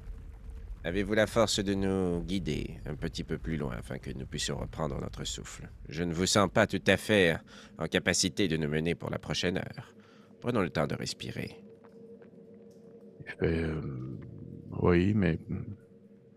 Avez-vous 0.83 1.13
la 1.13 1.27
force 1.27 1.63
de 1.63 1.75
nous 1.75 2.21
guider 2.23 2.79
un 2.87 2.95
petit 2.95 3.23
peu 3.23 3.37
plus 3.37 3.55
loin 3.55 3.75
afin 3.77 3.99
que 3.99 4.09
nous 4.09 4.25
puissions 4.25 4.57
reprendre 4.57 4.99
notre 4.99 5.23
souffle? 5.25 5.69
Je 5.87 6.01
ne 6.01 6.11
vous 6.11 6.25
sens 6.25 6.49
pas 6.51 6.65
tout 6.65 6.81
à 6.87 6.97
fait 6.97 7.37
en 7.77 7.85
capacité 7.85 8.47
de 8.47 8.57
nous 8.57 8.67
mener 8.67 8.95
pour 8.95 9.11
la 9.11 9.19
prochaine 9.19 9.57
heure. 9.57 9.93
Prenons 10.39 10.61
le 10.61 10.71
temps 10.71 10.87
de 10.87 10.95
respirer. 10.95 11.55
Euh, 13.43 13.79
oui, 14.81 15.13
mais. 15.13 15.37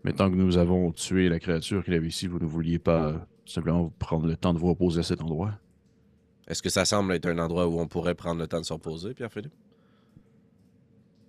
Mais 0.03 0.13
tant 0.13 0.29
que 0.29 0.35
nous 0.35 0.57
avons 0.57 0.91
tué 0.91 1.29
la 1.29 1.39
créature 1.39 1.83
qu'il 1.83 1.95
avait 1.95 2.05
ici, 2.05 2.27
vous 2.27 2.37
ne 2.37 2.45
vouliez 2.45 2.77
pas 2.77 3.27
simplement 3.45 3.91
prendre 3.99 4.27
le 4.27 4.35
temps 4.35 4.53
de 4.53 4.59
vous 4.59 4.67
reposer 4.69 4.99
à 4.99 5.03
cet 5.03 5.21
endroit 5.21 5.51
Est-ce 6.47 6.61
que 6.63 6.69
ça 6.69 6.85
semble 6.85 7.13
être 7.13 7.25
un 7.27 7.37
endroit 7.39 7.67
où 7.67 7.79
on 7.79 7.87
pourrait 7.87 8.15
prendre 8.15 8.39
le 8.41 8.47
temps 8.47 8.59
de 8.59 8.65
se 8.65 8.73
reposer, 8.73 9.13
Pierre-Philippe? 9.13 9.53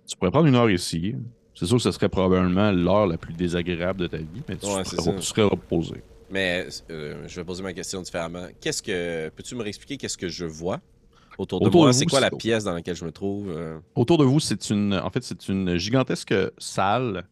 Tu 0.07 0.15
pourrais 0.15 0.31
prendre 0.31 0.47
une 0.47 0.55
heure 0.55 0.69
ici. 0.69 1.15
C'est 1.53 1.65
sûr 1.65 1.77
que 1.77 1.83
ce 1.83 1.91
serait 1.91 2.09
probablement 2.09 2.71
l'heure 2.71 3.07
la 3.07 3.17
plus 3.17 3.33
désagréable 3.33 4.01
de 4.01 4.07
ta 4.07 4.17
vie, 4.17 4.43
mais 4.47 4.57
tu, 4.57 4.65
Ouais, 4.67 4.83
serais, 4.85 5.15
tu 5.15 5.21
serais 5.21 5.43
reposé. 5.43 6.01
Mais 6.29 6.67
euh, 6.91 7.23
je 7.27 7.35
vais 7.39 7.45
poser 7.45 7.63
ma 7.63 7.73
question 7.73 8.01
différemment. 8.01 8.47
Qu'est-ce 8.61 8.81
que. 8.83 9.29
Peux-tu 9.29 9.55
me 9.55 9.63
réexpliquer 9.63 9.97
qu'est-ce 9.97 10.17
que 10.17 10.27
je 10.29 10.45
vois 10.45 10.79
autour 11.37 11.59
de 11.61 11.69
moi? 11.69 11.87
de 11.87 11.91
C'est 11.93 12.05
quoi 12.05 12.19
la 12.19 12.29
pièce 12.31 12.63
dans 12.65 12.73
laquelle 12.73 12.95
je 12.95 13.05
me 13.05 13.11
trouve? 13.11 13.49
euh? 13.49 13.79
Autour 13.95 14.17
de 14.17 14.23
vous, 14.25 14.39
c'est 14.39 14.69
une, 14.69 14.93
en 14.93 15.09
fait, 15.09 15.23
c'est 15.23 15.47
une 15.49 15.77
gigantesque 15.77 16.33
salle 16.57 17.25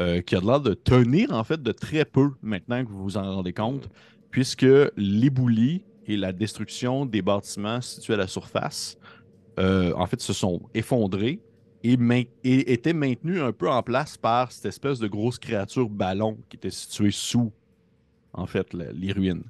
euh, 0.00 0.20
qui 0.20 0.36
a 0.36 0.40
l'air 0.40 0.60
de 0.60 0.74
tenir 0.74 1.32
en 1.32 1.44
fait 1.44 1.62
de 1.62 1.72
très 1.72 2.04
peu 2.04 2.30
maintenant 2.42 2.84
que 2.84 2.90
vous 2.90 3.02
vous 3.02 3.16
en 3.16 3.36
rendez 3.36 3.52
compte, 3.52 3.88
puisque 4.30 4.66
l'éboulis 4.96 5.84
et 6.06 6.16
la 6.16 6.32
destruction 6.32 7.06
des 7.06 7.22
bâtiments 7.22 7.80
situés 7.80 8.14
à 8.14 8.18
la 8.18 8.26
surface, 8.26 8.98
euh, 9.58 9.92
en 9.96 10.06
fait, 10.06 10.20
se 10.20 10.32
sont 10.32 10.60
effondrés 10.74 11.40
et, 11.82 11.96
étaient 12.72 12.92
maintenus 12.92 13.40
un 13.40 13.52
peu 13.52 13.70
en 13.70 13.82
place 13.82 14.16
par 14.16 14.52
cette 14.52 14.66
espèce 14.66 14.98
de 14.98 15.08
grosse 15.08 15.38
créature 15.38 15.88
ballon 15.88 16.38
qui 16.48 16.56
était 16.56 16.70
située 16.70 17.10
sous, 17.10 17.52
en 18.32 18.46
fait, 18.46 18.74
les 18.74 19.12
ruines. 19.12 19.44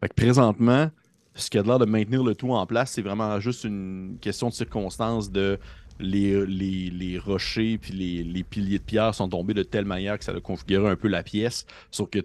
Fait 0.00 0.08
que 0.08 0.14
présentement, 0.14 0.90
ce 1.34 1.48
qui 1.48 1.58
a 1.58 1.62
l'air 1.62 1.78
de 1.78 1.84
maintenir 1.84 2.22
le 2.22 2.34
tout 2.34 2.50
en 2.50 2.66
place, 2.66 2.92
c'est 2.92 3.02
vraiment 3.02 3.38
juste 3.40 3.64
une 3.64 4.18
question 4.20 4.48
de 4.48 4.54
circonstance 4.54 5.30
de 5.30 5.58
les, 6.00 6.46
les, 6.46 6.90
les 6.90 7.18
rochers 7.18 7.78
puis 7.78 7.92
les, 7.92 8.22
les 8.24 8.42
piliers 8.42 8.78
de 8.78 8.84
pierre 8.84 9.14
sont 9.14 9.28
tombés 9.28 9.54
de 9.54 9.62
telle 9.62 9.84
manière 9.84 10.18
que 10.18 10.24
ça 10.24 10.32
a 10.32 10.40
configuré 10.40 10.88
un 10.88 10.96
peu 10.96 11.08
la 11.08 11.22
pièce. 11.22 11.66
Sauf 11.90 12.10
que, 12.10 12.18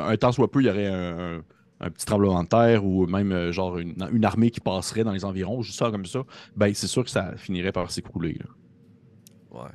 un 0.00 0.16
temps 0.16 0.32
soit 0.32 0.50
peu, 0.50 0.60
il 0.60 0.66
y 0.66 0.70
aurait 0.70 0.86
un, 0.88 1.36
un- 1.38 1.44
un 1.84 1.90
petit 1.90 2.06
tremblement 2.06 2.42
de 2.44 2.48
terre 2.48 2.84
ou 2.84 3.06
même 3.06 3.32
euh, 3.32 3.50
genre 3.50 3.76
une, 3.78 3.96
une 4.12 4.24
armée 4.24 4.50
qui 4.50 4.60
passerait 4.60 5.02
dans 5.02 5.10
les 5.12 5.24
environs, 5.24 5.62
juste 5.62 5.78
ça 5.78 5.90
comme 5.90 6.06
ça. 6.06 6.22
Ben, 6.54 6.72
c'est 6.74 6.86
sûr 6.86 7.02
que 7.02 7.10
ça 7.10 7.36
finirait 7.36 7.72
par 7.72 7.90
s'écrouler. 7.90 8.38
Ouais. 9.50 9.70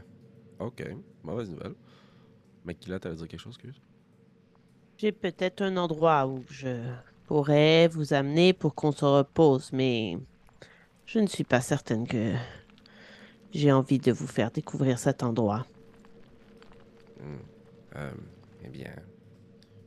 Ok. 0.60 0.88
Mauvaise 1.24 1.50
nouvelle. 1.50 1.74
Makila, 2.64 3.00
t'allais 3.00 3.16
dire 3.16 3.28
quelque 3.28 3.42
chose, 3.42 3.56
excuse? 3.56 3.82
J'ai 4.98 5.12
peut-être 5.12 5.62
un 5.62 5.76
endroit 5.78 6.26
où 6.28 6.44
je 6.50 6.82
pourrais 7.26 7.90
vous 7.90 8.14
amener 8.14 8.54
pour 8.54 8.74
qu'on 8.74 8.94
se 8.94 9.04
repose, 9.04 9.72
mais 9.74 10.18
je 11.06 11.20
ne 11.20 11.28
suis 11.28 11.44
pas 11.44 11.60
certaine 11.60 12.08
que 12.08 12.34
j'ai 13.58 13.72
envie 13.72 13.98
de 13.98 14.12
vous 14.12 14.28
faire 14.28 14.52
découvrir 14.52 15.00
cet 15.00 15.24
endroit. 15.24 15.66
Euh, 17.96 18.12
eh 18.64 18.70
bien, 18.70 18.94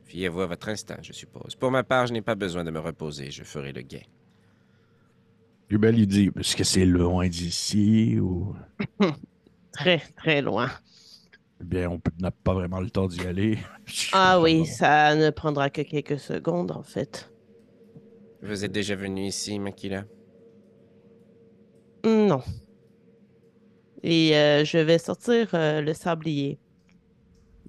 fiez-vous 0.03 0.41
à 0.41 0.47
votre 0.47 0.67
instinct, 0.67 0.99
je 1.01 1.13
suppose. 1.13 1.55
Pour 1.55 1.71
ma 1.71 1.83
part, 1.83 2.07
je 2.07 2.13
n'ai 2.13 2.21
pas 2.21 2.35
besoin 2.35 2.65
de 2.65 2.71
me 2.71 2.79
reposer. 2.79 3.31
Je 3.31 3.43
ferai 3.43 3.71
le 3.71 3.81
guet. 3.81 4.05
Hubel, 5.69 5.97
il 5.97 6.07
dit 6.07 6.31
Est-ce 6.37 6.57
que 6.57 6.65
c'est 6.65 6.85
loin 6.85 7.29
d'ici 7.29 8.19
ou? 8.19 8.53
Très, 9.71 9.99
très 10.17 10.41
loin. 10.41 10.69
Eh 11.61 11.63
bien, 11.63 11.89
on 11.89 12.01
n'a 12.19 12.31
pas 12.31 12.53
vraiment 12.53 12.81
le 12.81 12.89
temps 12.89 13.07
d'y 13.07 13.21
aller. 13.21 13.57
Ah 14.11 14.41
oui, 14.41 14.65
ça 14.65 15.15
ne 15.15 15.29
prendra 15.29 15.69
que 15.69 15.81
quelques 15.81 16.19
secondes, 16.19 16.71
en 16.71 16.83
fait. 16.83 17.31
Vous 18.41 18.65
êtes 18.65 18.71
déjà 18.73 18.95
venu 18.95 19.21
ici, 19.27 19.59
Makila? 19.59 20.03
Non. 22.03 22.41
Et 24.03 24.35
euh, 24.35 24.65
je 24.65 24.77
vais 24.77 24.97
sortir 24.97 25.49
euh, 25.53 25.81
le 25.81 25.93
sablier 25.93 26.59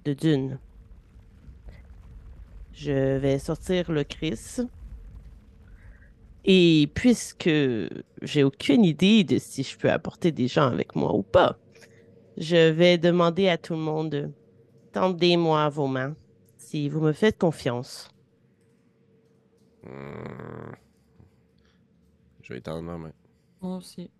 de 0.05 0.13
Dune. 0.13 0.59
Je 2.73 3.17
vais 3.17 3.39
sortir 3.39 3.91
le 3.91 4.03
Chris 4.03 4.57
Et 6.45 6.89
puisque 6.93 7.49
j'ai 8.21 8.43
aucune 8.43 8.83
idée 8.83 9.23
de 9.23 9.37
si 9.37 9.63
je 9.63 9.77
peux 9.77 9.89
apporter 9.91 10.31
des 10.31 10.47
gens 10.47 10.67
avec 10.67 10.95
moi 10.95 11.13
ou 11.15 11.23
pas, 11.23 11.57
je 12.37 12.69
vais 12.71 12.97
demander 12.97 13.47
à 13.49 13.57
tout 13.57 13.73
le 13.73 13.79
monde 13.79 14.33
tendez-moi 14.93 15.69
vos 15.69 15.87
mains 15.87 16.15
si 16.57 16.89
vous 16.89 17.01
me 17.01 17.13
faites 17.13 17.37
confiance. 17.39 18.09
Hmm. 19.83 20.73
Je 22.41 22.53
vais 22.53 22.59
étendre 22.59 22.83
ma 22.83 22.97
main. 22.97 23.13
Moi 23.61 23.77
aussi. 23.77 24.11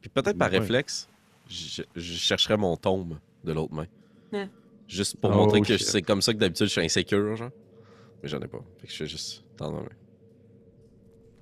Puis 0.00 0.10
peut-être 0.10 0.38
par 0.38 0.50
Ouais. 0.50 0.58
réflexe, 0.58 1.08
je, 1.48 1.82
je 1.96 2.14
chercherais 2.14 2.56
mon 2.56 2.76
tombe 2.76 3.18
de 3.44 3.52
l'autre 3.52 3.74
main. 3.74 3.86
Ouais. 4.32 4.50
Juste 4.88 5.16
pour 5.20 5.32
Oh, 5.32 5.34
montrer 5.34 5.62
que 5.62 5.76
shit. 5.76 5.86
c'est 5.86 6.02
comme 6.02 6.22
ça 6.22 6.32
que 6.32 6.38
d'habitude 6.38 6.66
je 6.66 6.72
suis 6.72 6.80
insécure, 6.84 7.36
genre. 7.36 7.50
Mais 8.22 8.28
j'en 8.28 8.40
ai 8.40 8.48
pas. 8.48 8.64
Fait 8.78 8.86
que 8.86 8.92
je 8.92 8.98
fais 8.98 9.06
juste 9.06 9.44
tendre 9.56 9.74
ma 9.78 9.82
main. 9.82 9.90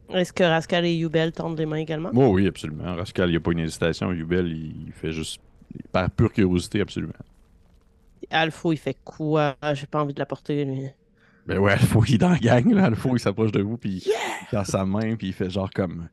Est-ce 0.08 0.32
que 0.32 0.44
Rascal 0.44 0.84
et 0.86 0.94
Yubel 0.94 1.32
tendent 1.32 1.58
les 1.58 1.66
mains 1.66 1.76
également? 1.76 2.10
Oh, 2.14 2.28
oui, 2.34 2.46
absolument. 2.46 2.94
Rascal, 2.94 3.28
il 3.28 3.32
n'y 3.32 3.36
a 3.36 3.40
pas 3.40 3.52
une 3.52 3.58
hésitation. 3.60 4.12
Yubel, 4.12 4.46
il 4.52 4.92
fait 4.92 5.12
juste. 5.12 5.40
Par 5.92 6.10
pure 6.10 6.32
curiosité, 6.32 6.80
absolument. 6.80 7.12
Alpha, 8.30 8.68
il 8.72 8.78
fait 8.78 8.96
quoi? 9.04 9.56
J'ai 9.74 9.86
pas 9.86 10.00
envie 10.02 10.14
de 10.14 10.18
la 10.20 10.26
porter, 10.26 10.64
lui. 10.64 10.90
Ben 11.46 11.58
ouais, 11.58 11.72
Alpha, 11.72 12.00
il 12.08 12.14
est 12.14 12.18
dans 12.18 12.30
la 12.30 12.38
gang, 12.38 12.72
là. 12.72 12.86
Alpha, 12.86 13.08
il 13.12 13.20
s'approche 13.20 13.52
de 13.52 13.62
vous, 13.62 13.76
puis 13.78 14.02
il 14.04 14.46
tend 14.50 14.64
sa 14.64 14.84
main, 14.84 15.16
puis 15.16 15.28
il 15.28 15.32
fait 15.32 15.50
genre 15.50 15.70
comme. 15.70 16.08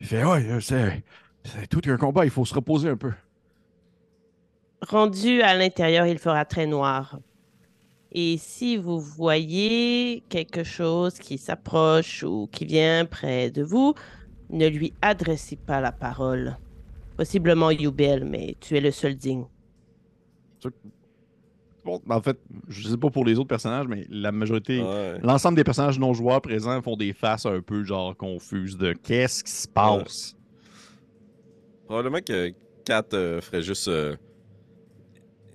Il 0.00 0.06
fait, 0.06 0.24
ouais, 0.24 0.60
c'est. 0.60 1.02
C'est 1.44 1.66
tout 1.68 1.80
un 1.86 1.96
combat, 1.96 2.24
il 2.24 2.30
faut 2.30 2.44
se 2.44 2.54
reposer 2.54 2.88
un 2.88 2.96
peu. 2.96 3.12
Rendu 4.82 5.42
à 5.42 5.56
l'intérieur, 5.56 6.06
il 6.06 6.18
fera 6.18 6.44
très 6.44 6.66
noir. 6.66 7.18
Et 8.12 8.36
si 8.38 8.76
vous 8.76 9.00
voyez 9.00 10.22
quelque 10.28 10.64
chose 10.64 11.18
qui 11.18 11.38
s'approche 11.38 12.22
ou 12.22 12.48
qui 12.50 12.64
vient 12.64 13.04
près 13.04 13.50
de 13.50 13.62
vous, 13.62 13.94
ne 14.50 14.66
lui 14.68 14.92
adressez 15.02 15.56
pas 15.56 15.80
la 15.80 15.92
parole. 15.92 16.56
Possiblement 17.16 17.70
Yubel, 17.70 18.24
mais 18.24 18.56
tu 18.60 18.76
es 18.76 18.80
le 18.80 18.90
seul 18.90 19.16
digne. 19.16 19.46
Bon, 21.84 22.00
en 22.10 22.20
fait, 22.20 22.38
je 22.68 22.88
sais 22.88 22.96
pas 22.96 23.10
pour 23.10 23.24
les 23.24 23.38
autres 23.38 23.48
personnages, 23.48 23.86
mais 23.86 24.06
la 24.10 24.32
majorité. 24.32 24.82
Ouais. 24.82 25.18
L'ensemble 25.22 25.56
des 25.56 25.64
personnages 25.64 25.98
non 25.98 26.12
joueurs 26.14 26.40
présents 26.40 26.82
font 26.82 26.96
des 26.96 27.12
faces 27.12 27.46
un 27.46 27.60
peu 27.60 27.84
genre 27.84 28.16
confuses 28.16 28.76
de 28.76 28.92
qu'est-ce 28.92 29.44
qui 29.44 29.52
se 29.52 29.68
passe. 29.68 30.36
Probablement 31.86 32.18
que 32.20 32.52
Kat 32.84 33.04
euh, 33.12 33.40
ferait 33.40 33.62
juste. 33.62 33.88
euh, 33.88 34.16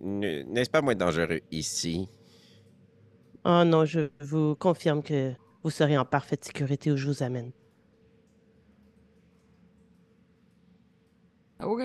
N'est-ce 0.01 0.69
pas 0.69 0.81
moins 0.81 0.95
dangereux 0.95 1.41
ici? 1.51 2.07
Oh 3.45 3.63
non, 3.65 3.85
je 3.85 4.09
vous 4.19 4.55
confirme 4.55 5.01
que 5.03 5.33
vous 5.63 5.69
serez 5.69 5.97
en 5.97 6.05
parfaite 6.05 6.43
sécurité 6.45 6.91
où 6.91 6.97
je 6.97 7.07
vous 7.07 7.23
amène. 7.23 7.51
OK. 11.63 11.81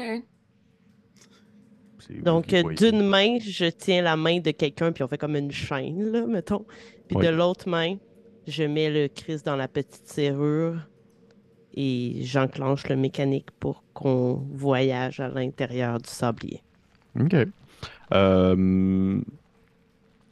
Donc, 2.22 2.54
d'une 2.54 3.02
main, 3.02 3.38
je 3.40 3.66
tiens 3.66 4.00
la 4.02 4.16
main 4.16 4.38
de 4.38 4.52
quelqu'un, 4.52 4.92
puis 4.92 5.02
on 5.02 5.08
fait 5.08 5.18
comme 5.18 5.34
une 5.36 5.50
chaîne, 5.50 6.12
là, 6.12 6.24
mettons. 6.26 6.64
Puis 7.08 7.16
Oui. 7.16 7.24
de 7.26 7.30
l'autre 7.30 7.68
main, 7.68 7.96
je 8.46 8.62
mets 8.62 8.90
le 8.90 9.08
Christ 9.08 9.44
dans 9.44 9.56
la 9.56 9.66
petite 9.66 10.06
serrure 10.06 10.76
et 11.74 12.20
j'enclenche 12.22 12.88
le 12.88 12.96
mécanique 12.96 13.50
pour 13.58 13.82
qu'on 13.92 14.34
voyage 14.52 15.20
à 15.20 15.28
l'intérieur 15.28 15.98
du 15.98 16.08
sablier. 16.08 16.62
Ok. 17.18 17.34
Euh, 18.12 19.20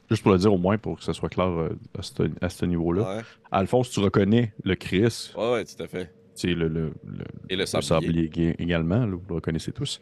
Juste 0.09 0.21
pour 0.21 0.31
le 0.33 0.37
dire 0.37 0.53
au 0.53 0.57
moins, 0.59 0.77
pour 0.77 0.97
que 0.97 1.03
ce 1.03 1.13
soit 1.13 1.29
clair 1.29 1.47
euh, 1.47 1.69
à 1.97 2.03
ce, 2.03 2.13
à 2.39 2.49
ce 2.49 2.65
niveau-là. 2.65 3.17
Ouais. 3.17 3.21
Alphonse, 3.51 3.89
tu 3.89 3.99
reconnais 3.99 4.53
le 4.63 4.75
Chris, 4.75 5.31
ouais, 5.35 5.51
ouais, 5.53 5.65
tout 5.65 5.81
à 5.81 5.87
fait. 5.87 6.13
c'est 6.35 6.53
le, 6.53 6.67
le, 6.67 6.93
le, 7.03 7.23
Et 7.49 7.55
le 7.55 7.61
le 7.61 7.65
sablier. 7.65 7.87
sablier 7.89 8.29
ég- 8.29 8.55
également, 8.59 8.99
là, 9.07 9.15
vous 9.15 9.23
le 9.27 9.33
reconnaissez 9.35 9.71
tous. 9.71 9.99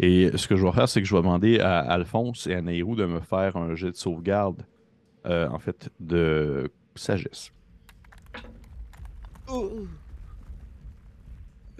Et 0.00 0.36
ce 0.36 0.48
que 0.48 0.56
je 0.56 0.64
vais 0.66 0.72
faire, 0.72 0.88
c'est 0.88 1.00
que 1.00 1.06
je 1.06 1.14
vais 1.14 1.20
demander 1.22 1.60
à 1.60 1.78
Alphonse 1.78 2.48
et 2.48 2.54
à 2.54 2.62
Nairou 2.62 2.96
de 2.96 3.04
me 3.06 3.20
faire 3.20 3.56
un 3.56 3.76
jet 3.76 3.92
de 3.92 3.96
sauvegarde, 3.96 4.66
euh, 5.26 5.48
en 5.48 5.60
fait, 5.60 5.88
de 6.00 6.68
sagesse. 6.96 7.52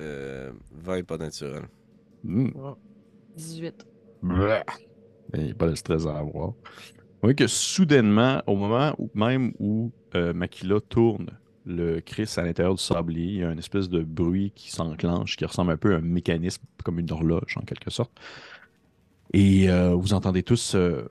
Euh, 0.01 0.53
20 0.73 1.05
pas 1.05 1.17
naturel. 1.19 1.65
Hmm. 2.25 2.51
18. 3.37 3.87
Bleh. 4.23 4.63
Il 5.35 5.45
n'y 5.45 5.51
a 5.51 5.55
pas 5.55 5.69
de 5.69 5.75
stress 5.75 6.07
à 6.07 6.19
avoir. 6.19 6.49
Vous 6.49 7.29
voyez 7.29 7.35
que 7.35 7.47
soudainement, 7.47 8.43
au 8.47 8.57
moment 8.57 8.95
où, 8.99 9.11
même 9.15 9.53
où 9.59 9.93
euh, 10.15 10.33
Makila 10.33 10.81
tourne 10.81 11.31
le 11.67 12.01
Chris 12.01 12.31
à 12.37 12.43
l'intérieur 12.43 12.75
du 12.75 12.83
sablier, 12.83 13.27
il 13.27 13.39
y 13.39 13.45
a 13.45 13.51
une 13.51 13.59
espèce 13.59 13.89
de 13.89 14.03
bruit 14.03 14.53
qui 14.55 14.71
s'enclenche, 14.71 15.37
qui 15.37 15.45
ressemble 15.45 15.73
un 15.73 15.77
peu 15.77 15.95
à 15.95 15.99
un 15.99 16.03
mécanisme, 16.03 16.63
comme 16.85 16.99
une 16.99 17.11
horloge 17.11 17.57
en 17.57 17.63
quelque 17.63 17.91
sorte. 17.91 18.13
Et 19.33 19.71
euh, 19.71 19.95
vous 19.95 20.13
entendez 20.13 20.43
tous 20.43 20.75
euh, 20.75 21.09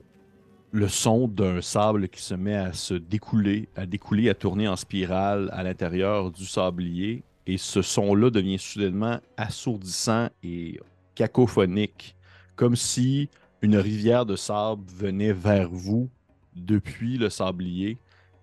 le 0.70 0.88
son 0.88 1.28
d'un 1.28 1.60
sable 1.60 2.08
qui 2.08 2.22
se 2.22 2.34
met 2.34 2.54
à 2.54 2.72
se 2.72 2.94
découler, 2.94 3.68
à 3.76 3.86
découler, 3.86 4.28
à 4.30 4.34
tourner 4.34 4.68
en 4.68 4.76
spirale 4.76 5.50
à 5.52 5.62
l'intérieur 5.62 6.30
du 6.30 6.46
sablier. 6.46 7.24
Et 7.46 7.58
ce 7.58 7.82
son-là 7.82 8.30
devient 8.30 8.58
soudainement 8.58 9.18
assourdissant 9.36 10.30
et 10.42 10.80
cacophonique, 11.14 12.16
comme 12.56 12.76
si 12.76 13.28
une 13.64 13.78
rivière 13.78 14.26
de 14.26 14.36
sable 14.36 14.82
venait 14.94 15.32
vers 15.32 15.70
vous 15.70 16.10
depuis 16.54 17.16
le 17.16 17.30
sablier 17.30 17.96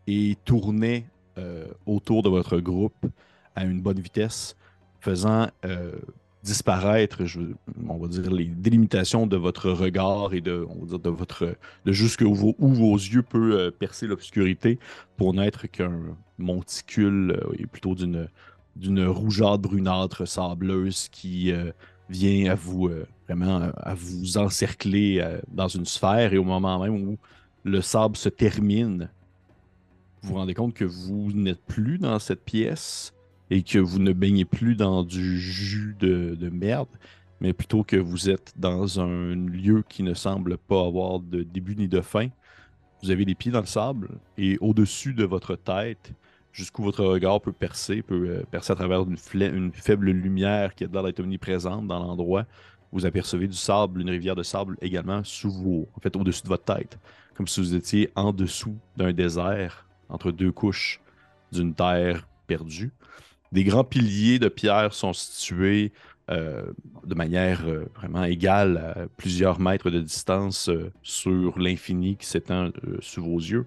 et 0.08 0.36
tournait 0.46 1.06
euh, 1.38 1.68
autour 1.86 2.24
de 2.24 2.30
votre 2.30 2.58
groupe 2.58 3.06
à 3.56 3.64
une 3.64 3.82
bonne 3.82 4.00
vitesse, 4.00 4.56
faisant 5.00 5.48
euh, 5.64 5.92
disparaître, 6.42 7.22
on 7.88 7.98
va 8.00 8.08
dire, 8.08 8.32
les 8.32 8.46
délimitations 8.46 9.28
de 9.28 9.38
votre 9.38 9.70
regard 9.70 10.34
et 10.34 10.42
de, 10.42 10.66
on 10.68 10.86
votre, 11.12 11.56
de 11.86 11.92
jusqu'où 11.92 12.56
où 12.58 12.74
vos 12.74 12.96
yeux 12.96 13.22
peuvent 13.22 13.52
euh, 13.52 13.70
percer 13.70 14.08
l'obscurité 14.08 14.80
pour 15.18 15.36
n'être 15.36 15.68
qu'un 15.68 16.00
monticule 16.40 17.40
et 17.60 17.68
plutôt 17.68 17.94
d'une 17.94 19.06
rougeâtre 19.06 19.60
brunâtre 19.60 20.28
sableuse 20.28 21.10
qui 21.10 21.54
vient 22.12 22.52
à 22.52 22.56
vous 22.56 22.88
euh, 22.88 23.08
vraiment 23.28 23.62
euh, 23.62 23.72
à 23.78 23.96
vous 23.96 24.38
encercler 24.38 25.20
euh, 25.20 25.40
dans 25.48 25.68
une 25.68 25.86
sphère 25.86 26.34
et 26.34 26.38
au 26.38 26.44
moment 26.44 26.80
même 26.80 27.08
où 27.08 27.18
le 27.64 27.82
sable 27.82 28.18
se 28.18 28.30
termine, 28.30 29.10
vous 30.22 30.30
vous 30.30 30.36
rendez 30.36 30.54
compte 30.54 30.74
que 30.74 30.86
vous 30.86 31.32
n'êtes 31.32 31.64
plus 31.66 31.98
dans 31.98 32.20
cette 32.20 32.44
pièce 32.44 33.14
et 33.50 33.64
que 33.64 33.80
vous 33.80 34.00
ne 34.00 34.14
baignez 34.14 34.46
plus 34.46 34.76
dans 34.76 35.04
du 35.04 35.40
jus 35.40 35.96
de, 36.00 36.36
de 36.36 36.50
merde, 36.50 36.90
mais 37.40 37.54
plutôt 37.54 37.84
que 37.84 37.98
vous 37.98 38.30
êtes 38.30 38.54
dans 38.56 39.00
un 39.00 39.36
lieu 39.36 39.84
qui 39.88 40.04
ne 40.04 40.14
semble 40.14 40.58
pas 40.58 40.86
avoir 40.86 41.20
de 41.20 41.44
début 41.44 41.76
ni 41.76 41.88
de 41.88 42.02
fin. 42.02 42.30
Vous 43.04 43.12
avez 43.12 43.26
les 43.26 43.36
pieds 43.36 43.52
dans 43.52 43.62
le 43.62 43.66
sable 43.66 44.10
et 44.38 44.58
au-dessus 44.60 45.14
de 45.14 45.24
votre 45.24 45.56
tête, 45.56 46.14
jusqu'où 46.52 46.84
votre 46.84 47.04
regard 47.06 47.42
peut 47.42 47.54
percer, 47.54 48.02
peut 48.02 48.28
euh, 48.28 48.44
percer 48.50 48.74
à 48.74 48.76
travers 48.76 49.02
une, 49.02 49.72
faible 49.74 50.12
lumière 50.12 50.76
qui 50.76 50.84
a 50.84 50.88
l'air 50.88 51.04
d'être 51.04 51.20
omniprésente 51.20 51.88
dans 51.88 52.00
l'endroit. 52.00 52.46
Vous 52.92 53.06
apercevez 53.06 53.48
du 53.48 53.56
sable, 53.56 54.02
une 54.02 54.10
rivière 54.10 54.36
de 54.36 54.44
sable 54.44 54.78
également 54.82 55.24
sous 55.24 55.50
vous, 55.50 55.88
en 55.96 56.00
fait 56.02 56.16
au-dessus 56.16 56.44
de 56.44 56.50
votre 56.50 56.66
tête, 56.66 57.00
comme 57.36 57.48
si 57.48 57.62
vous 57.62 57.74
étiez 57.74 58.12
en 58.16 58.34
dessous 58.34 58.76
d'un 58.98 59.14
désert, 59.14 59.88
entre 60.10 60.32
deux 60.32 60.52
couches 60.52 61.00
d'une 61.54 61.74
terre 61.74 62.28
perdue. 62.48 62.92
Des 63.54 63.64
grands 63.64 63.84
piliers 63.86 64.40
de 64.40 64.50
pierre 64.50 64.94
sont 64.94 65.14
situés 65.14 65.92
euh, 66.30 66.64
de 67.06 67.16
manière 67.16 67.66
euh, 67.66 67.86
vraiment 67.96 68.24
égale 68.24 68.78
à 68.78 69.08
plusieurs 69.18 69.60
mètres 69.60 69.90
de 69.90 70.02
distance 70.02 70.70
sur 71.02 71.58
l'infini 71.60 72.18
qui 72.18 72.26
s'étend 72.26 72.70
sous 73.00 73.24
vos 73.24 73.40
yeux. 73.40 73.66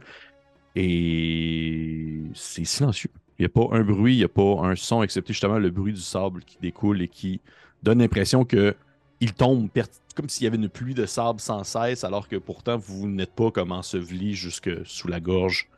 Et 0.74 2.22
c'est 2.34 2.64
silencieux. 2.64 3.10
Il 3.38 3.42
n'y 3.42 3.46
a 3.46 3.48
pas 3.48 3.76
un 3.76 3.82
bruit, 3.82 4.14
il 4.14 4.18
n'y 4.18 4.24
a 4.24 4.28
pas 4.28 4.60
un 4.62 4.76
son, 4.76 5.02
excepté 5.02 5.32
justement 5.32 5.58
le 5.58 5.70
bruit 5.70 5.92
du 5.92 6.00
sable 6.00 6.42
qui 6.44 6.58
découle 6.60 7.02
et 7.02 7.08
qui 7.08 7.40
donne 7.82 7.98
l'impression 7.98 8.44
que 8.44 8.74
il 9.20 9.32
tombe 9.32 9.68
comme 10.14 10.28
s'il 10.28 10.44
y 10.44 10.46
avait 10.46 10.56
une 10.56 10.68
pluie 10.68 10.94
de 10.94 11.06
sable 11.06 11.40
sans 11.40 11.64
cesse, 11.64 12.04
alors 12.04 12.28
que 12.28 12.36
pourtant 12.36 12.76
vous 12.76 13.08
n'êtes 13.08 13.34
pas 13.34 13.50
comme 13.50 13.72
enseveli 13.72 14.34
jusque 14.34 14.70
sous 14.84 15.08
la 15.08 15.20
gorge 15.20 15.68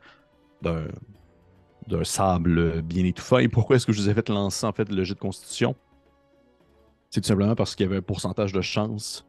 d'un 0.61 0.85
d'un 1.87 2.03
sable 2.03 2.81
bien 2.81 3.05
étouffant. 3.05 3.37
Et 3.37 3.47
pourquoi 3.47 3.77
est-ce 3.77 3.85
que 3.85 3.93
je 3.93 4.01
vous 4.01 4.09
ai 4.09 4.13
fait 4.13 4.27
lancer 4.29 4.65
en 4.65 4.73
fait 4.73 4.91
le 4.91 5.03
jet 5.03 5.13
de 5.13 5.19
constitution? 5.19 5.75
C'est 7.09 7.21
tout 7.21 7.27
simplement 7.27 7.55
parce 7.55 7.75
qu'il 7.75 7.85
y 7.85 7.89
avait 7.89 7.99
un 7.99 8.01
pourcentage 8.01 8.51
de 8.51 8.61
chance 8.61 9.25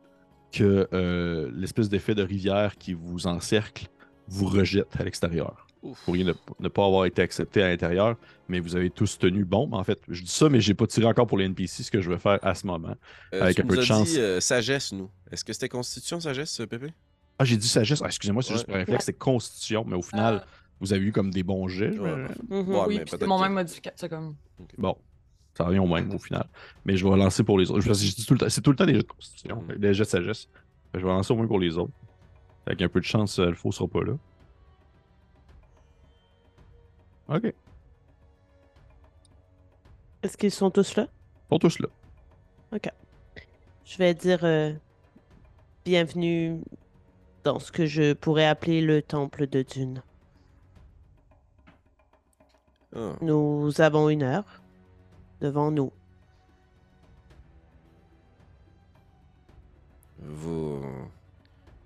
que 0.51 0.89
euh, 0.93 1.51
l'espèce 1.55 1.89
d'effet 1.89 2.15
de 2.15 2.23
rivière 2.23 2.77
qui 2.77 2.95
vous 2.95 3.27
encercle 3.27 3.87
vous 4.29 4.47
rejette 4.47 4.89
à 4.99 5.05
l'extérieur. 5.05 5.67
Vous 5.83 5.95
pourriez 6.05 6.25
ne, 6.25 6.33
ne 6.61 6.69
pas 6.69 6.85
avoir 6.85 7.05
été 7.07 7.23
accepté 7.23 7.63
à 7.63 7.69
l'intérieur, 7.69 8.17
mais 8.49 8.59
vous 8.59 8.75
avez 8.75 8.91
tous 8.91 9.17
tenu 9.19 9.45
bon. 9.45 9.69
En 9.73 9.85
fait, 9.85 10.01
je 10.09 10.23
dis 10.23 10.31
ça, 10.31 10.49
mais 10.49 10.61
j'ai 10.61 10.75
pas 10.75 10.87
tiré 10.89 11.07
encore 11.07 11.27
pour 11.29 11.39
les 11.39 11.45
NPC, 11.45 11.85
ce 11.85 11.91
que 11.91 12.01
je 12.01 12.11
vais 12.11 12.19
faire 12.19 12.39
à 12.43 12.55
ce 12.57 12.67
moment. 12.67 12.97
Euh, 13.33 13.43
Avec 13.43 13.57
tu 13.57 13.63
un 13.63 13.65
peu 13.65 13.71
nous 13.75 13.77
de 13.77 13.83
as 13.83 13.87
chance. 13.87 14.09
dit 14.09 14.19
euh, 14.19 14.41
sagesse, 14.41 14.93
nous. 14.93 15.09
Est-ce 15.31 15.45
que 15.45 15.53
c'était 15.53 15.69
constitution, 15.69 16.19
sagesse, 16.19 16.61
euh, 16.61 16.67
Pépé? 16.67 16.93
Ah, 17.39 17.45
j'ai 17.45 17.57
dit 17.57 17.69
sagesse. 17.69 18.01
Ah, 18.03 18.07
excusez-moi, 18.07 18.43
c'est 18.43 18.51
Ouais. 18.51 18.55
juste 18.57 18.67
pour 18.67 18.75
réflexe, 18.75 19.05
c'est 19.05 19.13
constitution, 19.17 19.85
mais 19.87 19.95
au 19.95 20.03
final, 20.03 20.35
Euh, 20.35 20.41
vous 20.81 20.93
avez 20.93 21.05
eu 21.07 21.13
comme 21.13 21.31
des 21.31 21.45
bons 21.45 21.69
jets. 21.69 21.93
je 21.95 22.01
Ouais. 22.01 22.27
Mhm. 22.51 22.69
Ouais, 22.69 22.81
oui, 22.89 22.99
puis 22.99 23.11
c'est 23.11 23.27
mon 23.27 23.37
que- 23.39 23.43
même 23.45 23.53
modificateur. 23.53 23.99
C'est 24.01 24.09
comme. 24.09 24.35
Bon. 24.77 24.97
Ça 25.57 25.65
revient 25.65 25.79
au 25.81 25.87
même 25.87 26.13
au 26.15 26.19
final. 26.19 26.47
Mais 26.85 26.97
je 26.97 27.07
vais 27.07 27.17
lancer 27.17 27.43
pour 27.45 27.59
les 27.59 27.71
autres. 27.71 27.83
Tout 28.27 28.35
le 28.35 28.39
temps- 28.41 28.49
C'est 28.49 28.61
tout 28.61 28.71
le 28.71 28.77
temps 28.77 28.87
des 28.87 28.95
jets 28.95 29.03
de 29.03 29.07
constitution, 29.09 29.63
Mhm. 29.69 29.77
des 29.77 29.95
jets 29.95 30.05
de 30.05 30.09
sagesse. 30.09 30.49
Je 30.95 30.99
vais 31.01 31.07
lancer 31.07 31.33
au 31.33 31.37
moins 31.37 31.47
pour 31.47 31.59
les 31.61 31.77
autres. 31.79 31.93
Avec 32.69 32.83
un 32.83 32.89
peu 32.91 33.01
de 33.01 33.05
chance, 33.07 33.39
euh, 33.39 33.47
le 33.47 33.55
faux 33.55 33.73
sera 33.73 33.89
pas 33.89 34.03
là. 34.03 34.13
Ok. 37.29 37.55
Est-ce 40.23 40.37
qu'ils 40.37 40.51
sont 40.51 40.71
tous 40.71 40.95
là? 40.97 41.07
Ils 41.07 41.55
sont 41.55 41.59
tous 41.59 41.79
là. 41.79 41.89
Je 43.87 43.97
vais 43.97 44.13
dire 44.13 44.41
euh, 44.45 44.75
bienvenue 45.87 46.61
dans 47.43 47.59
ce 47.59 47.73
que 47.73 47.87
je 47.87 48.13
pourrais 48.13 48.45
appeler 48.45 48.83
le 48.83 49.01
temple 49.01 49.47
de 49.47 49.63
Dune. 49.63 50.03
Ah, 52.95 53.15
Nous 53.23 53.81
avons 53.81 54.11
une 54.11 54.23
heure 54.23 54.61
devant 55.41 55.71
nous. 55.71 55.91
vous... 60.21 60.83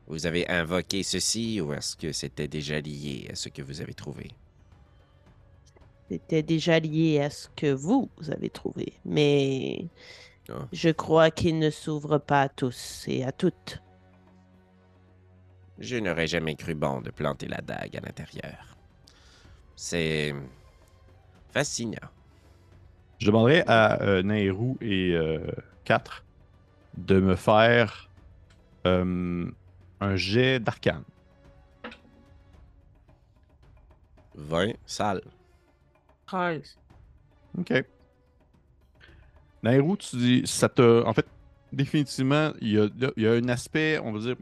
Vous 0.06 0.26
avez 0.26 0.48
invoqué 0.48 1.02
ceci 1.02 1.60
ou 1.60 1.72
est-ce 1.72 1.96
que 1.96 2.12
c'était 2.12 2.48
déjà 2.48 2.80
lié 2.80 3.28
à 3.30 3.34
ce 3.34 3.48
que 3.48 3.62
vous 3.62 3.80
avez 3.80 3.94
trouvé? 3.94 4.30
C'était 6.10 6.42
déjà 6.42 6.78
lié 6.78 7.20
à 7.20 7.30
ce 7.30 7.48
que 7.56 7.72
vous 7.72 8.10
avez 8.30 8.50
trouvé, 8.50 8.92
mais 9.04 9.86
Ah. 10.50 10.66
je 10.72 10.90
crois 10.90 11.30
qu'il 11.30 11.58
ne 11.58 11.70
s'ouvre 11.70 12.18
pas 12.18 12.42
à 12.42 12.48
tous 12.48 13.04
et 13.08 13.24
à 13.24 13.32
toutes. 13.32 13.80
Je 15.78 15.96
n'aurais 15.96 16.26
jamais 16.26 16.54
cru 16.54 16.74
bon 16.74 17.00
de 17.00 17.10
planter 17.10 17.48
la 17.48 17.60
dague 17.62 17.96
à 17.96 18.00
l'intérieur. 18.00 18.76
C'est 19.74 20.34
fascinant. 21.50 22.08
Je 23.18 23.26
demanderai 23.26 23.62
à 23.66 24.00
euh, 24.02 24.22
Nairou 24.22 24.76
et 24.80 25.16
4 25.84 26.24
de 26.98 27.20
me 27.20 27.36
faire 27.36 28.10
euh, 28.86 29.50
un 30.02 30.16
jet 30.16 30.58
d'arcane. 30.60 31.04
20 34.34 34.72
salles. 34.86 35.22
13. 36.26 36.78
OK. 37.58 37.84
Nairou, 39.62 39.96
tu 39.96 40.16
dis, 40.16 40.42
ça 40.46 40.68
te. 40.68 41.04
En 41.04 41.12
fait, 41.12 41.26
définitivement, 41.72 42.52
il 42.60 42.72
y 42.72 42.78
a, 42.78 42.88
il 43.16 43.22
y 43.22 43.26
a 43.26 43.32
un 43.32 43.48
aspect, 43.48 43.98
on 44.02 44.12
va 44.12 44.18
dire, 44.18 44.36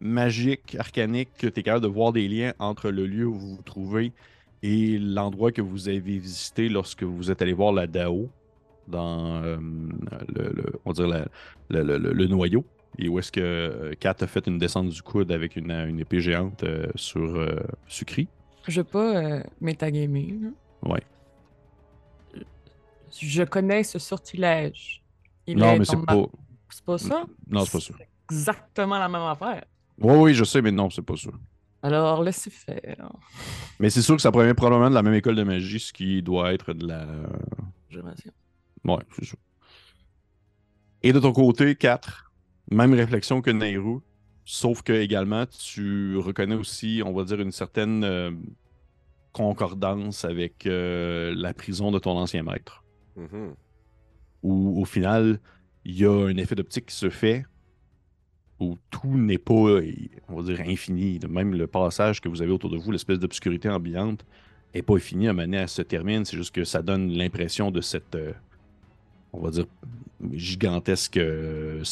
magique, 0.00 0.76
arcanique, 0.78 1.30
que 1.36 1.46
tu 1.48 1.60
es 1.60 1.62
capable 1.62 1.82
de 1.84 1.88
voir 1.90 2.12
des 2.12 2.28
liens 2.28 2.54
entre 2.58 2.90
le 2.90 3.06
lieu 3.06 3.26
où 3.26 3.34
vous 3.34 3.56
vous 3.56 3.62
trouvez 3.62 4.12
et 4.62 4.98
l'endroit 4.98 5.52
que 5.52 5.60
vous 5.60 5.88
avez 5.88 5.98
visité 6.18 6.68
lorsque 6.68 7.02
vous 7.02 7.30
êtes 7.30 7.42
allé 7.42 7.52
voir 7.52 7.72
la 7.72 7.86
Dao 7.86 8.30
dans 8.88 9.42
euh, 9.42 9.56
le, 10.34 10.52
le- 10.52 10.72
on 10.84 10.90
va 10.90 10.94
dire 10.94 11.06
la- 11.08 11.26
le, 11.68 11.82
le- 11.82 11.98
le- 11.98 12.12
le 12.12 12.26
noyau. 12.26 12.64
Et 12.98 13.08
où 13.08 13.18
est-ce 13.18 13.32
que 13.32 13.40
euh, 13.40 13.92
Kat 13.98 14.16
a 14.20 14.26
fait 14.26 14.46
une 14.46 14.58
descente 14.58 14.88
du 14.88 15.02
coude 15.02 15.32
avec 15.32 15.56
une, 15.56 15.70
une 15.70 15.98
épée 16.00 16.20
géante 16.20 16.62
euh, 16.62 16.86
sur 16.94 17.20
euh, 17.36 17.56
Sucri. 17.88 18.28
Je 18.68 18.80
veux 18.80 18.84
pas 18.84 19.16
euh, 19.16 19.42
métagamer. 19.60 20.38
Ouais. 20.82 21.02
Je 23.20 23.42
connais 23.44 23.82
ce 23.84 23.98
sortilège. 23.98 25.02
Il 25.46 25.58
non, 25.58 25.78
mais 25.78 25.84
c'est 25.84 25.96
ma- 25.96 26.04
pas. 26.04 26.26
C'est 26.70 26.84
pas 26.84 26.98
ça? 26.98 27.24
Non, 27.48 27.64
c'est 27.64 27.72
pas 27.72 27.80
ça. 27.80 27.94
Exactement 28.30 28.98
la 28.98 29.08
même 29.08 29.22
affaire. 29.22 29.64
Oui, 29.98 30.14
oui, 30.16 30.34
je 30.34 30.44
sais, 30.44 30.60
mais 30.62 30.72
non, 30.72 30.90
c'est 30.90 31.02
pas 31.02 31.16
ça. 31.16 31.30
Alors, 31.82 32.22
laissez 32.22 32.50
faire. 32.50 33.10
Mais 33.78 33.90
c'est 33.90 34.02
sûr 34.02 34.16
que 34.16 34.22
ça 34.22 34.32
provient 34.32 34.54
probablement 34.54 34.88
de 34.88 34.94
la 34.94 35.02
même 35.02 35.14
école 35.14 35.36
de 35.36 35.42
magie, 35.42 35.78
ce 35.78 35.92
qui 35.92 36.22
doit 36.22 36.52
être 36.54 36.72
de 36.72 36.86
la. 36.86 37.06
J'imagine. 37.90 38.32
Ouais, 38.84 38.98
c'est 39.16 39.26
ça. 39.26 39.36
Et 41.02 41.12
de 41.12 41.20
ton 41.20 41.32
côté, 41.32 41.76
4, 41.76 42.23
même 42.70 42.94
réflexion 42.94 43.42
que 43.42 43.50
Nairou, 43.50 44.02
sauf 44.44 44.82
que 44.82 44.92
également, 44.92 45.46
tu 45.46 46.16
reconnais 46.16 46.54
aussi, 46.54 47.02
on 47.04 47.12
va 47.12 47.24
dire, 47.24 47.40
une 47.40 47.52
certaine 47.52 48.04
euh, 48.04 48.30
concordance 49.32 50.24
avec 50.24 50.66
euh, 50.66 51.34
la 51.36 51.54
prison 51.54 51.90
de 51.90 51.98
ton 51.98 52.12
ancien 52.12 52.42
maître. 52.42 52.84
Mhm. 53.16 53.54
Où 54.42 54.80
au 54.80 54.84
final, 54.84 55.40
il 55.84 55.98
y 55.98 56.04
a 56.04 56.12
un 56.12 56.36
effet 56.36 56.54
d'optique 56.54 56.86
qui 56.86 56.96
se 56.96 57.10
fait 57.10 57.44
où 58.60 58.76
tout 58.90 59.16
n'est 59.16 59.38
pas, 59.38 59.80
on 60.28 60.36
va 60.36 60.42
dire, 60.42 60.60
infini. 60.60 61.18
Même 61.28 61.54
le 61.54 61.66
passage 61.66 62.20
que 62.20 62.28
vous 62.28 62.42
avez 62.42 62.52
autour 62.52 62.70
de 62.70 62.76
vous, 62.76 62.92
l'espèce 62.92 63.18
d'obscurité 63.18 63.68
ambiante, 63.68 64.24
n'est 64.74 64.82
pas 64.82 64.94
infini 64.94 65.28
à 65.28 65.32
mener 65.32 65.58
à 65.58 65.66
se 65.66 65.82
termine. 65.82 66.24
C'est 66.24 66.36
juste 66.36 66.54
que 66.54 66.64
ça 66.64 66.82
donne 66.82 67.10
l'impression 67.10 67.70
de 67.70 67.80
cette, 67.80 68.14
euh, 68.14 68.32
on 69.34 69.40
va 69.40 69.50
dire, 69.50 69.66
gigantesque 70.32 71.18
euh, 71.18 71.82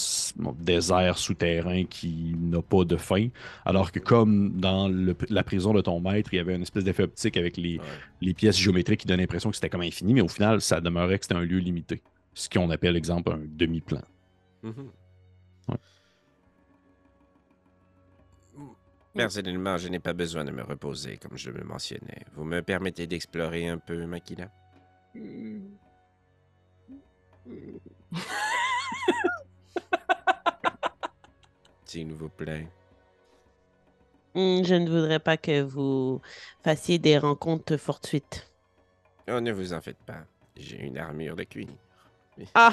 désert 0.61 1.19
souterrain 1.19 1.85
qui 1.85 2.35
n'a 2.39 2.63
pas 2.63 2.85
de 2.85 2.97
fin. 2.97 3.29
Alors 3.65 3.93
que 3.93 3.99
comme 3.99 4.53
dans 4.59 4.89
le- 4.89 5.17
la 5.29 5.43
prison 5.43 5.75
de 5.75 5.81
ton 5.83 6.01
maître, 6.01 6.33
il 6.33 6.37
y 6.37 6.39
avait 6.41 6.55
une 6.55 6.63
espèce 6.63 6.85
d'effet 6.85 7.03
optique 7.03 7.37
avec 7.37 7.57
les, 7.57 7.79
Ouais. 7.79 7.85
les 8.21 8.33
pièces 8.35 8.57
géométriques 8.57 9.01
qui 9.01 9.07
donnent 9.07 9.21
l'impression 9.21 9.51
que 9.51 9.57
c'était 9.57 9.69
comme 9.69 9.83
infini, 9.83 10.15
mais 10.15 10.23
au 10.23 10.29
final, 10.29 10.61
ça 10.61 10.81
demeurait 10.81 11.19
que 11.19 11.25
c'était 11.27 11.35
un 11.37 11.45
lieu 11.45 11.59
limité. 11.59 12.01
Ce 12.35 12.49
qu'on 12.49 12.71
appelle, 12.71 12.97
exemple, 12.97 13.33
un 13.33 13.41
demi-plan. 13.45 14.01
Mhm. 14.63 14.73
Ouais. 15.69 15.77
Personnellement, 19.15 19.77
je 19.77 19.89
n'ai 19.89 19.99
pas 19.99 20.15
besoin 20.15 20.43
de 20.45 20.51
me 20.53 20.63
reposer, 20.63 21.19
comme 21.19 21.37
je 21.37 21.51
le 21.51 21.63
mentionnais. 21.65 22.25
Vous 22.35 22.45
me 22.45 22.63
permettez 22.63 23.07
d'explorer 23.07 23.69
un 23.69 23.77
peu, 23.77 24.07
Makila? 24.07 24.51
S'il 31.85 32.13
vous 32.13 32.29
plaît. 32.29 32.69
Hmm, 34.35 34.63
Je 34.65 34.75
ne 34.75 34.89
voudrais 34.89 35.19
pas 35.19 35.37
que 35.37 35.61
vous 35.63 36.21
fassiez 36.65 36.99
des 36.99 37.19
rencontres 37.19 37.77
fortuites. 37.77 38.51
Oh, 39.31 39.41
ne 39.41 39.53
vous 39.53 39.73
en 39.75 39.81
faites 39.81 39.99
pas. 40.07 40.25
J'ai 40.57 40.81
une 40.81 40.99
armure 40.99 41.37
de 41.37 41.45
cuir. 41.45 41.69
Ah! 42.55 42.73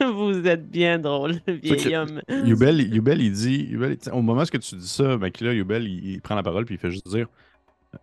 vous 0.00 0.46
êtes 0.46 0.70
bien 0.70 0.98
drôle, 0.98 1.40
vieil 1.46 1.96
homme. 1.96 2.20
Yubel, 2.28 2.82
Yubel, 2.94 3.22
il 3.22 3.32
dit, 3.32 3.64
Yubel, 3.64 3.96
au 4.12 4.20
moment 4.20 4.42
où 4.42 4.46
tu 4.46 4.58
dis 4.58 4.86
ça, 4.86 5.16
Makila, 5.16 5.54
Yubel, 5.54 5.88
il, 5.88 6.06
il 6.06 6.20
prend 6.20 6.34
la 6.34 6.42
parole 6.42 6.66
puis 6.66 6.74
il 6.74 6.78
fait 6.78 6.90
juste 6.90 7.08
dire 7.08 7.28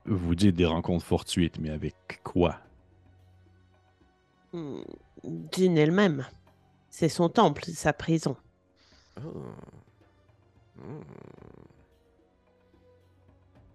Vous 0.05 0.33
dites 0.33 0.55
des 0.55 0.65
rencontres 0.65 1.05
fortuites, 1.05 1.59
mais 1.59 1.69
avec 1.69 1.93
quoi? 2.23 2.57
Hmm, 4.53 4.81
Dune 5.23 5.77
elle-même. 5.77 6.25
C'est 6.89 7.09
son 7.09 7.29
temple, 7.29 7.63
sa 7.65 7.93
prison. 7.93 8.35
Oh. 9.17 9.43
Hmm. 10.77 11.01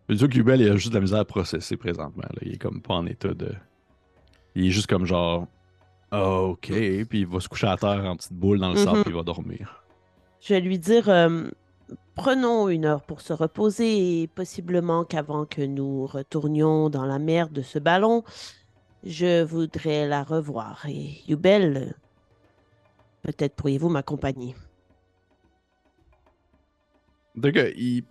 Que 0.08 0.36
Yubel, 0.36 0.60
il 0.60 0.68
a 0.70 0.76
juste 0.76 0.90
de 0.90 0.94
la 0.96 1.00
misère 1.00 1.20
à 1.20 1.24
processer 1.24 1.76
présentement. 1.76 2.22
là. 2.24 2.38
Il 2.42 2.52
est 2.54 2.58
comme 2.58 2.82
pas 2.82 2.94
en 2.94 3.06
état 3.06 3.32
de. 3.34 3.52
Il 4.54 4.66
est 4.66 4.70
juste 4.70 4.86
comme 4.86 5.06
genre 5.06 5.46
Ah, 6.10 6.40
ok, 6.42 6.68
puis 7.08 7.20
il 7.20 7.26
va 7.26 7.40
se 7.40 7.48
coucher 7.48 7.66
à 7.66 7.76
terre 7.76 8.04
en 8.04 8.16
petite 8.16 8.34
boule 8.34 8.58
dans 8.60 8.70
le 8.70 8.76
sable 8.76 8.98
Mhm. 8.98 9.02
puis 9.04 9.12
il 9.12 9.16
va 9.16 9.22
dormir. 9.24 9.82
Je 10.40 10.54
vais 10.54 10.60
lui 10.60 10.78
dire 10.78 11.08
euh, 11.08 11.48
prenons 12.14 12.68
une 12.68 12.84
heure 12.84 13.02
pour 13.02 13.20
se 13.20 13.32
reposer 13.32 14.22
et 14.22 14.26
possiblement 14.28 15.04
qu'avant 15.04 15.44
que 15.46 15.62
nous 15.62 16.06
retournions 16.06 16.88
dans 16.90 17.04
la 17.06 17.18
mer 17.18 17.48
de 17.48 17.62
ce 17.62 17.78
ballon, 17.80 18.22
je 19.04 19.42
voudrais 19.44 20.06
la 20.06 20.22
revoir. 20.22 20.84
Et 20.88 21.20
Yubel, 21.28 21.94
peut-être 23.22 23.54
pourriez-vous 23.54 23.88
m'accompagner. 23.88 24.54
Donc, 27.34 27.54
il. 27.76 28.04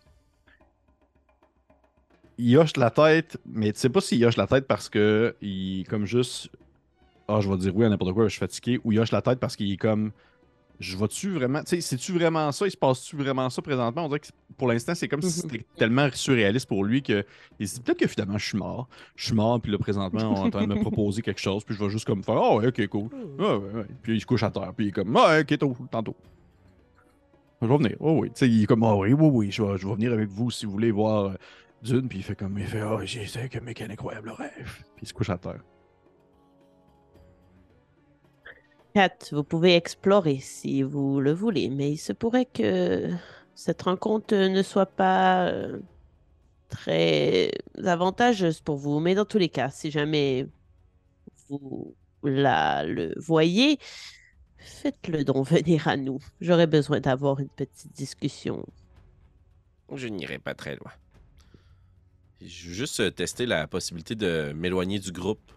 Il 2.40 2.58
hoche 2.58 2.76
la 2.78 2.90
tête, 2.90 3.38
mais 3.46 3.72
tu 3.72 3.80
sais 3.80 3.90
pas 3.90 4.02
s'il 4.02 4.26
hoche 4.26 4.38
la 4.38 4.48
tête 4.48 4.66
parce 4.68 4.90
que 4.90 5.36
il 5.42 5.86
comme 5.88 6.06
juste. 6.06 6.50
Ah, 7.28 7.40
je 7.40 7.50
vais 7.50 7.58
dire 7.58 7.76
oui 7.76 7.86
à 7.86 7.90
n'importe 7.90 8.14
quoi, 8.14 8.24
je 8.26 8.32
suis 8.32 8.40
fatigué. 8.40 8.82
Ou 8.84 8.92
il 8.92 9.00
hoche 9.00 9.12
la 9.12 9.22
tête 9.22 9.40
parce 9.40 9.56
qu'il 9.56 9.72
est 9.72 9.78
comme. 9.78 10.12
Je 10.80 10.98
vois-tu 10.98 11.32
vraiment. 11.32 11.62
Tu 11.64 11.76
sais, 11.76 11.82
c'est-tu 11.82 12.12
vraiment 12.14 12.52
ça? 12.52 12.66
Il 12.66 12.72
se 12.72 12.78
passe-tu 12.78 13.16
vraiment 13.16 13.50
ça 13.50 13.62
présentement? 13.62 14.06
On 14.06 14.08
dirait 14.08 14.20
que 14.20 14.28
pour 14.58 14.68
l'instant, 14.68 14.96
c'est 14.96 15.08
comme 15.08 15.22
si 15.22 15.30
c'était 15.42 15.66
tellement 15.78 16.10
surréaliste 16.12 16.68
pour 16.68 16.84
lui 16.84 17.02
que. 17.02 17.24
Il 17.60 17.68
se 17.68 17.76
dit 17.76 17.82
peut-être 17.82 18.00
que 18.00 18.08
finalement, 18.08 18.38
je 18.38 18.46
suis 18.48 18.58
mort. 18.58 18.90
Je 19.16 19.26
suis 19.26 19.36
mort, 19.36 19.62
puis 19.62 19.72
là, 19.72 19.78
présentement, 19.78 20.34
on 20.34 20.36
est 20.36 20.48
en 20.48 20.50
train 20.50 20.68
de 20.68 20.74
me 20.74 20.82
proposer 20.82 21.22
quelque 21.22 21.42
chose, 21.42 21.64
puis 21.64 21.76
je 21.76 21.84
vais 21.84 21.90
juste 21.90 22.06
comme 22.06 22.24
faire. 22.24 22.36
Oh, 22.36 22.60
ouais, 22.60 22.68
ok, 22.68 22.88
cool. 22.88 23.10
Ouais, 23.40 23.46
ouais, 23.46 23.72
ouais. 23.74 23.86
Puis 24.02 24.16
il 24.16 24.22
se 24.22 24.26
couche 24.26 24.44
à 24.44 24.52
terre, 24.52 24.74
puis 24.76 24.88
il 24.88 24.90
est 24.90 24.92
comme. 24.92 25.16
Ah, 25.16 25.40
ok, 25.40 25.58
tôt, 25.58 25.78
tantôt. 25.92 26.16
Je 27.62 27.68
vais 27.68 27.78
venir. 27.78 27.96
Oh 28.00 28.20
oui. 28.20 28.30
Tu 28.30 28.40
sais, 28.40 28.50
il 28.50 28.64
est 28.64 28.66
comme, 28.66 28.84
oh 28.84 29.04
oui, 29.04 29.14
oui, 29.14 29.30
oui, 29.32 29.52
je 29.52 29.64
vais, 29.64 29.78
je 29.78 29.88
vais 29.88 29.94
venir 29.94 30.12
avec 30.12 30.28
vous 30.28 30.52
si 30.52 30.66
vous 30.66 30.74
voulez 30.74 30.92
voir 30.92 31.26
euh, 31.26 31.34
Dune. 31.82 32.10
Puis 32.10 32.20
il 32.20 32.24
fait 32.24 32.36
comme, 32.36 32.58
il 32.58 32.66
fait, 32.66 32.84
oh, 32.84 33.00
j'ai 33.06 33.26
que 33.48 33.60
mec, 33.60 33.82
un 33.82 33.90
incroyable 33.90 34.32
rêve. 34.32 34.84
Puis 34.96 35.04
il 35.04 35.08
se 35.08 35.14
couche 35.14 35.30
à 35.30 35.38
terre. 35.38 35.62
Kat, 38.94 39.18
vous 39.32 39.44
pouvez 39.44 39.76
explorer 39.76 40.40
si 40.40 40.84
vous 40.84 41.20
le 41.20 41.34
voulez, 41.34 41.70
mais 41.70 41.92
il 41.94 41.98
se 41.98 42.14
pourrait 42.14 42.46
que 42.46 43.10
cette 43.56 43.82
rencontre 43.82 44.36
ne 44.36 44.62
soit 44.62 44.86
pas 44.86 45.48
euh, 45.48 45.80
très 46.70 47.52
avantageuse 47.84 48.62
pour 48.62 48.78
vous. 48.78 49.00
Mais 49.00 49.16
dans 49.16 49.26
tous 49.26 49.38
les 49.40 49.50
cas, 49.50 49.70
si 49.70 49.90
jamais 49.90 50.48
vous 51.50 51.96
la, 52.24 52.84
le 52.84 53.14
voyez, 53.18 53.80
faites-le 54.58 55.24
donc 55.24 55.48
venir 55.50 55.88
à 55.88 55.98
nous. 55.98 56.20
J'aurais 56.42 56.68
besoin 56.68 57.00
d'avoir 57.00 57.40
une 57.40 57.50
petite 57.50 57.94
discussion. 57.94 58.66
Je 59.96 60.08
n'irai 60.08 60.40
pas 60.40 60.56
très 60.56 60.76
loin. 60.76 60.92
Je 62.42 62.68
veux 62.68 62.74
juste 62.74 63.00
euh, 63.00 63.12
tester 63.12 63.46
la 63.46 63.68
possibilité 63.68 64.16
de 64.16 64.52
m'éloigner 64.54 65.00
du 65.00 65.12
groupe, 65.12 65.53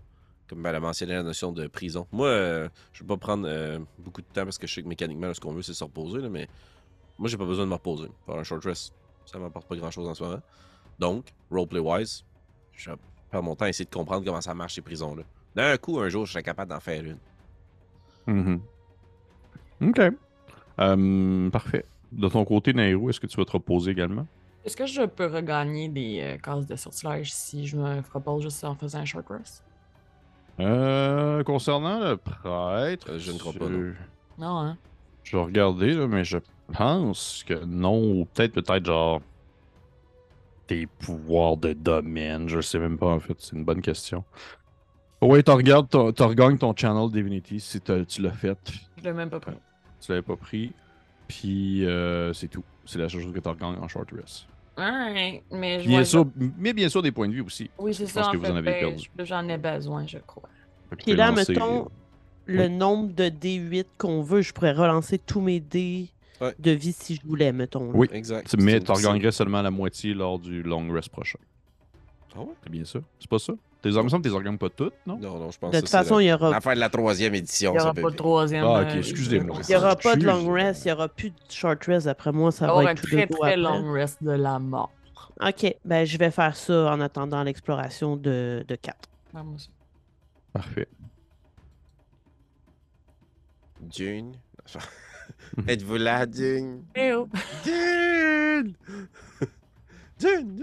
comme 0.49 0.65
elle 0.65 0.75
a 0.75 0.81
mentionné 0.81 1.15
la 1.15 1.23
notion 1.23 1.53
de 1.53 1.67
prison. 1.67 2.07
Moi, 2.13 2.29
euh, 2.29 2.69
je 2.93 3.03
veux 3.03 3.07
pas 3.07 3.17
prendre 3.17 3.47
euh, 3.49 3.79
beaucoup 3.99 4.21
de 4.21 4.27
temps 4.27 4.45
parce 4.45 4.59
que 4.59 4.67
je 4.67 4.75
sais 4.75 4.83
que 4.83 4.89
mécaniquement, 4.89 5.27
là, 5.27 5.35
ce 5.35 5.41
qu'on 5.41 5.53
veut, 5.53 5.63
c'est 5.63 5.75
se 5.75 5.85
reposer, 5.85 6.21
là, 6.21 6.29
mais 6.29 6.49
moi, 7.19 7.29
j'ai 7.29 7.37
pas 7.37 7.47
besoin 7.47 7.65
de 7.65 7.71
me 7.71 7.75
reposer. 7.75 8.09
Faire 8.27 8.37
un 8.37 8.45
short 8.45 8.65
rest, 8.65 8.93
ça 9.25 9.39
m'apporte 9.39 9.67
pas 9.67 9.77
grand-chose 9.77 10.09
en 10.09 10.15
ce 10.15 10.23
moment. 10.23 10.43
Donc, 10.99 11.27
roleplay-wise, 11.51 12.25
je 12.73 12.91
vais 12.91 12.97
perdre 13.31 13.47
mon 13.47 13.57
temps 13.57 13.65
à 13.65 13.69
essayer 13.69 13.85
de 13.85 13.95
comprendre 13.95 14.25
comment 14.25 14.41
ça 14.41 14.55
marche 14.55 14.75
ces 14.75 14.83
prisons-là. 14.83 15.23
D'un 15.55 15.77
coup, 15.79 15.99
un 15.99 16.09
jour, 16.09 16.27
je 16.27 16.33
serai 16.33 16.43
capable 16.43 16.71
d'en 16.71 16.81
faire 16.81 17.03
une. 17.05 17.19
Mhm. 18.27 18.61
Ok. 19.83 20.01
Euh, 20.79 21.51
parfait. 21.51 21.85
De 22.13 22.29
ton 22.29 22.45
côté, 22.45 22.73
Nairo, 22.73 23.11
est-ce 23.11 23.21
que 23.21 23.27
tu 23.27 23.37
vas 23.37 23.45
te 23.45 23.53
reposer 23.53 23.91
également? 23.91 24.27
Est-ce 24.65 24.77
que 24.77 24.87
je 24.87 25.03
peux 25.03 25.27
regagner 25.27 25.89
des 25.89 26.21
euh, 26.21 26.39
cases 26.39 26.67
de 26.67 26.77
sortilège 26.77 27.33
si 27.33 27.67
je 27.67 27.77
me 27.77 28.01
propose 28.03 28.43
juste 28.43 28.65
en 28.65 28.75
faisant 28.75 28.99
un 28.99 29.05
short 29.05 29.27
rest? 29.29 29.63
Euh, 30.61 31.43
concernant 31.45 32.01
le 32.01 32.17
prêtre, 32.17 33.11
Euh, 33.11 33.19
je 33.19 33.33
ne 33.33 33.39
crois 33.39 33.53
tu- 33.53 33.59
pas, 33.59 33.69
non. 33.69 33.93
Non, 34.39 34.59
hein? 34.61 34.77
Je 35.25 35.37
vais 35.37 35.43
regarder, 35.43 35.93
là, 35.95 36.07
mais 36.07 36.25
je 36.25 36.39
pense 36.73 37.45
que 37.47 37.65
non. 37.65 38.21
Ou 38.21 38.25
peut-être, 38.27 38.55
peut-être, 38.61 38.85
genre. 38.87 39.21
Tes 40.67 40.87
pouvoirs 40.87 41.57
de 41.57 41.73
domaine. 41.75 42.49
Je 42.49 42.61
sais 42.61 42.79
même 42.79 42.99
pas, 42.99 43.07
en 43.09 43.21
fait. 43.21 43.37
C'est 43.39 43.55
une 43.55 43.65
bonne 43.65 43.81
question. 43.83 44.25
Ouais, 45.23 45.43
tu 45.43 45.51
regardes, 45.53 45.89
ton- 45.89 46.13
tu 46.13 46.23
regagnes 46.23 46.59
ton 46.59 46.75
channel 46.75 47.11
Divinity 47.11 47.61
si 47.61 47.81
t'as- 47.81 48.05
tu 48.05 48.21
l'as 48.23 48.33
fait. 48.33 48.59
Je 48.99 49.03
l'ai 49.05 49.13
même 49.13 49.31
pas 49.31 49.41
pris. 49.41 49.55
Tu 50.01 50.11
l'avais 50.11 50.23
pas 50.23 50.37
pris. 50.37 50.73
Puis, 51.29 51.85
euh, 51.87 52.33
c'est 52.33 52.49
tout. 52.49 52.65
C'est 52.85 52.99
la 52.99 53.09
seule 53.09 53.21
chose 53.23 53.33
que 53.33 53.41
tu 53.41 53.49
regagnes 53.49 53.77
en 53.81 53.89
short 53.89 54.09
rest. 54.13 54.47
Alright, 54.77 55.43
mais 55.51 55.81
je 55.83 55.89
Bien 55.89 56.05
sûr, 56.05 56.27
mais 56.59 56.73
bien 56.75 56.89
sûr, 56.89 57.03
des 57.03 57.13
points 57.13 57.29
de 57.29 57.33
vue 57.35 57.41
aussi. 57.41 57.71
Oui, 57.79 57.95
c'est 57.95 58.07
je 58.07 58.11
ça. 58.13 58.21
pense 58.21 58.29
en 58.29 58.33
que 58.33 58.37
vous 58.37 58.45
fait, 58.45 58.51
en 58.53 58.57
avez 58.57 58.71
ben, 58.73 58.81
perdu. 58.81 59.11
je- 59.19 59.25
J'en 59.25 59.49
ai 59.49 59.57
besoin, 59.59 60.07
je 60.07 60.19
crois. 60.19 60.49
Puis 60.99 61.15
là, 61.15 61.31
lancer- 61.31 61.53
mettons, 61.53 61.89
le 62.45 62.65
Oui. 62.65 62.71
nombre 62.71 63.13
de 63.15 63.25
D8 63.29 63.87
qu'on 63.99 64.23
veut, 64.23 64.43
je 64.43 64.53
pourrais 64.53 64.73
relancer 64.73 65.19
tous 65.19 65.41
mes 65.41 65.61
dés 65.61 66.09
Ouais. 66.41 66.55
de 66.59 66.71
vie 66.73 66.93
si 66.93 67.15
je 67.17 67.27
voulais, 67.27 67.51
mettons. 67.53 67.87
là. 67.87 67.93
Oui. 67.95 68.09
Exact. 68.13 68.55
Mais 68.59 68.79
tu 68.81 68.93
regagnerais 68.93 69.33
seulement 69.33 69.63
la 69.63 69.71
moitié 69.71 70.13
lors 70.13 70.39
du 70.39 70.63
long 70.63 70.87
rest 70.93 71.09
prochain. 71.09 71.39
Ah 72.37 72.41
ouais? 72.41 72.53
C'est 72.63 72.71
bien 72.71 72.85
ça? 72.85 72.99
C'est 73.19 73.31
pas 73.31 73.39
ça? 73.39 73.55
Tes 73.93 74.03
me 74.03 74.09
semble 74.09 74.23
que 74.23 74.29
tu 74.29 74.33
les 74.33 74.39
regagnes 74.39 74.59
pas 74.59 74.69
toutes, 74.69 74.95
non? 75.07 75.17
Non, 75.19 75.39
non, 75.39 75.51
je 75.51 75.59
pense 75.59 75.71
De 75.71 75.77
que 75.77 75.81
toute 75.83 75.91
façon, 75.91 76.17
c'est 76.17 76.25
il 76.25 76.27
y 76.27 76.29
la... 76.31 76.35
aura 76.35 76.51
la 76.51 76.61
fin 76.61 76.75
de 76.75 76.81
la 76.81 76.89
troisième 76.89 77.35
édition. 77.37 77.73
Il 77.73 77.77
n'y 77.77 77.83
aura 77.83 77.95
pas 77.95 78.11
de 78.11 78.17
troisième. 78.17 78.65
Ah, 78.65 78.79
euh, 78.79 78.83
ok, 78.83 78.97
excusez-moi. 78.97 79.59
Il 79.63 79.69
n'y 79.69 79.77
aura 79.77 79.95
pas 79.95 80.17
de 80.17 80.25
long 80.25 80.51
rest, 80.51 80.85
il 80.85 80.89
n'y 80.89 80.93
aura 80.93 81.09
plus 81.09 81.31
de 81.31 81.37
short 81.49 81.85
rest. 81.85 82.07
Après 82.09 82.33
moi, 82.33 82.51
ça 82.51 82.67
va 82.67 82.73
un 82.75 82.87
être 82.89 83.01
tout 83.01 83.07
très 83.07 83.27
de 83.27 83.33
très 83.33 83.57
long 83.57 83.93
rest 83.93 84.23
de 84.23 84.33
la 84.33 84.59
mort. 84.59 84.91
Ok, 85.41 85.73
ben 85.85 86.05
je 86.05 86.19
vais 86.19 86.31
faire 86.31 86.57
ça 86.57 86.93
en 86.93 87.01
attendant 87.01 87.43
l'exploration 87.45 88.17
de, 88.17 88.65
de 88.67 88.75
4. 88.75 88.97
Ouais, 89.35 89.43
moi 89.43 89.55
aussi. 89.55 89.71
Parfait. 90.53 90.89
Dune. 93.81 94.33
Êtes-vous 95.69 95.97
là, 95.97 96.27
Dune? 96.27 96.83
Eh 96.95 97.13
oh! 97.13 97.29
Dune! 97.65 98.75
Dune, 100.19 100.57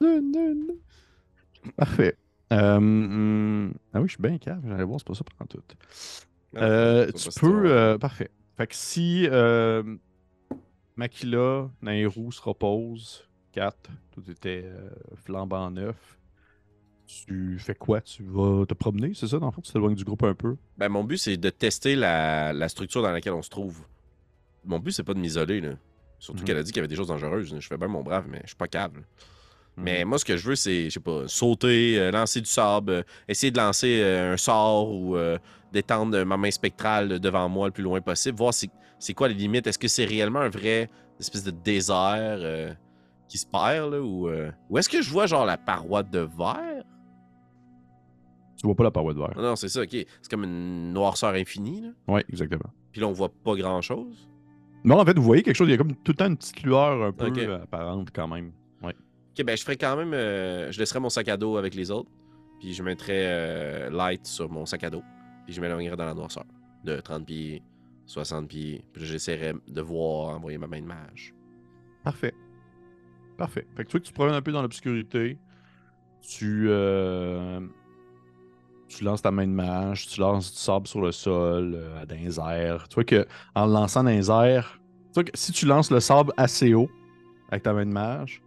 Dune, 0.00 0.32
Dune. 0.32 0.66
Parfait. 1.76 2.16
Euh, 2.52 2.76
hum, 2.76 3.74
Ah 3.92 4.00
oui, 4.00 4.06
je 4.08 4.12
suis 4.14 4.22
bien 4.22 4.38
calme. 4.38 4.62
J'allais 4.68 4.84
voir, 4.84 5.00
c'est 5.00 5.06
pas 5.06 5.14
ça 5.14 5.24
pendant 5.24 5.48
tout. 5.48 5.62
Non, 6.52 6.60
Euh, 6.62 7.10
tu 7.12 7.28
peux. 7.40 7.70
euh, 7.70 7.98
parfait. 7.98 8.30
Fait 8.56 8.66
que 8.66 8.74
si 8.74 9.26
Makila, 10.96 11.70
Nairou 11.82 12.32
se 12.32 12.40
repose, 12.42 13.28
4, 13.52 13.90
tout 14.12 14.30
était 14.30 14.64
flambant 15.16 15.70
neuf, 15.70 16.18
tu 17.06 17.58
fais 17.58 17.74
quoi? 17.74 18.00
Tu 18.00 18.22
vas 18.24 18.64
te 18.66 18.74
promener, 18.74 19.12
c'est 19.14 19.28
ça, 19.28 19.38
dans 19.38 19.46
le 19.46 19.52
fond? 19.52 19.60
Tu 19.60 19.72
t'éloignes 19.72 19.94
du 19.94 20.04
groupe 20.04 20.22
un 20.24 20.34
peu? 20.34 20.56
Ben, 20.76 20.88
mon 20.88 21.04
but, 21.04 21.18
c'est 21.18 21.36
de 21.36 21.50
tester 21.50 21.94
la, 21.96 22.52
la 22.52 22.68
structure 22.68 23.02
dans 23.02 23.12
laquelle 23.12 23.34
on 23.34 23.42
se 23.42 23.50
trouve. 23.50 23.86
Mon 24.64 24.78
but, 24.80 24.90
c'est 24.92 25.04
pas 25.04 25.14
de 25.14 25.20
m'isoler, 25.20 25.60
là. 25.60 25.74
Surtout 26.18 26.40
Mhm. 26.40 26.46
qu'elle 26.46 26.56
a 26.58 26.62
dit 26.62 26.70
qu'il 26.72 26.78
y 26.78 26.80
avait 26.80 26.88
des 26.88 26.96
choses 26.96 27.08
dangereuses. 27.08 27.52
là. 27.52 27.60
Je 27.60 27.66
fais 27.68 27.76
bien 27.76 27.88
mon 27.88 28.02
brave, 28.02 28.26
mais 28.28 28.40
je 28.42 28.48
suis 28.48 28.56
pas 28.56 28.66
câble. 28.68 29.06
Mais 29.78 30.02
Mhm. 30.04 30.08
moi, 30.08 30.18
ce 30.18 30.24
que 30.24 30.36
je 30.36 30.48
veux, 30.48 30.54
c'est, 30.56 30.84
je 30.84 30.90
sais 30.94 31.00
pas, 31.00 31.28
sauter, 31.28 31.98
euh, 31.98 32.10
lancer 32.10 32.40
du 32.40 32.48
sable, 32.48 32.90
euh, 32.92 33.02
essayer 33.28 33.50
de 33.50 33.58
lancer 33.58 34.00
euh, 34.02 34.32
un 34.32 34.36
sort 34.36 34.90
ou 34.90 35.16
d'étendre 35.72 36.24
ma 36.24 36.36
main 36.36 36.50
spectrale 36.50 37.18
devant 37.20 37.48
moi 37.48 37.66
le 37.66 37.72
plus 37.72 37.82
loin 37.82 38.00
possible, 38.00 38.38
voir 38.38 38.54
c'est, 38.54 38.70
c'est 38.98 39.12
quoi 39.12 39.28
les 39.28 39.34
limites. 39.34 39.66
Est-ce 39.66 39.78
que 39.78 39.88
c'est 39.88 40.04
réellement 40.06 40.40
un 40.40 40.48
vrai 40.48 40.88
espèce 41.20 41.44
de 41.44 41.50
désert 41.50 42.76
qui 43.28 43.36
se 43.38 43.46
perd, 43.46 43.92
là, 43.92 44.00
ou, 44.00 44.28
euh, 44.28 44.50
ou 44.70 44.78
est-ce 44.78 44.88
que 44.88 45.02
je 45.02 45.10
vois 45.10 45.26
genre 45.26 45.44
la 45.44 45.58
paroi 45.58 46.02
de 46.02 46.20
verre? 46.20 46.84
Tu 48.56 48.66
vois 48.66 48.74
pas 48.74 48.84
la 48.84 48.90
paroi 48.90 49.12
de 49.12 49.18
verre. 49.18 49.32
Non, 49.36 49.42
non, 49.42 49.56
c'est 49.56 49.68
ça, 49.68 49.82
ok. 49.82 49.90
C'est 49.90 50.30
comme 50.30 50.44
une 50.44 50.92
noirceur 50.92 51.34
infinie, 51.34 51.82
là. 51.82 51.88
Oui, 52.08 52.20
exactement. 52.30 52.70
Puis 52.92 53.00
là, 53.02 53.08
on 53.08 53.12
voit 53.12 53.28
pas 53.28 53.54
grand-chose? 53.54 54.28
Non, 54.84 54.98
en 55.00 55.04
fait, 55.04 55.16
vous 55.18 55.24
voyez 55.24 55.42
quelque 55.42 55.56
chose, 55.56 55.68
il 55.68 55.72
y 55.72 55.74
a 55.74 55.78
comme 55.78 55.94
tout 55.96 56.12
le 56.12 56.16
temps 56.16 56.26
une 56.28 56.36
petite 56.36 56.62
lueur 56.62 57.02
un 57.02 57.12
peu 57.12 57.26
apparente 57.54 58.08
quand 58.14 58.28
même. 58.28 58.52
Ok, 59.36 59.44
ben 59.44 59.56
je 59.56 59.62
ferais 59.62 59.76
quand 59.76 59.96
même. 59.96 60.14
euh, 60.14 60.70
je 60.72 60.78
laisserais 60.78 61.00
mon 61.00 61.10
sac 61.10 61.28
à 61.28 61.36
dos 61.36 61.56
avec 61.56 61.74
les 61.74 61.90
autres. 61.90 62.10
Puis 62.60 62.72
je 62.72 62.82
mettrais 62.82 63.26
euh, 63.26 63.90
light 63.90 64.26
sur 64.26 64.48
mon 64.50 64.64
sac 64.64 64.84
à 64.84 64.90
dos. 64.90 65.02
Puis 65.44 65.52
je 65.54 65.60
m'éloignerais 65.60 65.96
dans 65.96 66.06
la 66.06 66.14
noirceur. 66.14 66.44
De 66.84 66.98
30 67.00 67.26
pieds, 67.26 67.62
60 68.06 68.48
pieds. 68.48 68.84
Puis 68.92 69.02
là, 69.02 69.08
j'essaierais 69.08 69.54
de 69.68 69.80
voir, 69.82 70.36
envoyer 70.36 70.56
ma 70.56 70.66
main 70.66 70.80
de 70.80 70.86
mage. 70.86 71.34
Parfait. 72.02 72.32
Parfait. 73.36 73.66
Fait 73.76 73.84
que 73.84 73.88
tu 73.88 73.92
vois 73.92 74.00
que 74.00 74.06
tu 74.06 74.12
te 74.12 74.14
promènes 74.14 74.34
un 74.34 74.42
peu 74.42 74.52
dans 74.52 74.62
l'obscurité. 74.62 75.38
Tu, 76.22 76.68
euh, 76.70 77.60
tu 78.88 79.04
lances 79.04 79.20
ta 79.20 79.30
main 79.30 79.46
de 79.46 79.52
mage, 79.52 80.08
tu 80.08 80.20
lances 80.20 80.50
du 80.50 80.58
sable 80.58 80.86
sur 80.86 81.02
le 81.02 81.12
sol, 81.12 81.74
euh, 81.74 82.02
dans. 82.02 82.88
Tu 82.88 82.94
vois 82.94 83.04
que 83.04 83.26
en 83.54 83.66
lançant 83.66 84.02
dans 84.02 84.10
les 84.10 84.30
tu 85.08 85.14
vois 85.14 85.24
que 85.24 85.30
si 85.34 85.52
tu 85.52 85.66
lances 85.66 85.90
le 85.90 86.00
sable 86.00 86.32
assez 86.38 86.72
haut 86.72 86.88
avec 87.50 87.64
ta 87.64 87.72
main 87.74 87.84
de 87.84 87.92
mage, 87.92 88.42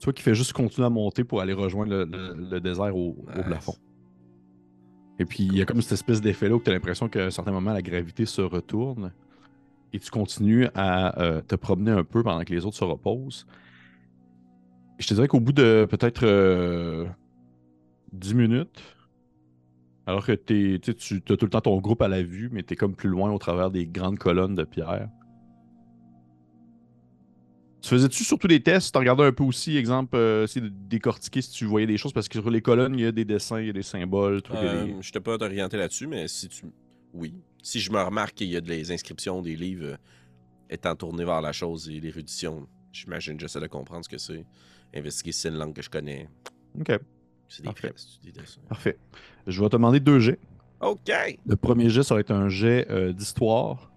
tu 0.00 0.04
vois 0.04 0.12
qu'il 0.14 0.22
fait 0.24 0.34
juste 0.34 0.52
continuer 0.54 0.86
à 0.86 0.90
monter 0.90 1.24
pour 1.24 1.40
aller 1.42 1.52
rejoindre 1.52 1.90
le, 1.90 2.04
le- 2.06 2.48
le 2.50 2.60
désert 2.60 2.96
au, 2.96 3.16
plafond. 3.42 3.74
Et 5.18 5.26
puis 5.26 5.44
il 5.44 5.56
y 5.56 5.60
a 5.60 5.66
comme 5.66 5.82
cette 5.82 5.92
espèce 5.92 6.22
d'effet-là 6.22 6.56
où 6.56 6.60
tu 6.60 6.70
as 6.70 6.72
l'impression 6.72 7.08
qu'à 7.08 7.26
un 7.26 7.30
certain 7.30 7.52
moment, 7.52 7.72
la 7.74 7.82
gravité 7.82 8.24
se 8.24 8.40
retourne 8.40 9.12
et 9.92 9.98
tu 9.98 10.10
continues 10.10 10.68
à 10.74 11.20
euh, 11.20 11.42
te 11.42 11.54
promener 11.54 11.90
un 11.90 12.04
peu 12.04 12.22
pendant 12.22 12.42
que 12.44 12.52
les 12.54 12.64
autres 12.64 12.76
se 12.76 12.84
reposent. 12.84 13.46
Je 14.98 15.06
te 15.06 15.14
dirais 15.14 15.28
qu'au 15.28 15.40
bout 15.40 15.52
de 15.52 15.86
peut-être 15.90 16.24
euh, 16.24 17.06
10 18.12 18.34
minutes, 18.34 18.80
alors 20.06 20.24
que 20.24 20.32
sais, 20.32 20.78
tu 20.80 21.22
as 21.30 21.36
tout 21.36 21.44
le 21.44 21.50
temps 21.50 21.60
ton 21.60 21.78
groupe 21.78 22.00
à 22.02 22.08
la 22.08 22.22
vue, 22.22 22.48
mais 22.50 22.62
tu 22.62 22.72
es 22.72 22.76
comme 22.76 22.94
plus 22.94 23.08
loin 23.10 23.30
au 23.30 23.38
travers 23.38 23.70
des 23.70 23.86
grandes 23.86 24.18
colonnes 24.18 24.54
de 24.54 24.64
pierre. 24.64 25.08
Tu 27.82 27.88
faisais-tu 27.88 28.24
surtout 28.24 28.46
des 28.48 28.60
tests? 28.60 28.92
Tu 28.92 28.98
regardais 28.98 29.24
un 29.24 29.32
peu 29.32 29.42
aussi, 29.44 29.76
exemple, 29.76 30.16
euh, 30.16 30.44
essayer 30.44 30.60
de 30.60 30.68
décortiquer 30.88 31.40
si 31.40 31.50
tu 31.50 31.64
voyais 31.64 31.86
des 31.86 31.96
choses, 31.96 32.12
parce 32.12 32.28
que 32.28 32.38
sur 32.40 32.50
les 32.50 32.60
colonnes, 32.60 32.94
il 32.94 33.00
y 33.02 33.06
a 33.06 33.12
des 33.12 33.24
dessins, 33.24 33.58
il 33.60 33.66
y 33.68 33.70
a 33.70 33.72
des 33.72 33.82
symboles. 33.82 34.42
tout, 34.42 34.52
a 34.52 34.60
des- 34.60 34.92
Euh, 34.92 35.00
je 35.02 35.10
t'ai 35.10 35.20
pas 35.20 35.36
orienté 35.42 35.76
là-dessus, 35.78 36.06
mais 36.06 36.28
si 36.28 36.48
tu. 36.48 36.66
Oui. 37.14 37.34
Si 37.62 37.80
je 37.80 37.90
me 37.90 38.00
remarque 38.00 38.34
qu'il 38.34 38.48
y 38.48 38.56
a 38.56 38.60
des 38.60 38.92
inscriptions, 38.92 39.40
des 39.42 39.56
livres 39.56 39.84
euh, 39.86 39.96
étant 40.68 40.94
tournés 40.94 41.24
vers 41.24 41.40
la 41.40 41.52
chose 41.52 41.88
et 41.88 41.98
l'érudition, 42.00 42.68
j'imagine 42.92 43.36
que 43.36 43.40
j'essaie 43.42 43.60
de 43.60 43.66
comprendre 43.66 44.04
ce 44.04 44.08
que 44.08 44.18
c'est. 44.18 44.44
Investiguer 44.94 45.32
si 45.32 45.40
c'est 45.40 45.48
une 45.48 45.56
langue 45.58 45.74
que 45.74 45.82
je 45.82 45.90
connais. 45.90 46.28
Ok, 46.78 46.92
C'est 47.48 47.62
des 47.62 47.66
Parfait. 47.68 47.92
des 48.24 48.32
dessins. 48.32 48.60
parfait. 48.68 48.98
Je 49.46 49.60
vais 49.60 49.68
te 49.68 49.72
demander 49.76 50.00
deux 50.00 50.20
jets. 50.20 50.38
OK! 50.80 51.10
Le 51.46 51.56
premier 51.56 51.90
jet, 51.90 52.02
ça 52.02 52.14
va 52.14 52.20
être 52.20 52.30
un 52.30 52.48
jet 52.48 52.86
euh, 52.90 53.12
d'histoire. 53.12 53.89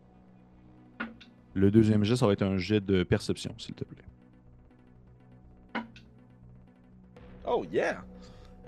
Le 1.53 1.69
deuxième 1.71 2.03
jet, 2.03 2.15
ça 2.15 2.25
va 2.25 2.33
être 2.33 2.41
un 2.43 2.57
jet 2.57 2.81
de 2.81 3.03
perception, 3.03 3.53
s'il 3.57 3.75
te 3.75 3.83
plaît. 3.83 4.03
Oh 7.45 7.65
yeah! 7.71 8.03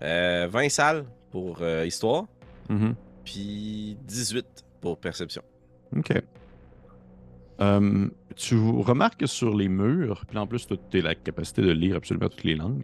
Euh, 0.02 0.48
20 0.50 0.70
salles 0.70 1.06
pour 1.32 1.60
euh, 1.62 1.86
histoire, 1.86 2.26
Mhm. 2.70 2.96
puis 3.24 3.98
18 4.06 4.66
pour 4.82 5.00
perception. 5.00 5.42
OK. 5.96 6.12
Euh, 7.62 8.10
tu 8.36 8.56
remarques 8.58 9.22
que 9.22 9.28
sur 9.28 9.56
les 9.56 9.70
murs, 9.70 10.26
puis 10.28 10.38
en 10.38 10.46
plus, 10.46 10.68
tu 10.68 10.74
as 11.00 11.02
la 11.02 11.16
capacité 11.16 11.62
de 11.62 11.72
lire 11.72 11.96
absolument 11.96 12.28
toutes 12.28 12.44
les 12.44 12.56
langues. 12.56 12.84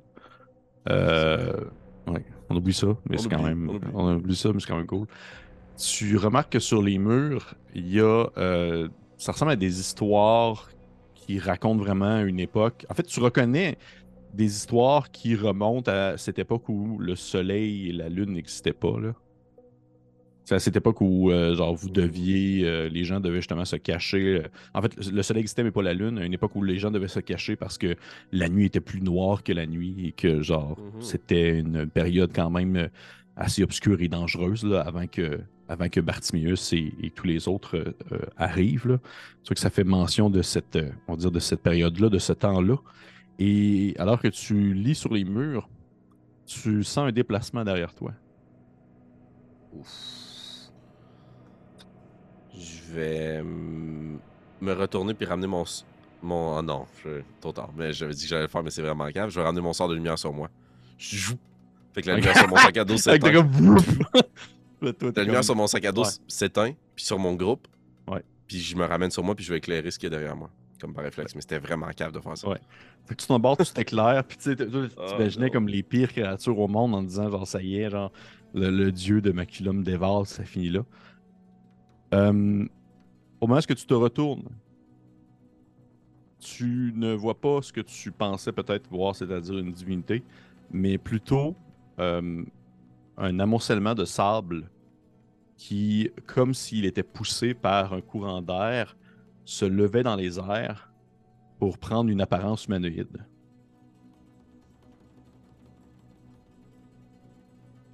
Euh, 0.89 1.54
ouais, 2.08 2.26
on 2.49 2.56
oublie 2.56 2.74
ça, 2.74 2.88
mais 3.10 3.18
c'est 3.18 3.30
quand 3.30 3.43
même. 3.43 3.70
on 3.70 3.76
oublie. 3.76 3.88
On 3.93 4.16
oublie 4.16 4.36
ça, 4.36 4.49
mais 4.54 4.60
c'est 4.62 4.68
quand 4.68 4.78
même 4.78 4.88
cool. 4.88 5.08
Tu 5.78 6.16
remarques 6.18 6.54
que 6.54 6.60
sur 6.60 6.82
les 6.82 6.97
murs, 6.97 7.54
il 7.76 7.88
y 7.93 7.99
a. 7.99 8.28
ça 9.22 9.32
ressemble 9.34 9.51
à 9.51 9.55
des 9.55 9.80
histoires 9.80 10.69
qui 11.13 11.38
racontent 11.38 11.78
vraiment 11.82 12.22
une 12.22 12.39
époque. 12.39 12.86
En 12.89 12.95
fait, 12.95 13.03
tu 13.03 13.19
reconnais 13.19 13.78
des 14.34 14.45
histoires 14.45 15.11
qui 15.11 15.36
remontent 15.36 15.91
à 15.91 16.17
cette 16.17 16.39
époque 16.39 16.67
où 16.69 16.97
le 16.97 17.15
soleil 17.15 17.89
et 17.89 17.91
la 17.91 18.09
lune 18.09 18.34
n'existaient 18.34 18.74
pas. 18.74 18.99
Là. 18.99 19.13
C'est 20.45 20.55
à 20.55 20.59
cette 20.59 20.76
époque 20.76 21.01
où 21.01 21.30
euh, 21.30 21.53
genre 21.55 21.76
vous 21.76 21.89
deviez, 21.91 22.65
euh, 22.65 22.89
les 22.89 23.03
gens 23.03 23.19
devaient 23.19 23.38
justement 23.41 23.63
se 23.63 23.76
cacher. 23.76 24.41
En 24.74 24.82
fait, 24.82 24.95
le 25.11 25.22
soleil 25.22 25.41
existait 25.41 25.63
mais 25.63 25.72
pas 25.72 25.84
la 25.84 25.93
lune. 25.93 26.17
À 26.17 26.26
une 26.26 26.34
époque 26.34 26.55
où 26.55 26.63
les 26.63 26.80
gens 26.80 26.89
devaient 26.89 27.07
se 27.07 27.19
cacher 27.19 27.55
parce 27.55 27.78
que 27.78 27.95
la 28.32 28.49
nuit 28.49 28.65
était 28.65 28.80
plus 28.82 29.01
noire 29.01 29.43
que 29.43 29.53
la 29.53 29.67
nuit 29.67 30.07
et 30.07 30.11
que 30.13 30.41
genre 30.41 30.80
Mhm. 30.80 31.01
c'était 31.01 31.59
une 31.59 31.86
période 31.86 32.32
quand 32.34 32.49
même 32.49 32.76
euh, 32.76 32.88
assez 33.36 33.61
obscure 33.61 34.01
et 34.01 34.07
dangereuse 34.07 34.63
là, 34.65 34.82
avant 34.82 35.05
que 35.05 35.39
avant 35.72 35.88
que 35.88 36.01
Bartimius 36.01 36.74
et, 36.74 36.93
et 37.01 37.11
tous 37.11 37.26
les 37.26 37.47
autres 37.47 37.78
euh, 37.78 37.95
euh, 38.11 38.19
arrivent. 38.36 38.89
là. 38.89 38.97
C'est 39.43 39.53
que 39.53 39.59
ça 39.59 39.69
fait 39.69 39.86
mention 39.86 40.30
de 40.30 40.41
cette, 40.41 40.76
euh, 40.76 40.91
on 41.07 41.13
va 41.13 41.17
dire 41.17 41.32
de 41.32 41.39
cette 41.39 41.61
période-là, 41.61 42.09
de 42.09 42.19
ce 42.19 42.34
temps-là. 42.34 42.76
Et 43.39 43.95
alors 43.97 44.19
que 44.22 44.28
tu 44.28 44.74
lis 44.74 44.95
sur 44.95 45.13
les 45.13 45.24
murs, 45.24 45.69
tu 46.45 46.84
sens 46.84 47.07
un 47.07 47.11
déplacement 47.13 47.63
derrière 47.63 47.93
toi. 47.93 48.11
Ouf. 49.74 49.88
Je 52.53 52.93
vais 52.93 53.41
me 53.41 54.74
retourner 54.74 55.13
puis 55.13 55.26
ramener 55.26 55.47
mon. 55.47 55.63
mon... 56.22 56.57
Ah 56.57 56.61
non, 56.61 56.86
je... 57.01 57.22
trop 57.39 57.53
tard. 57.53 57.69
Mais 57.78 57.93
j'avais 57.93 58.13
dit 58.13 58.24
que 58.24 58.28
j'allais 58.28 58.41
le 58.41 58.47
faire, 58.49 58.61
mais 58.61 58.72
c'est 58.72 58.82
vraiment 58.82 59.09
grave. 59.09 59.30
Je 59.30 59.39
vais 59.39 59.45
ramener 59.45 59.61
mon 59.61 59.72
sort 59.72 59.88
de 59.88 59.95
lumière 59.95 60.19
sur 60.19 60.34
moi. 60.34 60.49
Je 60.97 61.15
joue. 61.15 61.38
Fait 61.93 62.01
que 62.01 62.09
la 62.09 62.17
lumière 62.17 62.38
sur 62.38 62.49
mon 62.49 62.57
sac 62.57 62.76
à 62.76 62.84
dos 62.84 62.95
comme- 63.22 63.78
Là, 64.82 64.93
toi, 64.93 65.11
t'es 65.11 65.19
La 65.19 65.23
lumière 65.25 65.39
comme- 65.39 65.43
sur 65.45 65.55
mon 65.55 65.67
sac 65.67 65.86
à 65.86 65.91
dos 65.91 66.03
Ouais. 66.03 66.09
s'éteint, 66.27 66.73
puis 66.95 67.05
sur 67.05 67.19
mon 67.19 67.36
groupe. 67.36 67.67
Ouais. 68.07 68.23
Puis 68.47 68.57
je 68.59 68.75
me 68.75 68.86
ramène 68.86 69.11
sur 69.11 69.23
moi, 69.23 69.36
puis 69.36 69.45
je 69.45 69.51
vais 69.51 69.59
éclairer 69.59 69.91
ce 69.91 69.99
qu'il 69.99 70.11
y 70.11 70.13
a 70.13 70.17
derrière 70.17 70.36
moi. 70.36 70.49
Comme 70.79 70.93
par 70.95 71.03
réflexe. 71.03 71.36
Mais 71.36 71.41
c'était 71.41 71.59
vraiment 71.59 71.88
cave 71.95 72.11
de 72.11 72.19
faire 72.19 72.36
ça. 72.36 72.49
Ouais. 72.49 72.59
Fait 73.05 73.13
que 73.15 73.21
tu 73.21 73.27
t'embarques, 73.27 73.63
tu 73.63 73.71
t'éclaires, 73.73 74.23
puis 74.23 74.38
tu 74.38 74.55
Oh, 74.97 75.05
t'imaginais 75.09 75.51
comme 75.51 75.67
les 75.67 75.84
pires 75.84 76.11
créatures 76.11 76.57
au 76.57 76.67
monde 76.67 76.95
en 76.95 77.03
disant, 77.03 77.29
genre, 77.29 77.45
ça 77.47 77.61
y 77.61 77.77
est, 77.77 77.89
genre, 77.91 78.11
le, 78.55 78.69
le 78.71 78.91
dieu 78.91 79.21
de 79.21 79.32
Maculum 79.32 79.84
dévore, 79.84 80.25
ça 80.25 80.43
finit 80.43 80.69
là. 80.69 80.84
Euh, 82.15 82.65
au 83.39 83.47
moment 83.47 83.59
où 83.59 83.73
tu 83.73 83.86
te 83.86 83.93
retournes, 83.93 84.43
tu 86.39 86.91
ne 86.95 87.13
vois 87.13 87.39
pas 87.39 87.61
ce 87.61 87.71
que 87.71 87.82
tu 87.82 88.11
pensais 88.11 88.51
peut-être 88.51 88.89
voir, 88.89 89.15
c'est-à-dire 89.15 89.59
une 89.59 89.71
divinité, 89.71 90.23
mais 90.71 90.97
plutôt 90.97 91.55
euh, 91.99 92.43
un 93.22 93.39
amoncellement 93.39 93.93
de 93.93 94.03
sable 94.03 94.69
qui, 95.55 96.09
comme 96.26 96.53
s'il 96.53 96.86
était 96.86 97.03
poussé 97.03 97.53
par 97.53 97.93
un 97.93 98.01
courant 98.01 98.41
d'air, 98.41 98.97
se 99.45 99.63
levait 99.63 100.03
dans 100.03 100.15
les 100.15 100.39
airs 100.39 100.91
pour 101.59 101.78
prendre 101.78 102.09
une 102.09 102.19
apparence 102.19 102.65
humanoïde. 102.65 103.26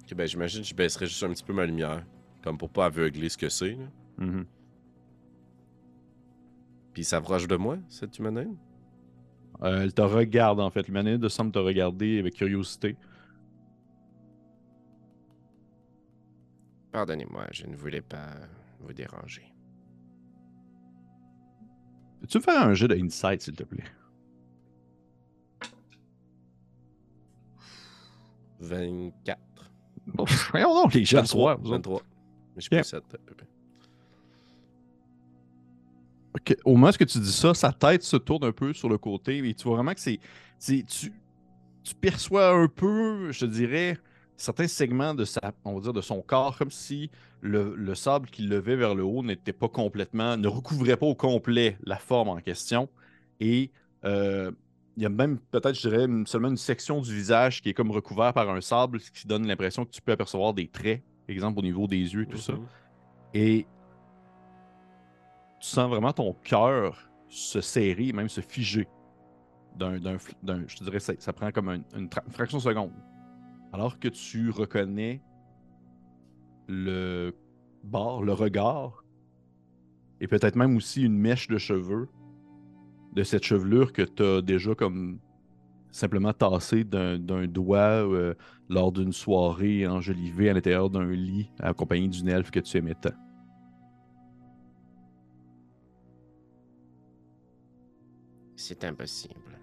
Ok, 0.02 0.14
ben 0.16 0.26
j'imagine 0.26 0.62
que 0.62 0.68
je 0.68 0.74
baisserais 0.74 1.06
juste 1.06 1.22
un 1.22 1.28
petit 1.28 1.44
peu 1.44 1.52
ma 1.52 1.66
lumière. 1.66 2.06
Comme 2.42 2.56
pour 2.56 2.70
pas 2.70 2.86
aveugler 2.86 3.28
ce 3.28 3.36
que 3.36 3.50
c'est. 3.50 3.74
là. 3.74 3.84
Mhm. 4.16 4.46
Puis 6.94 7.02
il 7.02 7.04
s'approche 7.04 7.46
de 7.46 7.56
moi, 7.56 7.76
cette 7.88 8.18
humanoïde? 8.18 8.56
Euh, 9.62 9.82
elle 9.82 9.92
te 9.92 10.00
regarde 10.00 10.60
en 10.60 10.70
fait. 10.70 10.86
L'humanoïde 10.86 11.28
semble 11.28 11.52
te 11.52 11.58
regarder 11.58 12.18
avec 12.18 12.34
curiosité. 12.34 12.96
Pardonnez-moi, 16.92 17.46
je 17.52 17.66
ne 17.66 17.76
voulais 17.76 18.00
pas 18.00 18.30
vous 18.80 18.92
déranger. 18.92 19.52
Peux-tu 22.20 22.38
me 22.38 22.42
faire 22.42 22.62
un 22.62 22.74
jeu 22.74 22.88
d'insight, 22.88 23.42
s'il 23.42 23.54
te 23.54 23.62
plaît? 23.64 23.84
24. 28.60 29.38
Bon, 30.06 30.24
voyons 30.50 30.74
donc, 30.74 30.94
les 30.94 31.04
jeunes 31.04 31.20
23. 31.20 31.26
soirs. 31.40 31.58
vous 31.60 31.72
autres. 31.72 31.90
23. 31.90 32.02
Mais 32.02 32.52
je 32.56 32.60
suis 32.62 32.70
Bien. 32.70 32.78
pas 32.80 32.84
7. 32.84 33.02
Ok, 36.34 36.56
Au 36.64 36.72
moment 36.74 36.88
où 36.88 36.92
tu 36.92 37.04
dis 37.18 37.32
ça, 37.32 37.54
sa 37.54 37.72
tête 37.72 38.02
se 38.02 38.16
tourne 38.16 38.44
un 38.44 38.52
peu 38.52 38.72
sur 38.72 38.88
le 38.88 38.98
côté 38.98 39.38
et 39.46 39.54
tu 39.54 39.64
vois 39.64 39.76
vraiment 39.76 39.94
que 39.94 40.00
c'est. 40.00 40.18
c'est- 40.58 40.84
Tu, 40.86 41.12
tu 41.84 41.94
perçois 41.94 42.50
un 42.50 42.68
peu, 42.68 43.30
je 43.32 43.40
te 43.40 43.44
dirais, 43.46 43.98
certains 44.38 44.68
segments 44.68 45.14
de 45.14 45.24
sa, 45.24 45.40
on 45.64 45.74
va 45.74 45.80
dire, 45.80 45.92
de 45.92 46.00
son 46.00 46.22
corps, 46.22 46.56
comme 46.56 46.70
si 46.70 47.10
le, 47.40 47.74
le 47.76 47.94
sable 47.94 48.30
qui 48.30 48.42
levait 48.42 48.76
vers 48.76 48.94
le 48.94 49.02
haut 49.04 49.22
n'était 49.22 49.52
pas 49.52 49.68
complètement, 49.68 50.36
ne 50.36 50.48
recouvrait 50.48 50.96
pas 50.96 51.06
au 51.06 51.14
complet 51.14 51.76
la 51.82 51.96
forme 51.96 52.28
en 52.28 52.38
question. 52.38 52.88
Et 53.40 53.70
euh, 54.04 54.50
il 54.96 55.02
y 55.02 55.06
a 55.06 55.08
même 55.10 55.38
peut-être, 55.50 55.74
je 55.74 55.88
dirais, 55.88 56.04
une- 56.06 56.26
seulement 56.26 56.48
une 56.48 56.56
section 56.56 57.00
du 57.00 57.14
visage 57.14 57.60
qui 57.60 57.68
est 57.68 57.74
comme 57.74 57.90
recouvert 57.90 58.32
par 58.32 58.48
un 58.48 58.60
sable, 58.60 59.00
ce 59.00 59.10
qui 59.10 59.26
donne 59.26 59.46
l'impression 59.46 59.84
que 59.84 59.90
tu 59.90 60.00
peux 60.00 60.12
apercevoir 60.12 60.54
des 60.54 60.68
traits, 60.68 61.02
exemple 61.28 61.58
au 61.58 61.62
niveau 61.62 61.86
des 61.86 61.98
yeux, 61.98 62.26
tout 62.26 62.38
ça. 62.38 62.54
Mhm. 62.54 62.66
Et 63.34 63.66
tu 65.60 65.68
sens 65.68 65.90
vraiment 65.90 66.12
ton 66.12 66.32
cœur 66.44 67.10
se 67.28 67.60
serrer, 67.60 68.12
même 68.12 68.28
se 68.28 68.40
figer. 68.40 68.88
D'un, 69.76 69.98
je 70.66 70.76
te 70.76 70.82
dirais, 70.84 70.98
ça, 70.98 71.12
ça 71.18 71.32
prend 71.32 71.52
comme 71.52 71.68
un- 71.68 71.82
une 71.96 72.08
fraction 72.30 72.58
de 72.58 72.62
seconde. 72.62 72.90
Alors 73.72 73.98
que 73.98 74.08
tu 74.08 74.50
reconnais 74.50 75.22
le 76.68 77.34
bord, 77.84 78.22
le 78.22 78.32
regard, 78.32 79.04
et 80.20 80.26
peut-être 80.26 80.56
même 80.56 80.76
aussi 80.76 81.02
une 81.02 81.18
mèche 81.18 81.48
de 81.48 81.58
cheveux 81.58 82.08
de 83.14 83.22
cette 83.22 83.44
chevelure 83.44 83.92
que 83.92 84.02
tu 84.02 84.22
as 84.22 84.42
déjà 84.42 84.74
comme 84.74 85.18
simplement 85.90 86.32
tassée 86.32 86.84
d'un, 86.84 87.18
doigt 87.46 87.78
euh, 87.78 88.34
lors 88.68 88.92
d'une 88.92 89.12
soirée 89.12 89.86
enjolivée 89.86 90.50
à 90.50 90.52
l'intérieur 90.52 90.90
d'un 90.90 91.10
lit 91.10 91.50
accompagné 91.58 92.08
d'une 92.08 92.28
elfe 92.28 92.50
que 92.50 92.60
tu 92.60 92.76
aimais 92.76 92.94
tant. 92.94 93.10
C'est 98.56 98.84
impossible. 98.84 99.57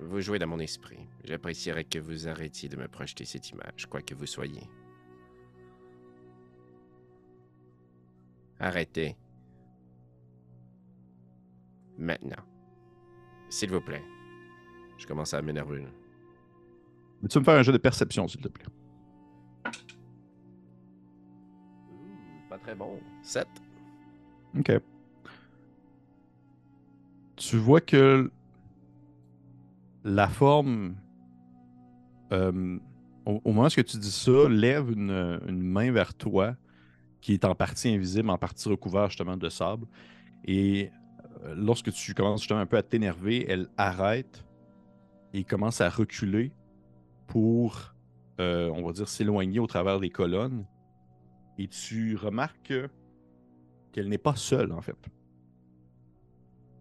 Vous 0.00 0.20
jouez 0.20 0.38
dans 0.38 0.46
mon 0.46 0.60
esprit. 0.60 1.08
J'apprécierais 1.24 1.84
que 1.84 1.98
vous 1.98 2.28
arrêtiez 2.28 2.68
de 2.68 2.76
me 2.76 2.86
projeter 2.88 3.24
cette 3.24 3.50
image, 3.50 3.86
quoi 3.86 4.00
que 4.00 4.14
vous 4.14 4.26
soyez. 4.26 4.62
Arrêtez. 8.60 9.16
Maintenant. 11.96 12.44
S'il 13.48 13.70
vous 13.70 13.80
plaît. 13.80 14.04
Je 14.98 15.06
commence 15.06 15.34
à 15.34 15.42
m'énerver. 15.42 15.82
là. 15.82 15.88
Veux-tu 17.22 17.38
me 17.40 17.44
faire 17.44 17.58
un 17.58 17.62
jeu 17.62 17.72
de 17.72 17.78
perception, 17.78 18.28
s'il 18.28 18.40
te 18.40 18.48
plaît? 18.48 18.66
Pas 22.48 22.58
très 22.58 22.74
bon. 22.74 23.00
7. 23.22 23.46
OK. 24.58 24.72
Tu 27.36 27.56
vois 27.56 27.80
que 27.80 28.30
la 30.08 30.28
forme, 30.28 30.96
euh, 32.32 32.78
au, 33.26 33.52
moment 33.52 33.66
où 33.66 33.68
tu 33.68 33.82
dis 33.82 34.10
ça, 34.10 34.48
lève 34.48 34.90
une, 34.90 35.40
main 35.50 35.92
vers 35.92 36.14
toi 36.14 36.56
qui 37.20 37.34
est 37.34 37.44
en 37.44 37.54
partie 37.54 37.90
invisible, 37.90 38.30
en 38.30 38.38
partie 38.38 38.68
recouvert 38.68 39.08
justement 39.08 39.36
de 39.36 39.48
sable. 39.48 39.86
Et 40.44 40.90
euh, 41.44 41.54
lorsque 41.56 41.92
tu 41.92 42.14
commences 42.14 42.40
justement 42.40 42.60
un 42.60 42.66
peu 42.66 42.78
à 42.78 42.82
t'énerver, 42.82 43.44
elle 43.48 43.68
arrête 43.76 44.44
et 45.34 45.44
commence 45.44 45.80
à 45.80 45.90
reculer 45.90 46.52
pour, 47.26 47.94
euh, 48.40 48.70
on 48.70 48.86
va 48.86 48.92
dire, 48.92 49.08
s'éloigner 49.08 49.58
au 49.58 49.66
travers 49.66 50.00
des 50.00 50.10
colonnes. 50.10 50.64
Et 51.58 51.68
tu 51.68 52.16
remarques 52.16 52.62
que- 52.62 52.88
qu'elle 53.92 54.08
n'est 54.08 54.16
pas 54.16 54.36
seule, 54.36 54.72
en 54.72 54.80
fait. 54.80 54.96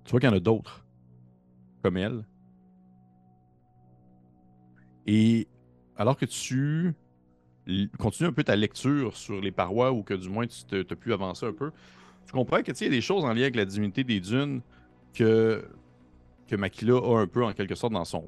Tu 0.05 0.11
vois 0.11 0.21
qu'il 0.21 0.29
y 0.29 0.31
en 0.31 0.35
a 0.35 0.39
d'autres, 0.39 0.85
comme 1.83 1.97
elle. 1.97 2.23
Et 5.07 5.47
alors 5.95 6.17
que 6.17 6.25
tu 6.25 6.93
continues 7.97 8.29
un 8.29 8.33
peu 8.33 8.43
ta 8.43 8.55
lecture 8.55 9.15
sur 9.17 9.41
les 9.41 9.51
parois 9.51 9.91
ou 9.91 10.03
que 10.03 10.13
du 10.13 10.29
moins 10.29 10.47
tu 10.47 10.63
t'as 10.65 10.95
pu 10.95 11.11
avancer 11.13 11.45
un 11.45 11.53
peu, 11.53 11.71
tu 12.25 12.31
comprends 12.31 12.61
que 12.61 12.71
il 12.71 12.83
y 12.83 12.87
a 12.87 12.89
des 12.89 13.01
choses 13.01 13.23
en 13.25 13.33
lien 13.33 13.41
avec 13.43 13.55
la 13.55 13.65
divinité 13.65 14.03
des 14.03 14.19
dunes 14.19 14.61
que, 15.13 15.65
que 16.47 16.55
Makila 16.55 16.95
a 16.97 17.19
un 17.19 17.27
peu 17.27 17.43
en 17.43 17.53
quelque 17.53 17.75
sorte 17.75 17.93
dans 17.93 18.05
son, 18.05 18.25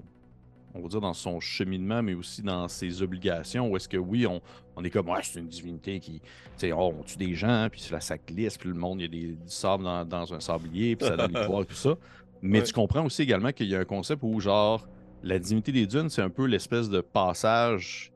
on 0.74 0.82
va 0.82 0.88
dire 0.88 1.02
dans 1.02 1.14
son 1.14 1.40
cheminement, 1.40 2.02
mais 2.02 2.14
aussi 2.14 2.42
dans 2.42 2.68
ses 2.68 3.02
obligations, 3.02 3.70
où 3.70 3.78
est-ce 3.78 3.88
que 3.88 3.98
oui, 3.98 4.26
on, 4.26 4.42
on 4.76 4.84
est 4.84 4.90
comme, 4.90 5.10
ouais, 5.10 5.20
c'est 5.24 5.40
une 5.40 5.48
divinité 5.48 6.00
qui, 6.00 6.20
tu 6.20 6.28
sais, 6.58 6.72
oh, 6.72 6.94
on 7.00 7.04
tue 7.04 7.18
des 7.18 7.34
gens, 7.36 7.68
puis 7.72 7.82
là, 7.92 8.00
ça 8.02 8.18
glisse, 8.18 8.58
puis 8.58 8.70
le 8.70 8.76
monde, 8.76 9.00
il 9.00 9.04
y 9.04 9.06
a 9.06 9.08
des, 9.10 9.28
du 9.36 9.38
sable 9.48 9.84
dans, 9.84 10.06
dans 10.06 10.34
un 10.34 10.40
sablier, 10.40 10.96
puis 10.96 11.08
ça 11.08 11.16
donne 11.18 11.32
des 11.32 11.42
pouvoirs 11.42 11.62
et 11.64 11.66
tout 11.66 11.76
ça. 11.76 11.96
Mais 12.42 12.60
Ouais. 12.60 12.64
tu 12.66 12.74
comprends 12.74 13.06
aussi 13.06 13.22
également 13.22 13.52
qu'il 13.52 13.68
y 13.68 13.76
a 13.76 13.80
un 13.80 13.86
concept 13.86 14.22
où, 14.24 14.40
genre, 14.40 14.88
la 15.24 15.40
divinité 15.40 15.72
des 15.72 15.88
dunes, 15.88 16.10
c'est 16.10 16.22
un 16.22 16.30
peu 16.30 16.46
l'espèce 16.46 16.90
de 16.90 17.02
passage 17.02 18.12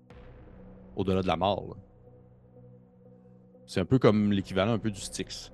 au-delà 0.96 1.22
de 1.22 1.28
la 1.28 1.36
mort. 1.36 1.78
C'est 3.66 3.80
un 3.80 3.86
peu 3.86 4.00
comme 4.00 4.32
l'équivalent 4.32 4.74
un 4.74 4.80
peu 4.80 4.92
du 4.92 5.00
Styx. 5.00 5.52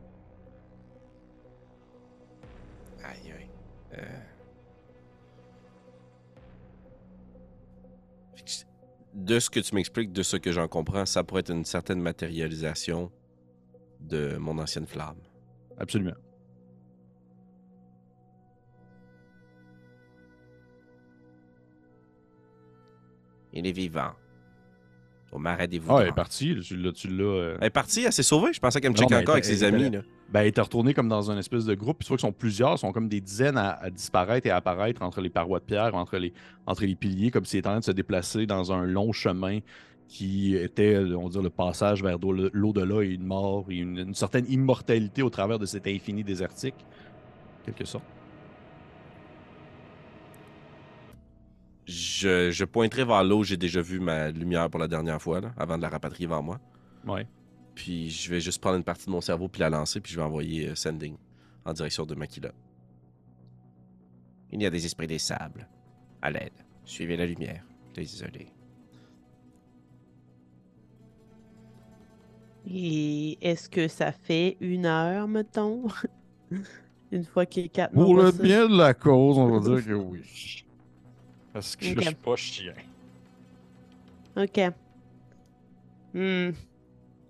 Aïe, 3.04 3.32
aïe. 3.32 3.50
Euh. 3.98 4.20
De 9.14 9.40
ce 9.40 9.50
que 9.50 9.60
tu 9.60 9.76
m'expliques, 9.76 10.12
de 10.12 10.24
ce 10.24 10.38
que 10.38 10.52
j'en 10.52 10.68
comprends, 10.68 11.06
ça 11.06 11.24
pourrait 11.24 11.42
être 11.42 11.52
une 11.52 11.66
certaine 11.66 12.02
matérialisation 12.02 13.12
de 14.00 14.38
mon 14.38 14.58
ancienne 14.60 14.88
flamme. 14.88 15.18
Absolument. 15.78 16.16
Il 23.60 23.68
est 23.68 23.72
vivant. 23.72 24.12
Au 25.32 25.38
marais 25.38 25.68
des 25.68 25.80
Ah, 25.88 26.00
elle 26.02 26.08
est 26.08 26.12
partie. 26.12 26.56
Tu 26.62 26.76
l'as. 26.76 26.92
tu 26.92 27.08
l'as, 27.08 27.24
euh, 27.24 27.58
Elle 27.60 27.68
est 27.68 27.70
partie, 27.70 28.04
elle 28.04 28.14
s'est 28.14 28.24
sauvée. 28.24 28.52
Je 28.52 28.60
pensais 28.60 28.82
qu'elle 28.82 28.92
me 28.92 28.96
checkait 28.96 29.16
encore 29.16 29.34
avec 29.34 29.46
ses 29.46 29.64
amis. 29.64 29.90
là. 29.90 30.02
Ben, 30.32 30.42
elle 30.42 30.48
était 30.48 30.62
retournée 30.62 30.94
comme 30.94 31.08
dans 31.10 31.30
un 31.30 31.38
espèce 31.38 31.66
de 31.66 31.76
groupe. 31.76 31.98
Puis 32.00 32.06
tu 32.06 32.10
vois 32.10 32.18
qu'ils 32.18 32.28
sont 32.28 32.32
plusieurs, 32.32 32.76
ils 32.76 32.78
sont 32.78 32.92
comme 32.92 33.10
des 33.10 33.22
dizaines 33.22 33.58
à, 33.58 33.72
à 33.72 33.90
disparaître 33.90 34.48
et 34.48 34.50
à 34.50 34.56
apparaître 34.58 35.02
entre 35.02 35.22
les 35.22 35.30
parois 35.30 35.60
de 35.60 35.66
pierre, 35.66 35.94
entre 35.96 36.18
les, 36.18 36.34
entre 36.66 36.84
les 36.86 36.96
piliers, 36.96 37.32
comme 37.32 37.46
s'ils 37.46 37.60
étaient 37.60 37.68
en 37.68 37.72
train 37.74 37.80
de 37.80 37.86
se 37.86 37.92
déplacer 37.92 38.46
dans 38.46 38.72
un 38.72 38.86
long 38.86 39.12
chemin 39.12 39.60
qui 40.08 40.56
était, 40.56 40.98
on 40.98 41.24
va 41.26 41.30
dire, 41.30 41.42
le 41.44 41.50
passage 41.52 42.02
vers 42.02 42.18
l'au-delà 42.20 43.04
et 43.04 43.10
une 43.10 43.26
mort 43.26 43.66
et 43.70 43.76
une, 43.76 43.98
une 44.00 44.16
certaine 44.16 44.46
immortalité 44.50 45.22
au 45.22 45.30
travers 45.30 45.60
de 45.60 45.68
cet 45.68 45.86
infini 45.86 46.24
désertique, 46.24 46.74
quelque 47.66 47.86
sorte. 47.86 48.06
Je, 51.90 52.52
je 52.52 52.66
pointerai 52.66 53.04
vers 53.04 53.24
l'eau. 53.24 53.44
J'ai 53.44 53.58
déjà 53.58 53.82
vu 53.82 54.00
ma 54.00 54.30
lumière 54.30 54.70
pour 54.70 54.80
la 54.80 54.88
dernière 54.88 55.20
fois, 55.20 55.42
là, 55.42 55.52
avant 55.58 55.76
de 55.76 55.82
la 55.82 55.90
rapatrier 55.90 56.28
vers 56.28 56.44
moi. 56.44 56.60
Ouais. 57.08 57.26
Puis 57.74 58.12
je 58.12 58.30
vais 58.30 58.40
juste 58.40 58.62
prendre 58.62 58.78
une 58.78 58.84
partie 58.84 59.08
de 59.08 59.12
mon 59.12 59.22
cerveau 59.22 59.48
puis 59.48 59.60
la 59.62 59.70
lancer, 59.72 60.00
puis 60.00 60.12
je 60.14 60.18
vais 60.18 60.24
envoyer 60.24 60.70
euh, 60.70 60.76
Sending 60.76 61.16
en 61.66 61.74
direction 61.74 62.06
de 62.06 62.14
Makila. 62.14 62.52
Il 64.52 64.62
y 64.62 64.66
a 64.66 64.70
des 64.70 64.86
esprits 64.86 65.08
des 65.08 65.18
sables. 65.18 65.68
À 66.22 66.30
l'aide. 66.30 66.54
Suivez 66.86 67.18
la 67.18 67.26
lumière. 67.26 67.64
Désolé. 67.96 68.48
Et 72.72 73.38
est-ce 73.42 73.70
que 73.70 73.88
ça 73.88 74.12
fait 74.12 74.58
une 74.60 74.86
heure, 74.86 75.28
mettons? 75.28 75.88
une 77.12 77.24
fois 77.26 77.46
qu'il 77.46 77.66
est 77.66 77.70
quatre 77.70 77.94
Pour 77.94 78.16
le 78.16 78.32
ça? 78.32 78.44
bien 78.44 78.68
de 78.68 78.78
la 78.78 78.94
cause, 78.94 79.38
on 79.40 79.60
va 79.60 79.76
dire 79.76 79.86
que 79.86 79.94
oui. 79.94 80.22
Parce 81.54 81.76
que 81.76 81.86
je 81.86 82.02
suis 82.02 82.16
pas 82.16 82.36
chien. 82.36 82.74
OK. 84.38 84.60
Hmm. 86.14 86.52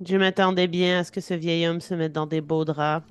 Je 0.06 0.16
m'attendais 0.16 0.68
bien 0.68 1.00
à 1.00 1.04
ce 1.04 1.12
que 1.12 1.22
ce 1.22 1.34
vieil 1.34 1.68
homme 1.68 1.82
se 1.82 1.94
mette 1.94 2.14
dans 2.14 2.28
des 2.28 2.42
beaux 2.42 2.66
draps. 2.66 3.06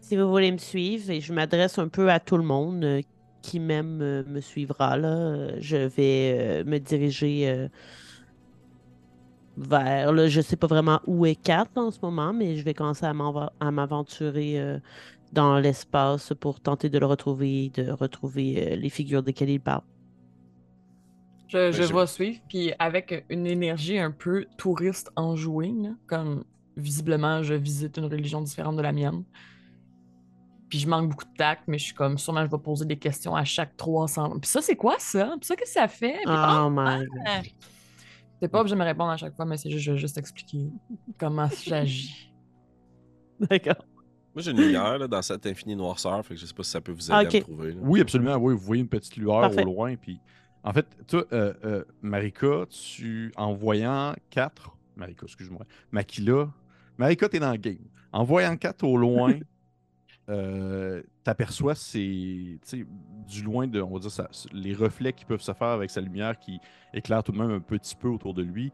Si 0.00 0.16
vous 0.16 0.28
voulez 0.28 0.50
me 0.50 0.58
suivre, 0.58 1.10
et 1.10 1.20
je 1.20 1.32
m'adresse 1.32 1.78
un 1.78 1.88
peu 1.88 2.10
à 2.10 2.18
tout 2.18 2.36
le 2.36 2.42
monde 2.42 2.84
euh, 2.84 3.02
qui 3.42 3.60
même 3.60 4.00
euh, 4.02 4.24
me 4.26 4.40
suivra, 4.40 4.96
là, 4.96 5.08
euh, 5.08 5.56
je 5.60 5.76
vais 5.76 6.38
euh, 6.38 6.64
me 6.64 6.78
diriger 6.78 7.68
vers, 9.56 10.12
là, 10.12 10.28
je 10.28 10.40
sais 10.40 10.56
pas 10.56 10.66
vraiment 10.66 11.00
où 11.06 11.26
est 11.26 11.34
Kat 11.34 11.68
en 11.76 11.90
ce 11.90 11.98
moment, 12.02 12.32
mais 12.32 12.56
je 12.56 12.64
vais 12.64 12.74
commencer 12.74 13.04
à 13.04 13.70
m'aventurer 13.70 14.80
dans 15.32 15.58
l'espace 15.58 16.32
pour 16.40 16.60
tenter 16.60 16.88
de 16.88 16.98
le 16.98 17.06
retrouver, 17.06 17.70
de 17.74 17.90
retrouver 17.90 18.76
les 18.76 18.88
figures 18.88 19.22
desquelles 19.22 19.50
il 19.50 19.60
parle. 19.60 19.82
Je, 21.50 21.72
je 21.72 21.92
vais 21.94 22.06
suivre, 22.06 22.38
puis 22.48 22.72
avec 22.78 23.24
une 23.28 23.46
énergie 23.46 23.98
un 23.98 24.12
peu 24.12 24.46
touriste 24.56 25.10
enjouée, 25.16 25.72
là, 25.82 25.90
comme 26.06 26.44
visiblement 26.76 27.42
je 27.42 27.54
visite 27.54 27.96
une 27.96 28.04
religion 28.06 28.40
différente 28.40 28.76
de 28.76 28.82
la 28.82 28.92
mienne. 28.92 29.24
Puis 30.68 30.78
je 30.78 30.88
manque 30.88 31.10
beaucoup 31.10 31.24
de 31.24 31.36
tact, 31.36 31.62
mais 31.66 31.78
je 31.78 31.86
suis 31.86 31.94
comme 31.94 32.16
sûrement 32.16 32.44
je 32.46 32.50
vais 32.50 32.58
poser 32.62 32.84
des 32.84 32.96
questions 32.96 33.34
à 33.34 33.42
chaque 33.44 33.76
300. 33.76 34.38
Puis 34.40 34.48
ça, 34.48 34.62
c'est 34.62 34.76
quoi 34.76 34.94
ça? 35.00 35.34
Puis 35.40 35.46
ça, 35.48 35.56
qu'est-ce 35.56 35.74
que 35.74 35.80
ça 35.80 35.88
fait? 35.88 36.18
Puis, 36.24 36.28
Oh 36.28 36.66
oh, 36.66 36.70
my 36.70 36.98
god. 37.00 37.08
ah! 37.26 37.40
T'es 38.40 38.46
pas 38.48 38.60
obligé 38.60 38.74
de 38.76 38.80
me 38.80 38.84
répondre 38.84 39.10
à 39.10 39.16
chaque 39.16 39.34
fois, 39.34 39.44
mais 39.44 39.56
c'est 39.56 39.68
juste, 39.68 39.84
je 39.84 39.92
vais 39.92 39.98
juste 39.98 40.16
expliquer 40.16 40.70
comment 41.18 41.48
j'agis. 41.66 42.32
D'accord. 43.40 43.84
Moi, 44.34 44.42
j'ai 44.42 44.52
une 44.52 44.60
lumière 44.60 44.96
là, 44.96 45.08
dans 45.08 45.20
cette 45.22 45.44
infinie 45.44 45.74
noirceur, 45.74 46.24
fait 46.24 46.34
que 46.34 46.40
je 46.40 46.46
sais 46.46 46.54
pas 46.54 46.62
si 46.62 46.70
ça 46.70 46.80
peut 46.80 46.92
vous 46.92 47.10
aider 47.10 47.12
à 47.12 47.22
me 47.24 47.40
trouver. 47.40 47.72
là. 47.72 47.80
Oui, 47.82 48.00
absolument. 48.00 48.36
Oui, 48.36 48.54
vous 48.54 48.60
voyez 48.60 48.80
une 48.82 48.88
petite 48.88 49.16
lueur 49.16 49.40
Parfait. 49.40 49.62
au 49.62 49.64
loin. 49.66 49.96
Puis, 49.96 50.20
en 50.62 50.72
fait, 50.72 50.86
toi, 51.06 51.24
euh, 51.32 51.54
euh, 51.64 51.84
Marika, 52.02 52.66
tu, 52.68 53.32
en 53.36 53.54
voyant 53.54 54.14
4, 54.30 54.76
Marika, 54.96 55.24
excuse-moi, 55.24 55.64
Makila, 55.90 56.50
Marika, 56.98 57.28
t'es 57.28 57.38
dans 57.38 57.52
le 57.52 57.56
game. 57.58 57.78
En 58.12 58.24
voyant 58.24 58.56
4 58.56 58.82
au 58.84 58.96
loin, 58.96 59.34
euh, 60.28 61.02
t'aperçois 61.24 61.74
c'est 61.74 62.58
du 63.28 63.42
loin 63.42 63.66
de, 63.66 63.80
on 63.80 63.94
va 63.94 63.98
dire, 64.00 64.10
ça, 64.10 64.28
les 64.52 64.74
reflets 64.74 65.12
qui 65.12 65.24
peuvent 65.24 65.40
se 65.40 65.52
faire 65.52 65.68
avec 65.68 65.90
sa 65.90 66.00
lumière 66.00 66.38
qui 66.38 66.60
éclaire 66.92 67.22
tout 67.22 67.32
de 67.32 67.38
même 67.38 67.50
un 67.50 67.60
petit 67.60 67.96
peu 67.96 68.08
autour 68.08 68.34
de 68.34 68.42
lui. 68.42 68.72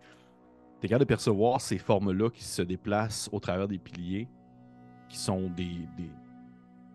T'es 0.81 0.89
capable 0.89 1.05
de 1.05 1.09
percevoir 1.09 1.61
ces 1.61 1.79
formes-là 1.79 2.31
qui 2.31 2.45
se 2.45 2.63
déplacent 2.63 3.29
au 3.33 3.41
travers 3.41 3.69
des 3.69 3.79
piliers, 3.79 4.29
qui 5.09 5.17
sont 5.19 5.49
des, 5.51 5.87
des 5.97 6.11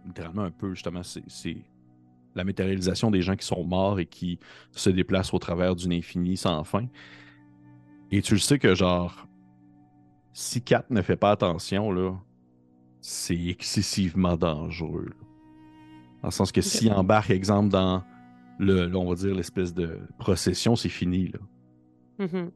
littéralement 0.06 0.44
un 0.44 0.52
peu, 0.52 0.74
justement, 0.74 1.04
c'est- 1.04 1.24
c'est 1.28 1.58
la 2.36 2.44
matérialisation 2.44 3.12
des 3.12 3.22
gens 3.22 3.36
qui 3.36 3.46
sont 3.46 3.64
morts 3.64 4.00
et 4.00 4.06
qui 4.06 4.40
se 4.72 4.90
déplacent 4.90 5.34
au 5.34 5.40
travers 5.40 5.76
d'une 5.76 5.94
infinie 5.94 6.38
sans 6.38 6.64
fin. 6.64 6.86
Et 8.12 8.22
tu 8.22 8.34
le 8.34 8.40
sais 8.40 8.60
que, 8.60 8.74
genre, 8.76 9.28
si 10.34 10.62
Kat 10.62 10.86
ne 10.90 11.02
fait 11.02 11.16
pas 11.18 11.32
attention, 11.32 11.92
là, 11.92 12.14
c'est 13.02 13.38
excessivement 13.48 14.36
dangereux. 14.38 15.06
là. 15.10 15.16
Dans 16.22 16.28
le 16.28 16.32
sens 16.32 16.52
que 16.52 16.62
s'il 16.62 16.94
embarque, 16.94 17.32
exemple, 17.32 17.70
dans 17.70 18.04
le, 18.60 18.86
là, 18.86 18.98
on 18.98 19.10
va 19.10 19.16
dire, 19.16 19.34
l'espèce 19.34 19.74
de 19.74 20.00
procession, 20.20 20.76
c'est 20.76 20.90
fini, 20.90 21.30
là. 21.30 21.40
Mhm. 22.28 22.52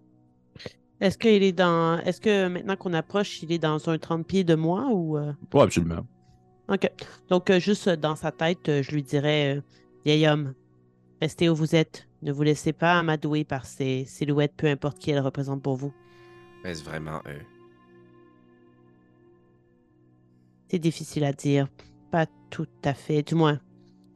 Est-ce 1.02 1.18
qu'il 1.18 1.44
est 1.44 1.52
dans. 1.52 1.98
Est-ce 2.00 2.22
que 2.22 2.48
maintenant 2.48 2.76
qu'on 2.78 2.94
approche, 2.94 3.42
il 3.44 3.52
est 3.52 3.60
dans 3.60 3.90
un 3.90 3.98
30 3.98 4.26
pieds 4.26 4.44
de 4.46 4.56
moi 4.56 4.88
ou. 4.92 5.18
euh, 5.18 5.34
Ouais, 5.54 5.64
absolument. 5.64 6.06
OK. 6.70 6.90
Donc, 7.30 7.50
euh, 7.50 7.60
juste 7.60 7.90
dans 7.90 8.16
sa 8.16 8.32
tête, 8.32 8.70
euh, 8.70 8.82
je 8.84 8.92
lui 8.92 9.04
dirais 9.04 9.58
euh, 9.58 9.62
Vieil 10.06 10.28
homme, 10.28 10.54
restez 11.22 11.50
où 11.50 11.56
vous 11.56 11.76
êtes. 11.76 12.08
Ne 12.22 12.32
vous 12.32 12.44
laissez 12.44 12.74
pas 12.74 12.98
amadouer 12.98 13.44
par 13.44 13.66
ces 13.66 14.06
silhouettes, 14.06 14.54
peu 14.58 14.68
importe 14.68 14.98
qui 15.00 15.12
elles 15.12 15.20
représentent 15.20 15.62
pour 15.62 15.76
vous. 15.76 15.94
Est-ce 16.64 16.84
vraiment 16.84 17.22
eux? 17.28 17.42
C'est 20.70 20.80
difficile 20.80 21.24
à 21.24 21.34
dire. 21.34 21.68
Pas 22.12 22.26
tout 22.50 22.68
à 22.84 22.94
fait. 22.96 23.22
Du 23.22 23.36
moins, 23.36 23.60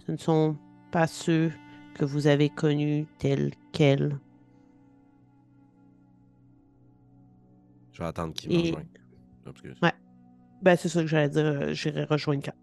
ce 0.06 0.12
ne 0.12 0.18
sont 0.18 0.58
pas 0.91 1.06
ceux 1.06 1.52
que 1.93 2.06
vous 2.06 2.26
avez 2.26 2.50
connus 2.50 3.06
tels 3.20 3.52
quels. 3.74 4.18
Je 7.91 8.00
vais 8.00 8.08
attendre 8.08 8.34
qu'ils 8.34 8.52
Et- 8.52 8.56
me 8.58 8.62
rejoignent. 8.62 8.88
Excuse. 9.47 9.78
Ben, 10.62 10.76
c'est 10.76 10.89
ça 10.89 11.01
que 11.01 11.07
j'allais 11.07 11.30
dire. 11.30 11.45
euh, 11.45 11.74
J'irai 11.74 12.03
rejoindre 12.03 12.43
Kat. 12.43 12.53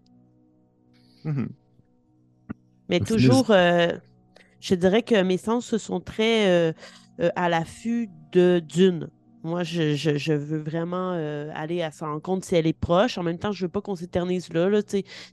Mhm. 1.23 1.49
Mais 2.89 2.99
toujours, 2.99 3.51
euh, 3.51 3.89
je 4.61 4.75
dirais 4.75 5.03
que 5.03 5.21
mes 5.21 5.37
sens 5.37 5.75
sont 5.77 5.99
très 5.99 6.47
euh, 6.47 6.73
euh, 7.19 7.29
à 7.35 7.49
l'affût 7.49 8.09
de 8.31 8.61
d'une. 8.65 9.09
Moi, 9.43 9.63
je, 9.63 9.95
je- 9.95 10.17
je 10.17 10.33
veux 10.33 10.57
vraiment 10.59 11.13
euh, 11.13 11.49
aller 11.55 11.81
à 11.81 11.91
sa 11.91 12.07
rencontre 12.07 12.45
si 12.45 12.55
elle 12.55 12.65
est 12.67 12.73
proche. 12.77 13.17
En 13.17 13.23
même 13.23 13.37
temps, 13.37 13.51
je 13.51 13.65
veux 13.65 13.69
pas 13.71 13.81
qu'on 13.81 13.95
s'éternise 13.95 14.51
là. 14.51 14.67
là, 14.67 14.81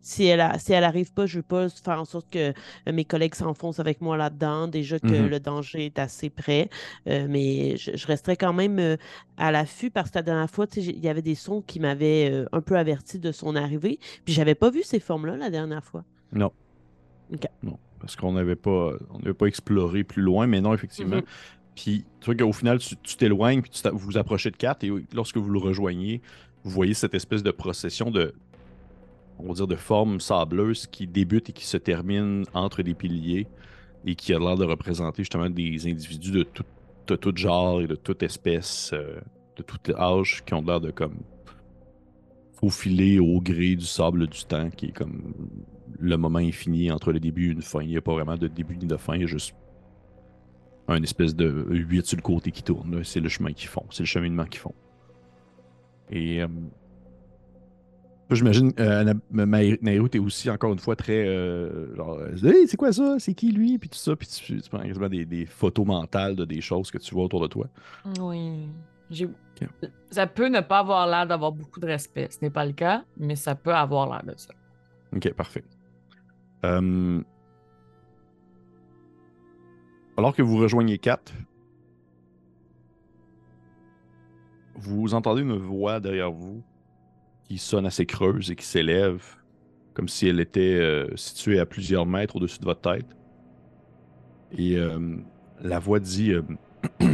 si 0.02 0.24
elle 0.26 0.40
a, 0.40 0.58
si 0.58 0.72
elle 0.72 0.84
arrive 0.84 1.12
pas, 1.12 1.26
je 1.26 1.38
veux 1.38 1.42
pas 1.42 1.68
faire 1.70 2.00
en 2.00 2.04
sorte 2.04 2.28
que 2.30 2.50
euh, 2.50 2.92
mes 2.92 3.04
collègues 3.04 3.34
s'enfoncent 3.34 3.80
avec 3.80 4.00
moi 4.00 4.16
là-dedans. 4.16 4.68
Déjà 4.68 4.98
que 5.00 5.06
Mhm. 5.06 5.28
le 5.28 5.40
danger 5.40 5.86
est 5.86 5.98
assez 5.98 6.30
près. 6.30 6.68
Euh, 7.08 7.26
mais 7.28 7.76
je, 7.76 7.96
je 7.96 8.06
resterai 8.06 8.36
quand 8.36 8.52
même 8.52 8.78
euh, 8.78 8.96
à 9.38 9.50
l'affût 9.50 9.90
parce 9.90 10.10
que 10.10 10.18
la 10.18 10.22
dernière 10.22 10.50
fois, 10.50 10.66
il 10.76 10.98
y 11.02 11.08
avait 11.08 11.22
des 11.22 11.34
sons 11.34 11.62
qui 11.66 11.80
m'avaient 11.80 12.44
un 12.52 12.60
peu 12.60 12.76
averti 12.76 13.18
de 13.18 13.32
son 13.32 13.56
arrivée. 13.56 13.98
Puis 14.24 14.34
j'avais 14.34 14.54
pas 14.54 14.70
vu 14.70 14.82
ces 14.82 15.00
formes-là 15.00 15.36
la 15.36 15.50
dernière 15.50 15.82
fois. 15.82 16.04
Non. 16.32 16.52
Non, 17.62 17.78
parce 18.00 18.16
qu'on 18.16 18.32
n'avait 18.32 18.54
pas, 18.54 18.92
on 19.12 19.32
pas 19.32 19.46
exploré 19.46 20.04
plus 20.04 20.22
loin, 20.22 20.46
mais 20.46 20.60
non, 20.60 20.74
effectivement. 20.74 21.16
Mhm. 21.16 21.22
Puis, 21.74 22.04
vois 22.24 22.34
qu'au 22.34 22.52
final, 22.52 22.78
tu 22.78 23.16
t'éloignes, 23.16 23.62
puis 23.62 23.70
tu 23.70 23.88
vous 23.92 24.16
approchez 24.16 24.50
de 24.50 24.56
Kat, 24.56 24.78
et 24.82 24.90
lorsque 25.12 25.36
vous 25.36 25.50
le 25.50 25.58
rejoignez, 25.58 26.22
vous 26.62 26.70
voyez 26.70 26.94
cette 26.94 27.14
espèce 27.14 27.42
de 27.42 27.50
procession 27.50 28.10
de, 28.10 28.34
on 29.38 29.48
va 29.48 29.54
dire, 29.54 29.66
de 29.66 29.76
forme 29.76 30.20
sableuse 30.20 30.86
qui 30.86 31.06
débute 31.06 31.50
et 31.50 31.52
qui 31.52 31.66
se 31.66 31.76
termine 31.76 32.44
entre 32.54 32.82
des 32.82 32.94
piliers 32.94 33.46
et 34.06 34.14
qui 34.14 34.32
a 34.32 34.38
l'air 34.38 34.56
de 34.56 34.64
représenter 34.64 35.22
justement 35.22 35.50
des 35.50 35.86
individus 35.86 36.30
de 36.30 36.42
tout, 36.42 36.64
de 37.06 37.16
tout 37.16 37.36
genre 37.36 37.80
et 37.80 37.86
de 37.86 37.94
toute 37.94 38.22
espèce, 38.22 38.90
euh, 38.92 39.20
de 39.56 39.62
tout 39.62 39.78
âge, 39.96 40.42
qui 40.44 40.54
ont 40.54 40.62
l'air 40.62 40.80
de 40.80 40.90
comme 40.90 41.16
faufiler 42.52 43.18
au 43.18 43.40
gré 43.40 43.76
du 43.76 43.84
sable 43.84 44.26
du 44.26 44.44
temps, 44.44 44.70
qui 44.70 44.86
est 44.86 44.92
comme 44.92 45.34
le 45.98 46.16
moment 46.16 46.38
infini 46.38 46.90
entre 46.90 47.12
le 47.12 47.20
début 47.20 47.48
et 47.48 47.52
une 47.52 47.62
fin. 47.62 47.82
Il 47.82 47.88
n'y 47.88 47.96
a 47.96 48.00
pas 48.00 48.12
vraiment 48.12 48.36
de 48.36 48.48
début 48.48 48.76
ni 48.76 48.86
de 48.86 48.96
fin, 48.96 49.14
il 49.16 49.22
y 49.22 49.24
a 49.24 49.26
juste 49.26 49.54
un 50.88 51.02
espèce 51.02 51.34
de 51.34 51.66
8 51.68 52.06
sur 52.06 52.16
le 52.16 52.22
côté 52.22 52.50
qui 52.50 52.62
tourne. 52.62 52.96
là. 52.96 53.04
C'est 53.04 53.20
le 53.20 53.28
chemin 53.28 53.52
qu'ils 53.52 53.68
font, 53.68 53.84
c'est 53.90 54.02
le 54.02 54.06
cheminement 54.06 54.44
qu'ils 54.44 54.60
font. 54.60 54.74
Et 56.10 56.42
euh, 56.42 56.48
j'imagine, 58.30 58.72
euh, 58.78 59.14
Nairou, 59.32 60.08
t'es 60.08 60.18
aussi 60.18 60.50
encore 60.50 60.72
une 60.72 60.78
fois 60.78 60.96
très 60.96 61.26
euh, 61.26 61.94
genre, 61.96 62.20
Hey, 62.42 62.68
c'est 62.68 62.76
quoi 62.76 62.92
ça? 62.92 63.16
C'est 63.18 63.34
qui 63.34 63.52
lui? 63.52 63.78
Puis 63.78 63.88
tout 63.88 63.98
ça, 63.98 64.14
puis 64.14 64.28
tu, 64.28 64.60
tu 64.60 64.68
prends 64.70 64.80
quasiment 64.82 65.08
des, 65.08 65.24
des 65.24 65.46
photos 65.46 65.86
mentales 65.86 66.36
de 66.36 66.44
des 66.44 66.60
choses 66.60 66.90
que 66.90 66.98
tu 66.98 67.14
vois 67.14 67.24
autour 67.24 67.40
de 67.40 67.46
toi. 67.46 67.66
Oui. 68.20 68.68
Ça 70.10 70.26
peut 70.26 70.48
ne 70.48 70.60
pas 70.60 70.80
avoir 70.80 71.06
l'air 71.06 71.26
d'avoir 71.26 71.52
beaucoup 71.52 71.80
de 71.80 71.86
respect. 71.86 72.28
Ce 72.30 72.38
n'est 72.42 72.50
pas 72.50 72.66
le 72.66 72.72
cas, 72.72 73.04
mais 73.16 73.36
ça 73.36 73.54
peut 73.54 73.74
avoir 73.74 74.10
l'air 74.10 74.24
de 74.24 74.38
ça. 74.38 74.52
Ok, 75.14 75.32
parfait. 75.34 75.64
Euh, 76.64 77.20
Alors 80.16 80.34
que 80.34 80.42
vous 80.42 80.56
rejoignez 80.58 80.98
Kat, 80.98 81.20
vous 84.76 85.12
entendez 85.12 85.42
une 85.42 85.56
voix 85.56 85.98
derrière 85.98 86.30
vous 86.30 86.62
qui 87.44 87.58
sonne 87.58 87.84
assez 87.84 88.06
creuse 88.06 88.50
et 88.50 88.56
qui 88.56 88.64
s'élève, 88.64 89.24
comme 89.92 90.08
si 90.08 90.28
elle 90.28 90.38
était 90.38 90.78
euh, 90.78 91.14
située 91.16 91.58
à 91.58 91.66
plusieurs 91.66 92.06
mètres 92.06 92.36
au-dessus 92.36 92.60
de 92.60 92.64
votre 92.64 92.80
tête. 92.80 93.16
Et 94.56 94.76
euh, 94.76 95.16
la 95.60 95.80
voix 95.80 95.98
dit 95.98 96.30
euh, 96.32 96.42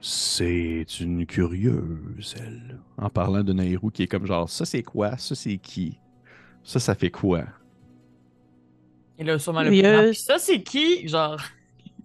C'est 0.00 0.86
une 1.00 1.26
curieuse, 1.26 2.34
elle. 2.40 2.78
En 2.96 3.10
parlant 3.10 3.44
de 3.44 3.52
Nairou 3.52 3.90
qui 3.90 4.04
est 4.04 4.06
comme 4.06 4.24
genre 4.24 4.48
Ça 4.48 4.64
c'est 4.64 4.82
quoi? 4.82 5.18
Ça 5.18 5.34
c'est 5.34 5.58
qui? 5.58 5.98
Ça 6.64 6.80
ça 6.80 6.94
fait 6.94 7.10
quoi? 7.10 7.44
Et 9.20 9.24
là, 9.24 9.38
sûrement 9.38 9.62
le 9.62 9.70
Curieuse. 9.70 10.10
Puis 10.16 10.22
Ça, 10.22 10.38
c'est 10.38 10.62
qui? 10.62 11.06
Genre? 11.08 11.38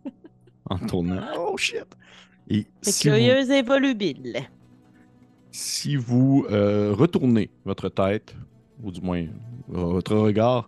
En 0.70 0.78
tournant 0.80 1.22
Oh 1.38 1.56
shit 1.58 1.86
Et 2.50 2.66
C'est 2.82 2.92
si 2.92 3.08
vous- 3.10 3.16
curieuse 3.16 3.50
et 3.52 3.62
volubile. 3.62 4.36
si 5.52 5.96
vous 5.96 6.46
euh, 6.52 6.94
retournez 6.94 7.50
votre 7.66 7.88
tête, 7.90 8.36
ou 8.84 8.92
du 8.92 9.00
moins 9.02 9.26
votre 9.68 10.16
regard, 10.16 10.68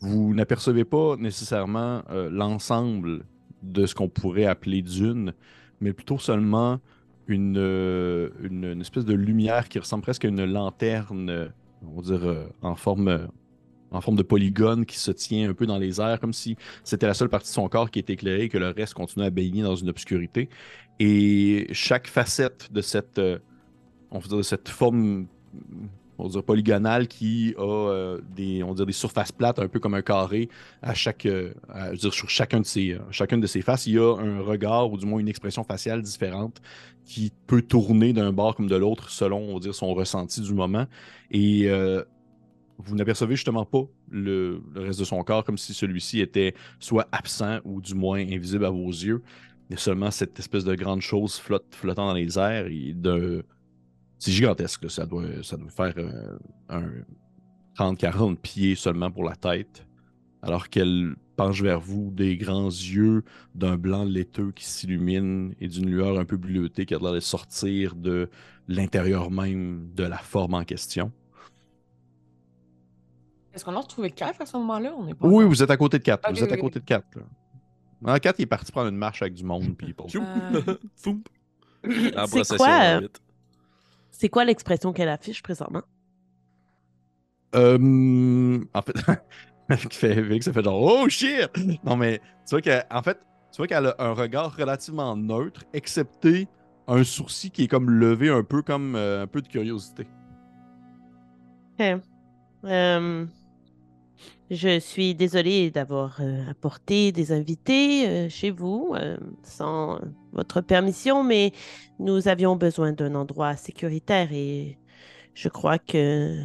vous 0.00 0.32
n'apercevez 0.34 0.84
pas 0.84 1.16
nécessairement 1.16 2.02
euh, 2.10 2.28
l'ensemble 2.30 3.24
de 3.62 3.84
ce 3.86 3.94
qu'on 3.94 4.08
pourrait 4.08 4.46
appeler 4.46 4.80
dune, 4.82 5.34
mais 5.80 5.92
plutôt 5.92 6.18
seulement 6.18 6.80
une, 7.28 7.56
euh, 7.58 8.30
une, 8.42 8.64
une 8.64 8.80
espèce 8.80 9.04
de 9.04 9.14
lumière 9.14 9.68
qui 9.68 9.78
ressemble 9.78 10.02
presque 10.02 10.24
à 10.24 10.28
une 10.28 10.44
lanterne, 10.44 11.30
euh, 11.30 11.48
on 11.84 11.96
va 12.00 12.02
dire, 12.02 12.24
euh, 12.28 12.44
en 12.62 12.74
forme. 12.76 13.28
En 13.92 14.00
forme 14.00 14.16
de 14.16 14.22
polygone 14.22 14.86
qui 14.86 14.98
se 14.98 15.10
tient 15.10 15.50
un 15.50 15.54
peu 15.54 15.66
dans 15.66 15.78
les 15.78 16.00
airs, 16.00 16.18
comme 16.20 16.32
si 16.32 16.56
c'était 16.84 17.06
la 17.06 17.14
seule 17.14 17.28
partie 17.28 17.48
de 17.48 17.54
son 17.54 17.68
corps 17.68 17.90
qui 17.90 17.98
était 17.98 18.14
éclairée 18.14 18.44
et 18.44 18.48
que 18.48 18.58
le 18.58 18.70
reste 18.70 18.94
continuait 18.94 19.26
à 19.26 19.30
baigner 19.30 19.62
dans 19.62 19.76
une 19.76 19.90
obscurité. 19.90 20.48
Et 20.98 21.68
chaque 21.72 22.06
facette 22.06 22.72
de 22.72 22.80
cette, 22.80 23.18
euh, 23.18 23.38
on 24.10 24.18
va 24.18 24.28
dire, 24.28 24.44
cette 24.44 24.68
forme 24.68 25.26
polygonale 26.46 27.08
qui 27.08 27.52
a 27.58 27.62
euh, 27.62 28.20
des, 28.36 28.62
on 28.62 28.68
va 28.68 28.74
dire, 28.74 28.86
des 28.86 28.92
surfaces 28.92 29.32
plates, 29.32 29.58
un 29.58 29.66
peu 29.66 29.80
comme 29.80 29.94
un 29.94 30.02
carré, 30.02 30.48
à 30.80 30.94
chaque, 30.94 31.26
euh, 31.26 31.52
sur 31.96 32.30
chacun 32.30 32.60
de 32.60 32.66
ses, 32.66 32.96
chacune 33.10 33.40
de 33.40 33.46
ses 33.48 33.62
faces, 33.62 33.86
il 33.86 33.94
y 33.94 33.98
a 33.98 34.16
un 34.16 34.40
regard 34.40 34.92
ou 34.92 34.96
du 34.96 35.06
moins 35.06 35.18
une 35.18 35.28
expression 35.28 35.64
faciale 35.64 36.02
différente 36.02 36.62
qui 37.04 37.32
peut 37.48 37.62
tourner 37.62 38.12
d'un 38.12 38.32
bord 38.32 38.54
comme 38.54 38.68
de 38.68 38.76
l'autre 38.76 39.10
selon 39.10 39.40
on 39.40 39.54
va 39.54 39.60
dire, 39.60 39.74
son 39.74 39.92
ressenti 39.94 40.40
du 40.40 40.54
moment. 40.54 40.86
Et 41.32 41.68
vous 42.78 42.96
n'apercevez 42.96 43.36
justement 43.36 43.64
pas 43.64 43.84
le, 44.10 44.62
reste 44.74 44.98
de 44.98 45.04
son 45.04 45.22
corps 45.22 45.44
comme 45.44 45.58
si 45.58 45.74
celui-ci 45.74 46.20
était 46.20 46.54
soit 46.78 47.08
absent 47.12 47.58
ou 47.64 47.80
du 47.80 47.94
moins 47.94 48.20
invisible 48.20 48.64
à 48.64 48.70
vos 48.70 48.88
yeux. 48.88 49.22
Il 49.68 49.74
y 49.74 49.76
a 49.76 49.78
seulement 49.78 50.10
cette 50.10 50.38
espèce 50.38 50.64
de 50.64 50.74
grande 50.74 51.00
chose 51.00 51.36
flotte, 51.36 51.74
flottant 51.74 52.06
dans 52.06 52.14
les 52.14 52.38
airs 52.38 52.66
et 52.66 52.94
c'est 54.18 54.32
gigantesque, 54.32 54.88
ça 54.90 55.04
doit, 55.04 55.24
ça 55.42 55.56
doit 55.56 55.70
faire 55.70 55.94
euh, 55.98 56.38
un 56.68 56.92
30-40 57.76 58.36
pieds 58.36 58.74
seulement 58.76 59.10
pour 59.10 59.24
la 59.24 59.34
tête, 59.34 59.86
alors 60.42 60.68
qu'elle 60.68 61.16
penche 61.36 61.62
vers 61.62 61.80
vous 61.80 62.10
des 62.12 62.36
grands 62.36 62.68
yeux 62.68 63.24
d'un 63.54 63.76
blanc 63.76 64.04
laiteux 64.04 64.52
qui 64.52 64.64
s'illumine 64.64 65.54
et 65.60 65.68
d'une 65.68 65.90
lueur 65.90 66.18
un 66.18 66.24
peu 66.24 66.36
bleutée 66.36 66.86
qui 66.86 66.94
a 66.94 66.98
l'air 66.98 67.12
de 67.12 67.20
sortir 67.20 67.96
de 67.96 68.28
l'intérieur 68.68 69.30
même 69.30 69.88
de 69.94 70.04
la 70.04 70.18
forme 70.18 70.54
en 70.54 70.64
question. 70.64 71.10
Est-ce 73.54 73.64
qu'on 73.64 73.76
a 73.76 73.80
retrouvé 73.80 74.10
Kev 74.10 74.32
à 74.40 74.46
ce 74.46 74.56
moment-là? 74.56 74.94
On 74.96 75.06
est 75.06 75.14
pas 75.14 75.26
Oui, 75.26 75.44
vous 75.44 75.62
êtes 75.62 75.70
à 75.70 75.76
côté 75.76 75.98
de 75.98 76.04
4. 76.04 76.28
Ok, 76.28 76.36
vous 76.36 76.44
êtes 76.44 76.52
à 76.52 76.54
ok, 76.54 76.60
côté 76.60 76.80
de 76.80 76.84
4. 76.84 77.04
Là. 78.04 78.20
4, 78.20 78.38
il 78.38 78.42
est 78.42 78.46
parti 78.46 78.72
prendre 78.72 78.88
une 78.88 78.96
marche 78.96 79.22
avec 79.22 79.34
du 79.34 79.44
monde. 79.44 79.74
puis 79.76 79.88
il 79.88 79.94
passe. 79.94 80.12
Euh. 81.84 82.12
En 82.16 82.26
C'est 82.28 82.56
quoi, 82.56 82.80
euh. 82.84 83.08
C'est 84.12 84.28
quoi 84.28 84.44
l'expression 84.44 84.92
qu'elle 84.92 85.08
affiche 85.08 85.42
présentement? 85.42 85.82
Euh, 87.56 88.64
en 88.72 88.82
fait, 88.82 88.96
Félix, 89.90 90.44
ça 90.44 90.52
fait 90.52 90.62
genre 90.62 90.80
Oh 90.80 91.08
shit! 91.08 91.50
Non, 91.84 91.96
mais 91.96 92.20
tu 92.46 92.50
vois 92.52 92.60
qu'elle, 92.60 92.86
en 92.88 93.02
fait, 93.02 93.18
tu 93.50 93.56
vois 93.56 93.66
qu'elle 93.66 93.86
a 93.86 93.96
un 93.98 94.12
regard 94.12 94.54
relativement 94.54 95.16
neutre, 95.16 95.64
excepté 95.72 96.46
un 96.86 97.04
sourcil 97.04 97.50
qui 97.50 97.64
est 97.64 97.68
comme 97.68 97.90
levé 97.90 98.28
un 98.28 98.42
peu 98.44 98.62
comme 98.62 98.94
euh, 98.96 99.24
un 99.24 99.26
peu 99.26 99.42
de 99.42 99.48
curiosité. 99.48 100.06
Euh, 102.64 103.26
je 104.54 104.78
suis 104.80 105.14
désolée 105.14 105.70
d'avoir 105.70 106.20
euh, 106.20 106.50
apporté 106.50 107.10
des 107.10 107.32
invités 107.32 108.06
euh, 108.06 108.28
chez 108.28 108.50
vous 108.50 108.92
euh, 108.94 109.16
sans 109.42 109.98
votre 110.32 110.60
permission, 110.60 111.24
mais 111.24 111.52
nous 111.98 112.28
avions 112.28 112.56
besoin 112.56 112.92
d'un 112.92 113.14
endroit 113.14 113.56
sécuritaire 113.56 114.30
et 114.30 114.78
je 115.32 115.48
crois 115.48 115.78
que 115.78 116.36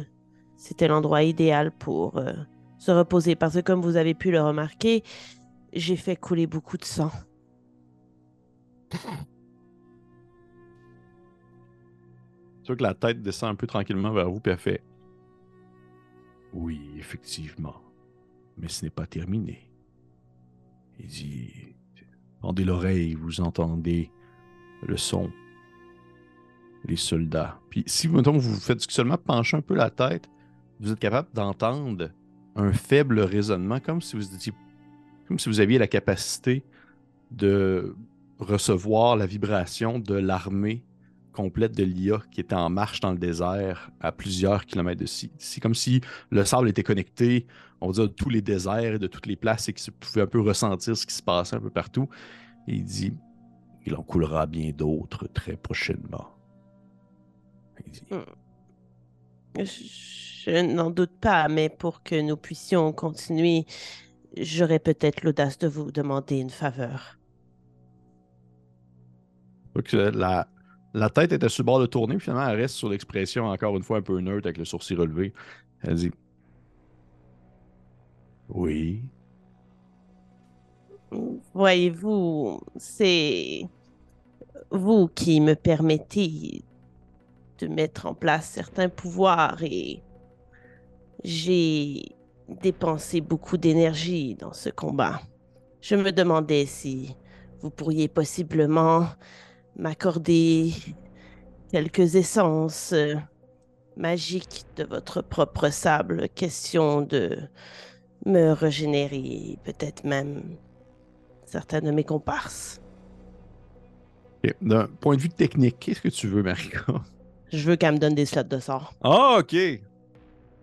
c'était 0.56 0.88
l'endroit 0.88 1.22
idéal 1.22 1.70
pour 1.70 2.20
se 2.78 2.90
reposer 2.90 3.36
parce 3.36 3.54
que 3.54 3.60
comme 3.60 3.82
vous 3.82 3.96
avez 3.96 4.14
pu 4.14 4.30
le 4.30 4.40
remarquer, 4.40 5.02
j'ai 5.74 5.96
fait 5.96 6.16
couler 6.16 6.46
beaucoup 6.46 6.78
de 6.78 6.84
sang. 6.84 7.10
Tu 8.90 8.98
vois 12.68 12.76
que 12.76 12.82
la 12.82 12.94
tête 12.94 13.22
descend 13.22 13.50
un 13.50 13.54
peu 13.54 13.66
tranquillement 13.66 14.12
vers 14.12 14.30
vous, 14.30 14.40
puis 14.40 14.52
elle 14.52 14.58
fait 14.58 14.82
Oui, 16.52 16.80
effectivement, 16.98 17.76
mais 18.58 18.68
ce 18.68 18.84
n'est 18.84 18.90
pas 18.90 19.06
terminé. 19.06 19.70
Il 20.98 21.06
dit 21.06 21.52
Tendez 22.40 22.64
l'oreille, 22.64 23.14
vous 23.14 23.40
entendez 23.40 24.10
le 24.86 24.96
son. 24.96 25.30
Les 26.84 26.96
soldats. 26.96 27.58
Puis 27.70 27.82
si 27.86 28.08
mettons, 28.08 28.38
vous 28.38 28.54
faites 28.54 28.80
seulement 28.90 29.18
pencher 29.18 29.56
un 29.56 29.60
peu 29.60 29.74
la 29.74 29.90
tête, 29.90 30.28
vous 30.78 30.92
êtes 30.92 31.00
capable 31.00 31.28
d'entendre 31.34 32.10
un 32.54 32.72
faible 32.72 33.20
résonnement, 33.20 33.80
comme 33.80 34.00
si 34.00 34.16
vous 34.16 35.60
aviez 35.60 35.78
la 35.78 35.88
capacité 35.88 36.62
de 37.30 37.96
recevoir 38.38 39.16
la 39.16 39.26
vibration 39.26 39.98
de 39.98 40.14
l'armée 40.14 40.84
complète 41.32 41.76
de 41.76 41.84
l'IA 41.84 42.20
qui 42.30 42.40
était 42.40 42.54
en 42.54 42.70
marche 42.70 43.00
dans 43.00 43.12
le 43.12 43.18
désert 43.18 43.90
à 44.00 44.10
plusieurs 44.10 44.66
kilomètres 44.66 45.00
d'ici. 45.00 45.30
C'est 45.38 45.60
comme 45.60 45.74
si 45.74 46.00
le 46.30 46.44
sable 46.44 46.68
était 46.68 46.82
connecté, 46.82 47.46
on 47.80 47.88
va 47.88 47.92
dire, 47.92 48.02
de 48.04 48.12
tous 48.12 48.28
les 48.28 48.42
déserts 48.42 48.94
et 48.94 48.98
de 48.98 49.06
toutes 49.06 49.26
les 49.26 49.36
places 49.36 49.68
et 49.68 49.72
qu'il 49.72 49.92
pouvait 49.92 50.22
un 50.22 50.26
peu 50.26 50.40
ressentir 50.40 50.96
ce 50.96 51.06
qui 51.06 51.14
se 51.14 51.22
passait 51.22 51.56
un 51.56 51.60
peu 51.60 51.70
partout. 51.70 52.08
Et 52.66 52.74
il 52.74 52.84
dit 52.84 53.12
il 53.86 53.94
en 53.94 54.02
coulera 54.02 54.46
bien 54.46 54.70
d'autres 54.72 55.26
très 55.28 55.56
prochainement. 55.56 56.28
Il 57.86 57.92
dit, 57.92 58.02
Je, 59.56 60.50
je 60.50 60.74
n'en 60.74 60.90
doute 60.90 61.18
pas, 61.20 61.48
mais 61.48 61.70
pour 61.70 62.02
que 62.02 62.20
nous 62.20 62.36
puissions 62.36 62.92
continuer, 62.92 63.64
j'aurais 64.36 64.78
peut-être 64.78 65.22
l'audace 65.22 65.58
de 65.58 65.68
vous 65.68 65.90
demander 65.90 66.38
une 66.38 66.50
faveur. 66.50 67.18
Donc, 69.74 69.92
la, 69.92 70.48
la 70.92 71.10
tête 71.10 71.32
était 71.32 71.48
sur 71.48 71.62
le 71.62 71.66
bord 71.66 71.80
de 71.80 71.86
tourner, 71.86 72.16
puis 72.16 72.24
finalement, 72.24 72.48
elle 72.48 72.60
reste 72.60 72.74
sur 72.74 72.88
l'expression 72.88 73.46
encore 73.46 73.76
une 73.76 73.82
fois 73.82 73.98
un 73.98 74.02
peu 74.02 74.20
neutre 74.20 74.46
avec 74.46 74.58
le 74.58 74.64
sourcil 74.64 74.98
relevé. 74.98 75.32
Elle 75.82 75.94
dit 75.94 76.10
Oui. 78.48 79.02
Voyez-vous, 81.54 82.60
c'est 82.76 83.66
vous 84.70 85.08
qui 85.08 85.40
me 85.40 85.54
permettez 85.54 86.64
de 87.58 87.66
mettre 87.66 88.06
en 88.06 88.14
place 88.14 88.50
certains 88.50 88.88
pouvoirs 88.88 89.62
et 89.62 90.02
j'ai 91.24 92.02
dépensé 92.62 93.20
beaucoup 93.20 93.56
d'énergie 93.56 94.34
dans 94.34 94.52
ce 94.52 94.68
combat. 94.70 95.20
Je 95.80 95.96
me 95.96 96.12
demandais 96.12 96.66
si 96.66 97.16
vous 97.60 97.70
pourriez 97.70 98.08
possiblement 98.08 99.06
m'accorder 99.76 100.72
quelques 101.70 102.14
essences 102.14 102.92
euh, 102.92 103.14
magiques 103.96 104.64
de 104.76 104.84
votre 104.84 105.22
propre 105.22 105.70
sable, 105.70 106.28
question 106.30 107.02
de 107.02 107.38
me 108.28 108.52
régénérer, 108.52 109.58
peut-être 109.64 110.04
même 110.04 110.42
certains 111.46 111.80
de 111.80 111.90
mes 111.90 112.04
comparses. 112.04 112.80
D'un 114.62 114.86
point 115.00 115.16
de 115.16 115.20
vue 115.20 115.28
technique, 115.28 115.76
qu'est-ce 115.80 116.00
que 116.00 116.08
tu 116.08 116.28
veux, 116.28 116.42
Marika? 116.42 116.84
Je 117.52 117.68
veux 117.68 117.76
qu'elle 117.76 117.94
me 117.94 117.98
donne 117.98 118.14
des 118.14 118.26
slots 118.26 118.42
de 118.44 118.58
sort. 118.58 118.94
Ah, 119.02 119.38
ok. 119.40 119.56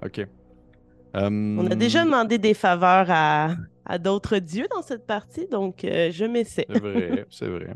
Ok. 0.03 0.27
On 1.13 1.67
a 1.71 1.75
déjà 1.75 2.03
demandé 2.03 2.37
des 2.37 2.53
faveurs 2.53 3.07
à, 3.09 3.55
à 3.85 3.97
d'autres 3.97 4.37
dieux 4.37 4.67
dans 4.73 4.81
cette 4.81 5.05
partie, 5.05 5.47
donc 5.47 5.83
euh, 5.83 6.11
je 6.11 6.25
m'essaie. 6.25 6.65
C'est 6.69 6.79
vrai, 6.79 7.25
c'est 7.29 7.47
vrai. 7.47 7.73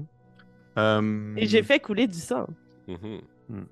Euh, 0.78 1.36
Et 1.38 1.48
j'ai 1.48 1.64
fait 1.64 1.80
couler 1.80 2.08
du 2.08 2.20
sang. 2.20 2.48
Mhm. 2.88 3.22
Hmm. 3.50 3.64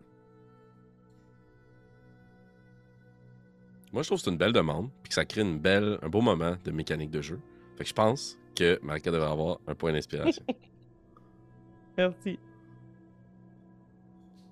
Moi, 3.94 4.04
je 4.04 4.08
trouve 4.10 4.18
que 4.20 4.24
c'est 4.26 4.32
une 4.32 4.38
belle 4.38 4.54
demande, 4.54 4.90
puis 5.02 5.10
que 5.10 5.14
ça 5.16 5.26
crée 5.26 5.42
une 5.42 5.60
belle, 5.60 5.98
un 6.02 6.10
beau 6.10 6.22
moment 6.22 6.56
de 6.64 6.72
mécanique 6.72 7.10
de 7.12 7.22
jeu. 7.22 7.40
Fait 7.78 7.84
que 7.84 7.90
je 7.90 7.94
pense 7.94 8.38
que 8.56 8.80
Marika 8.84 9.12
devrait 9.12 9.30
avoir 9.32 9.60
un 9.68 9.76
point 9.76 9.94
d'inspiration. 9.94 10.44
Merci. 11.98 12.38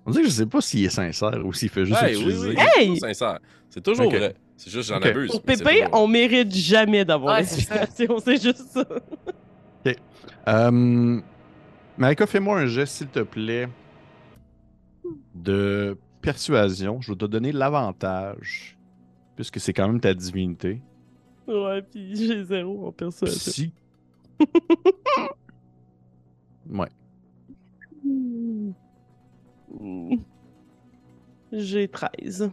On 0.04 0.10
dirait 0.12 0.22
que 0.24 0.30
je 0.30 0.34
sais 0.34 0.46
pas 0.46 0.60
s'il 0.60 0.84
est 0.84 0.88
sincère 0.90 1.44
ou 1.44 1.52
s'il 1.52 1.68
fait 1.68 1.84
juste 1.84 2.00
oui, 2.02 2.12
utiliser. 2.12 2.48
oui, 2.50 2.54
Hey! 2.58 2.66
c'est 2.76 2.84
toujours 2.86 2.98
sincère. 3.00 3.38
C'est 3.68 3.82
toujours 3.82 4.06
Ok. 4.06 4.14
vrai. 4.14 4.34
C'est 4.56 4.70
juste 4.70 4.88
j'en 4.88 4.96
Ok. 4.98 5.06
abuse. 5.06 5.30
Pour 5.32 5.42
Pépé, 5.42 5.84
on 5.92 6.06
mérite 6.06 6.54
jamais 6.54 7.04
d'avoir 7.04 7.34
ça. 7.36 7.40
l'inspiration, 7.40 8.18
c'est 8.24 8.40
juste 8.42 8.68
ça. 8.70 8.84
Euh, 10.48 11.20
Marika, 11.98 12.26
fais-moi 12.26 12.60
un 12.60 12.66
geste, 12.66 12.94
s'il 12.96 13.08
te 13.08 13.20
plaît, 13.20 13.68
de 15.34 15.98
persuasion. 16.22 17.00
Je 17.00 17.12
vais 17.12 17.18
te 17.18 17.24
donner 17.26 17.50
l'avantage, 17.52 18.75
puisque 19.36 19.60
c'est 19.60 19.72
quand 19.72 19.86
même 19.86 20.00
ta 20.00 20.14
divinité. 20.14 20.82
Ouais, 21.46 21.82
puis 21.82 22.16
j'ai 22.16 22.44
zéro 22.44 22.88
en 22.88 22.92
persuasion. 22.92 23.36
Psy. 23.36 23.72
ouais. 26.70 26.88
Hmm. 28.04 28.72
J'ai 31.52 31.86
13. 31.86 32.50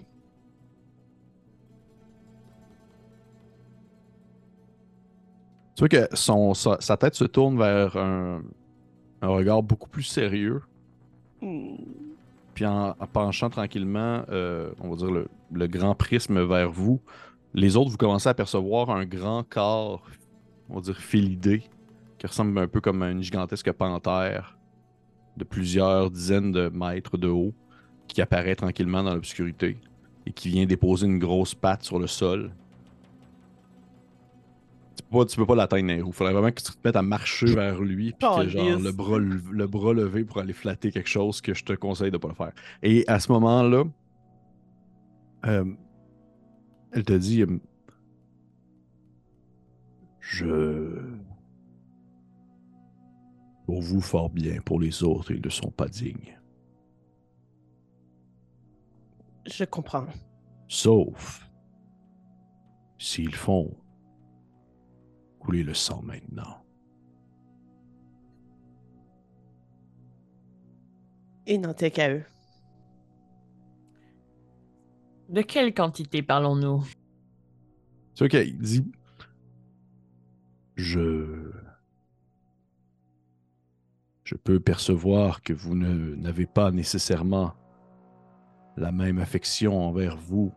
Tu 5.75 5.79
vois 5.79 5.89
que 5.89 6.15
son, 6.15 6.53
sa, 6.53 6.77
sa 6.79 6.97
tête 6.97 7.15
se 7.15 7.23
tourne 7.23 7.57
vers 7.57 7.97
un, 7.97 8.43
un 9.21 9.27
regard 9.27 9.63
beaucoup 9.63 9.89
plus 9.89 10.03
sérieux. 10.03 10.61
Hmm. 11.41 11.75
Puis 12.53 12.65
en, 12.65 12.95
en 12.99 13.07
penchant 13.07 13.49
tranquillement, 13.49 14.23
euh, 14.29 14.71
on 14.79 14.89
va 14.89 14.95
dire 14.95 15.11
le, 15.11 15.27
le 15.51 15.67
grand 15.67 15.95
prisme 15.95 16.41
vers 16.43 16.69
vous, 16.69 17.01
les 17.53 17.77
autres, 17.77 17.91
vous 17.91 17.97
commencez 17.97 18.29
à 18.29 18.33
percevoir 18.33 18.89
un 18.89 19.05
grand 19.05 19.43
corps, 19.47 20.03
on 20.69 20.75
va 20.75 20.81
dire 20.81 20.97
félidé, 20.97 21.63
qui 22.17 22.27
ressemble 22.27 22.57
un 22.57 22.67
peu 22.67 22.81
comme 22.81 23.01
à 23.03 23.11
une 23.11 23.21
gigantesque 23.21 23.71
panthère 23.71 24.57
de 25.37 25.43
plusieurs 25.43 26.09
dizaines 26.09 26.51
de 26.51 26.69
mètres 26.69 27.17
de 27.17 27.27
haut, 27.27 27.53
qui 28.07 28.21
apparaît 28.21 28.55
tranquillement 28.55 29.03
dans 29.03 29.13
l'obscurité 29.13 29.77
et 30.25 30.31
qui 30.31 30.49
vient 30.49 30.65
déposer 30.65 31.05
une 31.05 31.19
grosse 31.19 31.53
patte 31.55 31.83
sur 31.83 31.99
le 31.99 32.07
sol. 32.07 32.53
Tu 34.95 35.03
peux 35.03 35.17
pas, 35.17 35.25
tu 35.25 35.37
peux 35.37 35.45
pas 35.45 35.55
l'atteindre, 35.55 35.85
Nero. 35.85 36.09
Il 36.09 36.13
faudrait 36.13 36.33
vraiment 36.33 36.51
que 36.51 36.61
tu 36.61 36.71
te 36.71 36.77
mettes 36.83 36.95
à 36.95 37.01
marcher 37.01 37.47
vers 37.47 37.81
lui, 37.81 38.13
puis 38.13 38.27
que 38.37 38.49
genre 38.49 38.79
le 38.79 38.91
bras, 38.91 39.17
le, 39.17 39.41
le 39.51 39.67
bras 39.67 39.93
levé 39.93 40.23
pour 40.23 40.39
aller 40.39 40.53
flatter 40.53 40.91
quelque 40.91 41.09
chose 41.09 41.41
que 41.41 41.53
je 41.53 41.63
te 41.63 41.73
conseille 41.73 42.11
de 42.11 42.17
pas 42.17 42.27
le 42.27 42.35
faire. 42.35 42.51
Et 42.83 43.03
à 43.07 43.19
ce 43.19 43.31
moment-là, 43.31 43.85
euh, 45.45 45.65
elle 46.91 47.03
te 47.03 47.13
dit 47.13 47.41
euh, 47.41 47.59
Je. 50.19 51.01
Pour 53.65 53.81
vous, 53.81 54.01
fort 54.01 54.29
bien. 54.29 54.61
Pour 54.61 54.79
les 54.79 55.03
autres, 55.03 55.31
ils 55.31 55.41
ne 55.43 55.49
sont 55.49 55.71
pas 55.71 55.87
dignes. 55.87 56.37
Je 59.45 59.63
comprends. 59.65 60.07
Sauf 60.67 61.49
s'ils 62.97 63.35
font 63.35 63.75
couler 65.43 65.63
le 65.63 65.73
sang 65.73 66.01
maintenant. 66.03 66.63
Et 71.45 71.57
n'en 71.57 71.73
tient 71.73 71.89
qu'à 71.89 72.09
eux? 72.13 72.23
De 75.29 75.41
quelle 75.41 75.73
quantité 75.73 76.21
parlons-nous? 76.21 76.83
C'est 78.15 78.25
ok, 78.25 78.33
il 78.33 78.57
dit 78.59 78.85
Je. 80.75 81.51
Je 84.23 84.35
peux 84.35 84.59
percevoir 84.59 85.41
que 85.43 85.53
vous 85.53 85.75
ne- 85.75 86.15
n'avez 86.15 86.45
pas 86.45 86.71
nécessairement 86.71 87.53
la 88.77 88.91
même 88.91 89.19
affection 89.19 89.81
envers 89.81 90.15
vous, 90.17 90.53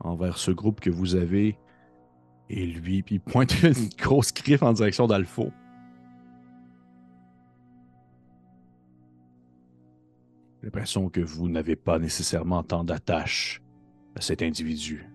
envers 0.00 0.36
ce 0.36 0.50
groupe 0.50 0.80
que 0.80 0.90
vous 0.90 1.14
avez, 1.14 1.58
et 2.50 2.66
lui, 2.66 3.02
puis 3.02 3.16
il 3.16 3.20
pointe 3.20 3.62
une 3.62 3.88
grosse 3.96 4.32
griffe 4.34 4.62
en 4.62 4.72
direction 4.72 5.06
d'Alpha. 5.06 5.44
J'ai 10.60 10.66
l'impression 10.66 11.08
que 11.08 11.20
vous 11.20 11.48
n'avez 11.48 11.76
pas 11.76 11.98
nécessairement 11.98 12.62
tant 12.62 12.84
d'attache 12.84 13.62
à 14.16 14.20
cet 14.20 14.42
individu. 14.42 15.06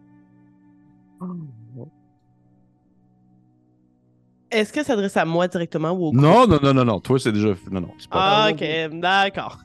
Est-ce 4.50 4.72
que 4.72 4.80
ça 4.80 4.88
s'adresse 4.88 5.18
à 5.18 5.26
moi 5.26 5.48
directement 5.48 5.92
ou 5.92 6.06
au 6.06 6.12
groupe? 6.12 6.16
Non, 6.16 6.48
non, 6.48 6.60
non, 6.64 6.74
non, 6.74 6.86
non. 6.86 7.00
Toi, 7.00 7.20
c'est 7.20 7.32
déjà. 7.32 7.50
Non, 7.70 7.82
non. 7.82 7.92
pas 8.10 8.46
Ah, 8.46 8.52
ok, 8.52 9.00
d'accord. 9.00 9.60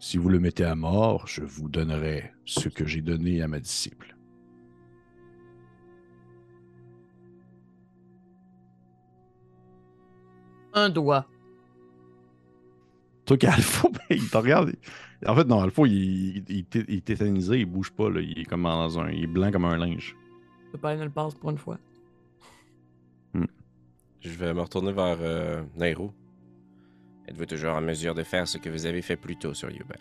Si 0.00 0.16
vous 0.16 0.28
le 0.28 0.40
mettez 0.40 0.64
à 0.64 0.74
mort, 0.74 1.26
je 1.28 1.42
vous 1.42 1.68
donnerai 1.68 2.32
ce 2.44 2.68
que 2.68 2.84
j'ai 2.86 3.02
donné 3.02 3.42
à 3.42 3.48
ma 3.48 3.60
disciple. 3.60 4.16
Un 10.74 10.88
doigt. 10.88 11.26
Toi, 13.24 13.36
qu'Alpha, 13.36 13.88
ben, 13.92 14.00
il 14.10 14.28
te 14.28 14.36
regarde. 14.36 14.72
En 15.26 15.36
fait, 15.36 15.44
non, 15.44 15.60
Alpha, 15.60 15.82
il, 15.86 16.44
est 16.48 17.04
tétanisé, 17.04 17.60
il 17.60 17.66
bouge 17.66 17.92
pas, 17.92 18.10
là. 18.10 18.20
Il 18.20 18.38
est 18.38 18.44
comme 18.44 18.62
dans 18.64 18.98
un. 18.98 19.10
Il 19.10 19.24
est 19.24 19.26
blanc 19.28 19.50
comme 19.52 19.64
un 19.64 19.76
linge. 19.76 20.16
Je 20.66 20.72
peux 20.72 20.78
pas 20.78 20.90
aller 20.90 21.04
le 21.04 21.10
passe 21.10 21.34
pour 21.34 21.50
une 21.50 21.58
fois. 21.58 21.78
Je 24.22 24.30
vais 24.30 24.54
me 24.54 24.60
retourner 24.60 24.92
vers 24.92 25.18
euh, 25.20 25.62
Nairo. 25.76 26.12
Êtes-vous 27.26 27.46
toujours 27.46 27.74
en 27.74 27.80
mesure 27.80 28.14
de 28.14 28.22
faire 28.22 28.46
ce 28.46 28.56
que 28.56 28.70
vous 28.70 28.86
avez 28.86 29.02
fait 29.02 29.16
plus 29.16 29.36
tôt 29.36 29.52
sur 29.52 29.68
Yubel? 29.68 29.98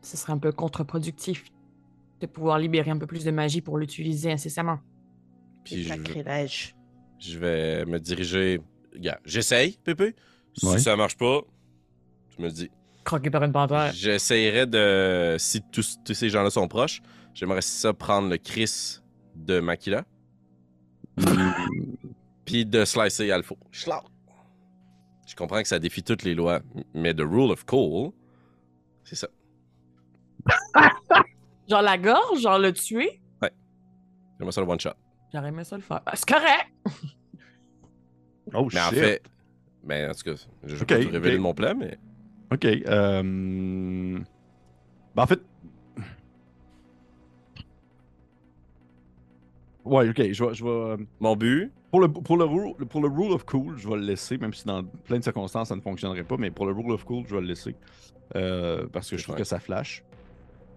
Ce 0.00 0.16
serait 0.16 0.32
un 0.32 0.38
peu 0.38 0.50
contre-productif 0.50 1.44
de 2.20 2.26
pouvoir 2.26 2.58
libérer 2.58 2.90
un 2.90 2.96
peu 2.96 3.06
plus 3.06 3.24
de 3.24 3.30
magie 3.30 3.60
pour 3.60 3.76
l'utiliser 3.76 4.32
incessamment. 4.32 4.80
Puis 5.64 5.82
je, 5.82 5.88
Sacrilège. 5.88 6.74
je 7.18 7.38
vais 7.38 7.84
me 7.84 7.98
diriger. 7.98 8.60
Gars, 8.96 9.18
j'essaye, 9.24 9.78
Pépé. 9.84 10.14
Si 10.54 10.66
Ouais. 10.66 10.78
ça 10.78 10.96
marche 10.96 11.16
pas, 11.16 11.40
tu 12.34 12.42
me 12.42 12.50
dis. 12.50 12.70
Croqué 13.04 13.30
par 13.30 13.42
une 13.42 13.52
panthère. 13.52 13.92
J'essayerais 13.92 14.66
de. 14.66 15.36
Si 15.38 15.62
tous, 15.72 15.98
tous 16.04 16.14
ces 16.14 16.28
gens-là 16.28 16.50
sont 16.50 16.68
proches, 16.68 17.00
j'aimerais 17.34 17.62
ça 17.62 17.92
prendre 17.92 18.28
le 18.28 18.36
Chris 18.36 18.98
de 19.34 19.60
Makila. 19.60 20.04
Puis 22.44 22.66
de 22.66 22.84
slicer 22.84 23.30
Alpha. 23.30 23.54
Je 23.72 25.34
comprends 25.36 25.62
que 25.62 25.68
ça 25.68 25.78
défie 25.78 26.02
toutes 26.02 26.22
les 26.24 26.34
lois, 26.34 26.60
mais 26.94 27.14
the 27.14 27.20
rule 27.22 27.50
of 27.50 27.64
cool, 27.64 28.12
c'est 29.04 29.16
ça. 29.16 29.28
Genre 31.68 31.82
la 31.82 31.96
gorge, 31.96 32.40
genre 32.42 32.58
le 32.58 32.72
tuer? 32.72 33.20
J'aimerais 34.38 34.52
ça 34.52 34.60
le 34.60 34.66
one 34.66 34.80
shot. 34.80 34.90
J'aurais 35.32 35.48
aimé 35.48 35.64
ça 35.64 35.76
le 35.76 35.82
faire. 35.82 36.02
Ah, 36.04 36.16
c'est 36.16 36.28
correct! 36.28 36.68
Oh, 38.54 38.68
Mais 38.72 38.80
en 38.80 38.90
shit. 38.90 38.98
fait, 38.98 39.22
mais 39.84 40.06
en 40.06 40.12
tout 40.12 40.22
cas, 40.24 40.46
je 40.64 40.74
vais 40.74 40.82
Ok, 40.82 40.88
pas 40.88 40.98
te 40.98 41.08
révéler 41.08 41.38
mon 41.38 41.54
plan, 41.54 41.74
mais 41.76 41.98
Ok. 42.52 42.64
Euh... 42.64 43.22
Ben, 45.14 45.22
en 45.22 45.26
fait. 45.26 45.40
Ouais, 49.84 50.08
ok. 50.08 50.32
Je 50.32 50.44
vais. 50.44 50.54
Je 50.54 50.64
vais... 50.64 50.70
euh, 50.70 50.96
mon 51.20 51.34
but, 51.36 51.72
Pour 51.90 52.00
le, 52.00 52.08
pour, 52.12 52.36
le 52.36 52.44
rule, 52.44 52.74
pour 52.86 53.00
le 53.02 53.08
rule 53.08 53.32
of 53.32 53.44
cool, 53.44 53.76
je 53.78 53.88
vais 53.88 53.96
le 53.96 54.02
laisser, 54.02 54.38
même 54.38 54.52
si 54.54 54.64
dans 54.64 54.82
plein 54.84 55.18
de 55.18 55.24
circonstances 55.24 55.68
ça 55.68 55.76
ne 55.76 55.80
fonctionnerait 55.80 56.24
pas, 56.24 56.36
mais 56.38 56.50
pour 56.50 56.66
le 56.66 56.72
rule 56.72 56.92
of 56.92 57.04
cool, 57.04 57.24
je 57.26 57.34
vais 57.34 57.40
le 57.40 57.48
laisser. 57.48 57.74
Euh, 58.36 58.86
parce 58.92 59.10
que 59.10 59.16
je 59.16 59.22
trouve 59.24 59.34
Ouais. 59.34 59.40
que 59.40 59.46
ça 59.46 59.58
flash. 59.60 60.04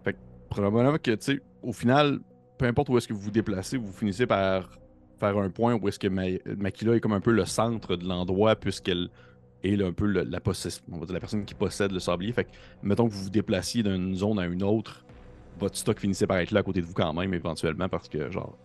Fait 0.04 0.14
que, 0.14 0.18
probablement 0.50 0.98
que, 0.98 1.12
tu 1.12 1.18
sais, 1.22 1.40
au 1.62 1.72
final, 1.72 2.20
peu 2.58 2.66
importe 2.66 2.90
où 2.90 2.98
est-ce 2.98 3.08
que 3.08 3.14
vous 3.14 3.22
vous 3.22 3.32
déplacez, 3.32 3.78
vous 3.78 3.92
finissez 3.94 4.26
par 4.28 4.70
faire 5.34 5.38
un 5.42 5.50
point 5.50 5.76
où 5.76 5.88
est-ce 5.88 6.00
que 6.00 6.08
Ma- 6.08 6.24
Makila 6.58 6.96
est 6.96 7.00
comme 7.00 7.14
un 7.14 7.20
peu 7.22 7.32
le 7.32 7.46
centre 7.46 7.96
de 7.96 8.08
l'endroit, 8.08 8.56
puisqu'elle 8.56 9.10
est 9.64 9.82
un 9.82 9.92
peu 9.94 10.06
le- 10.06 10.24
la, 10.24 10.40
on 10.92 10.98
va 11.00 11.06
dire 11.06 11.14
la 11.14 11.20
personne 11.20 11.46
qui 11.46 11.54
possède 11.54 11.92
le 11.92 12.00
sablier. 12.00 12.32
Fait 12.34 12.46
que, 12.46 12.50
mettons 12.84 13.08
que 13.08 13.14
vous 13.14 13.24
vous 13.24 13.30
déplaciez 13.30 13.84
d'une 13.84 14.16
zone 14.16 14.40
à 14.40 14.46
une 14.46 14.64
autre, 14.64 15.04
votre 15.60 15.78
stock 15.78 16.00
finissait 16.00 16.28
par 16.28 16.38
être 16.38 16.52
là 16.52 16.60
à 16.60 16.64
côté 16.64 16.82
de 16.82 16.86
vous 16.86 16.94
quand 16.94 17.14
même, 17.14 17.34
éventuellement, 17.34 17.88
parce 17.90 18.10
que, 18.10 18.30
genre, 18.32 18.58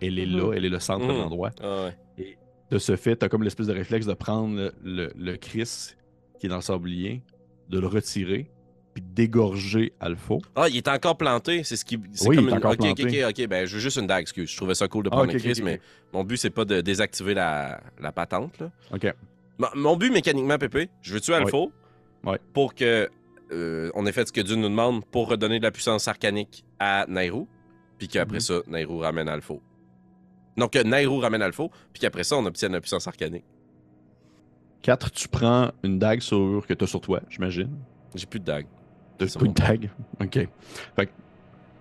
elle 0.00 0.18
est 0.18 0.26
là, 0.26 0.52
elle 0.54 0.64
est 0.64 0.68
le 0.70 0.78
centre 0.80 1.06
de 1.06 1.12
Mhm. 1.12 1.18
l'endroit 1.18 1.50
ah 1.60 1.84
ouais. 2.18 2.36
de 2.70 2.78
ce 2.78 2.96
fait, 2.96 3.16
t'as 3.16 3.28
comme 3.28 3.42
l'espèce 3.42 3.66
de 3.66 3.72
réflexe 3.74 4.06
de 4.06 4.14
prendre 4.14 4.54
le, 4.56 4.72
le, 4.84 5.12
le 5.16 5.36
Chris 5.36 5.90
qui 6.38 6.46
est 6.46 6.48
dans 6.48 6.56
le 6.56 6.62
sablier, 6.62 7.22
de 7.68 7.78
le 7.80 7.86
retirer, 7.86 8.50
puis 9.00 9.12
d'égorger 9.14 9.92
Alpha. 10.00 10.34
Ah, 10.56 10.68
il 10.68 10.76
est 10.76 10.88
encore 10.88 11.16
planté, 11.16 11.62
c'est 11.64 11.76
ce 11.76 11.84
qui. 11.84 11.96
Oui, 11.96 12.36
comme 12.36 12.44
il 12.46 12.48
est 12.48 12.50
une... 12.50 12.54
encore 12.58 12.72
ok, 12.72 12.78
ok, 12.80 12.96
planté. 12.96 13.24
ok, 13.24 13.30
ok, 13.38 13.46
ben 13.48 13.66
je 13.66 13.74
veux 13.74 13.80
juste 13.80 13.96
une 13.96 14.06
dague, 14.06 14.22
excuse. 14.22 14.50
Je 14.50 14.56
trouvais 14.56 14.74
ça 14.74 14.88
cool 14.88 15.04
de 15.04 15.08
Ah, 15.12 15.16
prendre 15.16 15.26
ok, 15.28 15.32
le 15.34 15.38
ok, 15.38 15.44
Chris, 15.44 15.60
ok, 15.60 15.64
mais 15.64 15.80
mon 16.12 16.24
but 16.24 16.36
c'est 16.36 16.50
pas 16.50 16.64
de 16.64 16.80
désactiver 16.80 17.34
la, 17.34 17.80
la 18.00 18.12
patente, 18.12 18.58
là. 18.58 18.70
Ok. 18.92 19.12
Mon 19.74 19.96
but 19.96 20.10
mécaniquement, 20.12 20.56
Pépé, 20.58 20.88
je 21.02 21.12
veux 21.14 21.20
tuer 21.20 21.34
Alpha 21.34 21.58
Ouais. 22.24 22.38
pour 22.52 22.74
que 22.74 23.08
euh, 23.52 23.90
on 23.94 24.04
ait 24.06 24.12
fait 24.12 24.26
ce 24.28 24.32
que 24.32 24.40
Dieu 24.40 24.56
nous 24.56 24.68
demande 24.68 25.04
pour 25.06 25.28
redonner 25.28 25.58
de 25.58 25.64
la 25.64 25.70
puissance 25.70 26.06
arcanique 26.08 26.64
à 26.78 27.06
Nairou, 27.08 27.48
puis 27.98 28.08
qu'après 28.08 28.36
Mhm. 28.36 28.40
ça, 28.40 28.54
Nairou 28.66 28.98
ramène 28.98 29.28
Alpha. 29.28 29.54
Donc, 30.56 30.72
que 30.72 30.82
Nairou 30.82 31.18
ramène 31.20 31.42
Alpha, 31.42 31.64
puis 31.92 32.00
qu'après 32.00 32.24
ça, 32.24 32.36
on 32.36 32.44
obtienne 32.46 32.72
la 32.72 32.80
puissance 32.80 33.06
arcanique. 33.06 33.44
4, 34.82 35.10
tu 35.10 35.28
prends 35.28 35.70
une 35.82 35.98
dague 35.98 36.20
sur, 36.20 36.64
que 36.66 36.74
tu 36.74 36.84
as 36.84 36.86
sur 36.86 37.00
toi, 37.00 37.20
j'imagine. 37.30 37.70
J'ai 38.14 38.26
plus 38.26 38.40
de 38.40 38.44
dague. 38.44 38.66
De 39.18 39.46
dague. 39.48 39.90
Ok. 40.20 40.48
Fait 40.96 41.06
que 41.06 41.10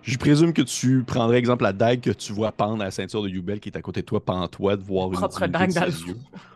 je 0.02 0.18
présume 0.18 0.54
que 0.54 0.62
tu 0.62 1.04
prendrais, 1.04 1.38
exemple, 1.38 1.64
la 1.64 1.74
dague 1.74 2.00
que 2.00 2.12
tu 2.12 2.32
vois 2.32 2.52
pendre 2.52 2.82
à 2.82 2.86
la 2.86 2.92
ceinture 2.92 3.22
de 3.24 3.30
Yubel 3.30 3.60
qui 3.60 3.70
est 3.70 3.78
à 3.78 3.82
côté 3.82 4.02
de 4.02 4.06
toi, 4.06 4.24
pendant 4.24 4.48
toi, 4.48 4.78
de 4.78 4.82
voir 4.82 5.08
une 5.08 5.16
Propre 5.16 5.48
dague 5.48 5.74
d'Alpha. 5.74 6.12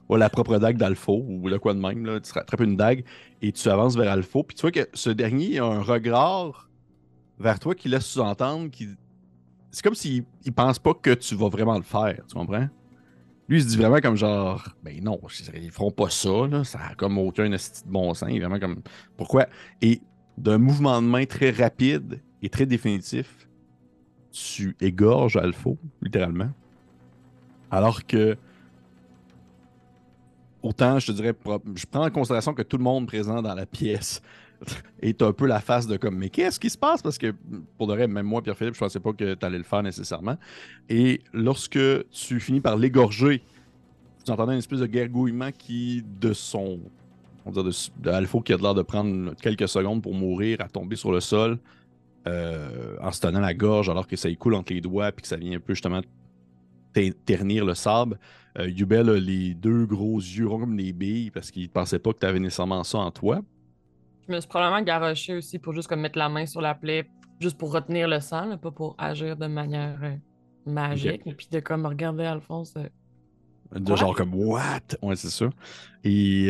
Ouais, 0.07 0.17
la 0.19 0.29
propre 0.29 0.57
dague 0.57 0.77
d'Alpha, 0.77 1.11
ou 1.11 1.47
le 1.47 1.59
quoi 1.59 1.73
de 1.73 1.79
même, 1.79 2.05
là. 2.05 2.19
Tu 2.19 2.31
attrapes 2.37 2.61
une 2.61 2.77
dague 2.77 3.03
et 3.41 3.51
tu 3.51 3.69
avances 3.69 3.95
vers 3.95 4.11
Alpha. 4.11 4.39
Puis 4.43 4.55
tu 4.55 4.61
vois 4.61 4.71
que 4.71 4.87
ce 4.93 5.09
dernier 5.09 5.59
a 5.59 5.65
un 5.65 5.81
regard 5.81 6.69
vers 7.39 7.59
toi 7.59 7.75
qui 7.75 7.89
laisse 7.89 8.05
sous-entendre 8.05 8.69
qu'il. 8.69 8.95
C'est 9.69 9.83
comme 9.83 9.95
s'il 9.95 10.25
il 10.43 10.51
pense 10.51 10.79
pas 10.79 10.93
que 10.93 11.13
tu 11.13 11.35
vas 11.35 11.49
vraiment 11.49 11.77
le 11.77 11.83
faire, 11.83 12.19
tu 12.27 12.35
comprends? 12.35 12.67
Lui, 13.47 13.57
il 13.57 13.63
se 13.63 13.67
dit 13.67 13.77
vraiment 13.77 13.99
comme 13.99 14.15
genre, 14.15 14.65
ben 14.81 15.01
non, 15.03 15.19
ils 15.55 15.71
feront 15.71 15.91
pas 15.91 16.09
ça, 16.09 16.47
là, 16.49 16.63
ça 16.63 16.79
a 16.91 16.95
comme 16.95 17.17
aucun 17.17 17.49
de 17.49 17.57
bon 17.85 18.13
sens. 18.13 18.29
Il 18.29 18.37
est 18.37 18.39
vraiment 18.39 18.59
comme, 18.59 18.81
pourquoi? 19.17 19.47
Et 19.81 20.01
d'un 20.37 20.57
mouvement 20.57 21.01
de 21.01 21.07
main 21.07 21.25
très 21.25 21.51
rapide 21.51 22.21
et 22.41 22.49
très 22.49 22.65
définitif, 22.65 23.47
tu 24.31 24.75
égorges 24.79 25.37
Alpha, 25.37 25.71
littéralement. 26.01 26.49
Alors 27.69 28.05
que, 28.05 28.37
autant, 30.61 30.99
je 30.99 31.07
te 31.07 31.11
dirais, 31.11 31.33
je 31.75 31.85
prends 31.89 32.05
en 32.05 32.09
considération 32.09 32.53
que 32.53 32.61
tout 32.61 32.77
le 32.77 32.83
monde 32.83 33.07
présent 33.07 33.41
dans 33.41 33.53
la 33.53 33.65
pièce 33.65 34.21
est 35.01 35.21
un 35.21 35.33
peu 35.33 35.47
la 35.47 35.59
face 35.59 35.87
de 35.87 35.97
comme, 35.97 36.17
mais 36.17 36.29
qu'est-ce 36.29 36.59
qui 36.59 36.69
se 36.69 36.77
passe? 36.77 37.01
Parce 37.01 37.17
que, 37.17 37.33
pour 37.77 37.87
de 37.87 37.93
vrai, 37.93 38.07
même 38.07 38.25
moi, 38.25 38.41
Pierre-Philippe, 38.41 38.75
je 38.75 38.79
pensais 38.79 38.99
pas 38.99 39.13
que 39.13 39.33
tu 39.33 39.45
allais 39.45 39.57
le 39.57 39.63
faire 39.63 39.83
nécessairement. 39.83 40.37
Et 40.89 41.21
lorsque 41.33 41.79
tu 42.09 42.39
finis 42.39 42.61
par 42.61 42.77
l'égorger, 42.77 43.43
tu 44.23 44.31
entendais 44.31 44.53
une 44.53 44.59
espèce 44.59 44.79
de 44.79 44.85
gargouillement 44.85 45.51
qui, 45.51 46.03
de 46.19 46.33
son. 46.33 46.79
On 47.45 47.51
va 47.51 47.61
dire 47.63 47.71
de, 47.71 48.01
de 48.01 48.09
Alpha 48.09 48.39
qui 48.45 48.53
a 48.53 48.57
l'air 48.57 48.73
de 48.73 48.81
prendre 48.81 49.33
quelques 49.41 49.67
secondes 49.67 50.01
pour 50.03 50.13
mourir, 50.13 50.57
à 50.61 50.67
tomber 50.67 50.95
sur 50.95 51.11
le 51.11 51.19
sol, 51.19 51.57
euh, 52.27 52.97
en 53.01 53.11
se 53.11 53.19
tenant 53.21 53.39
la 53.39 53.53
gorge 53.53 53.89
alors 53.89 54.05
que 54.07 54.15
ça 54.15 54.29
y 54.29 54.37
coule 54.37 54.53
entre 54.55 54.73
les 54.73 54.81
doigts 54.81 55.11
puis 55.11 55.23
que 55.23 55.27
ça 55.27 55.37
vient 55.37 55.57
un 55.57 55.59
peu 55.59 55.73
justement 55.73 56.01
ter- 56.93 57.13
ternir 57.25 57.65
le 57.65 57.73
sable. 57.73 58.19
Euh, 58.59 58.67
Yubel 58.69 59.09
a 59.09 59.17
les 59.19 59.53
deux 59.55 59.85
gros 59.85 60.17
yeux 60.19 60.47
ronds 60.47 60.59
comme 60.59 60.77
des 60.77 60.93
billes 60.93 61.31
parce 61.31 61.49
qu'il 61.51 61.69
pensait 61.69 61.99
pas 61.99 62.13
que 62.13 62.19
tu 62.19 62.25
avais 62.25 62.39
nécessairement 62.39 62.83
ça 62.83 62.99
en 62.99 63.09
toi. 63.11 63.41
Je 64.27 64.33
me 64.35 64.39
suis 64.39 64.47
probablement 64.47 64.83
garoché 64.83 65.35
aussi 65.35 65.57
pour 65.57 65.73
juste 65.73 65.87
comme 65.87 66.01
mettre 66.01 66.19
la 66.19 66.29
main 66.29 66.45
sur 66.45 66.61
la 66.61 66.75
plaie, 66.75 67.09
juste 67.39 67.57
pour 67.57 67.73
retenir 67.73 68.07
le 68.07 68.19
sang, 68.19 68.45
là, 68.45 68.57
pas 68.57 68.71
pour 68.71 68.93
agir 68.99 69.35
de 69.35 69.47
manière 69.47 69.97
euh, 70.03 70.15
magique. 70.65 71.21
Et 71.25 71.33
puis 71.33 71.47
de 71.51 71.59
comme 71.59 71.85
regarder 71.87 72.25
Alphonse. 72.25 72.73
euh, 72.77 73.79
De 73.79 73.95
genre 73.95 74.15
comme 74.15 74.35
What? 74.35 74.81
Ouais, 75.01 75.15
c'est 75.15 75.29
ça. 75.31 75.49
Et 76.03 76.49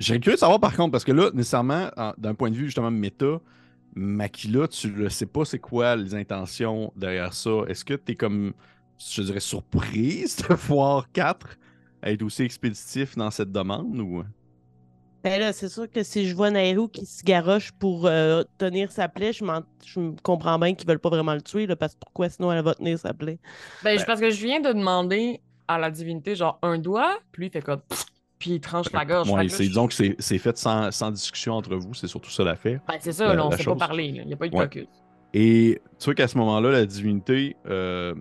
euh, 0.00 0.04
j'ai 0.04 0.20
curieux 0.20 0.36
de 0.36 0.40
savoir 0.40 0.60
par 0.60 0.76
contre, 0.76 0.92
parce 0.92 1.04
que 1.04 1.12
là, 1.12 1.30
nécessairement, 1.34 1.90
en- 1.96 2.12
d'un 2.18 2.34
point 2.34 2.50
de 2.50 2.56
vue 2.56 2.66
justement 2.66 2.90
méta, 2.90 3.40
Makila, 3.94 4.68
tu 4.68 4.88
ne 4.92 5.08
sais 5.08 5.26
pas 5.26 5.44
c'est 5.44 5.58
quoi 5.58 5.96
les 5.96 6.14
intentions 6.14 6.92
derrière 6.96 7.34
ça. 7.34 7.50
Est-ce 7.68 7.84
que 7.84 7.94
tu 7.94 8.12
es 8.12 8.16
comme, 8.16 8.52
je 8.98 9.22
dirais, 9.22 9.40
surprise 9.40 10.36
de 10.48 10.54
voir 10.54 11.10
4 11.12 11.58
être 12.02 12.22
aussi 12.22 12.42
expéditif 12.44 13.16
dans 13.16 13.30
cette 13.30 13.52
demande 13.52 13.98
ou? 14.00 14.24
Ben 15.22 15.38
là, 15.38 15.52
c'est 15.52 15.68
sûr 15.68 15.90
que 15.90 16.02
si 16.02 16.26
je 16.26 16.34
vois 16.34 16.50
Nairou 16.50 16.88
qui 16.88 17.04
se 17.04 17.22
garoche 17.22 17.72
pour 17.72 18.06
euh, 18.06 18.42
tenir 18.56 18.90
sa 18.90 19.06
plaie, 19.08 19.34
je, 19.34 19.44
je 19.84 20.00
comprends 20.22 20.58
bien 20.58 20.74
qu'ils 20.74 20.88
veulent 20.88 20.98
pas 20.98 21.10
vraiment 21.10 21.34
le 21.34 21.42
tuer, 21.42 21.66
là, 21.66 21.76
parce 21.76 21.92
que 21.94 21.98
pourquoi 22.00 22.30
sinon 22.30 22.50
elle 22.52 22.64
va 22.64 22.74
tenir 22.74 22.98
sa 22.98 23.12
plaie? 23.12 23.38
Ben, 23.82 23.98
je- 23.98 24.04
parce 24.04 24.20
que 24.20 24.30
je 24.30 24.42
viens 24.46 24.60
de 24.60 24.72
demander 24.72 25.42
à 25.68 25.78
la 25.78 25.90
divinité, 25.90 26.34
genre, 26.36 26.58
un 26.62 26.78
doigt, 26.78 27.18
puis 27.32 27.40
lui, 27.42 27.46
il 27.48 27.50
fait 27.52 27.62
comme. 27.62 27.82
Pfff 27.82 28.06
Puis 28.40 28.52
il 28.52 28.60
tranche 28.60 28.90
la 28.92 29.04
gorge. 29.04 29.30
Ouais, 29.30 29.48
c'est, 29.48 29.68
que 29.68 29.92
c'est, 29.94 30.16
c'est 30.18 30.38
fait 30.38 30.56
sans, 30.58 30.90
sans 30.90 31.12
discussion 31.12 31.52
entre 31.54 31.76
vous, 31.76 31.94
c'est 31.94 32.08
surtout 32.08 32.30
ça 32.30 32.42
l'affaire. 32.42 32.80
Ben, 32.88 32.94
c'est 32.98 33.12
ça, 33.12 33.28
la- 33.28 33.34
là, 33.34 33.46
on 33.46 33.50
sait 33.52 33.62
chose. 33.62 33.78
pas 33.78 33.86
parler. 33.86 34.10
là. 34.10 34.22
Il 34.22 34.26
n'y 34.26 34.32
a 34.32 34.36
pas 34.36 34.46
eu 34.46 34.50
de 34.50 34.56
Ouais. 34.56 34.64
focus. 34.64 34.88
Et 35.34 35.80
tu 36.00 36.06
vois 36.06 36.14
qu'à 36.14 36.26
ce 36.26 36.36
moment-là, 36.38 36.72
la 36.72 36.86
divinité 36.86 37.54
euh, 37.66 38.14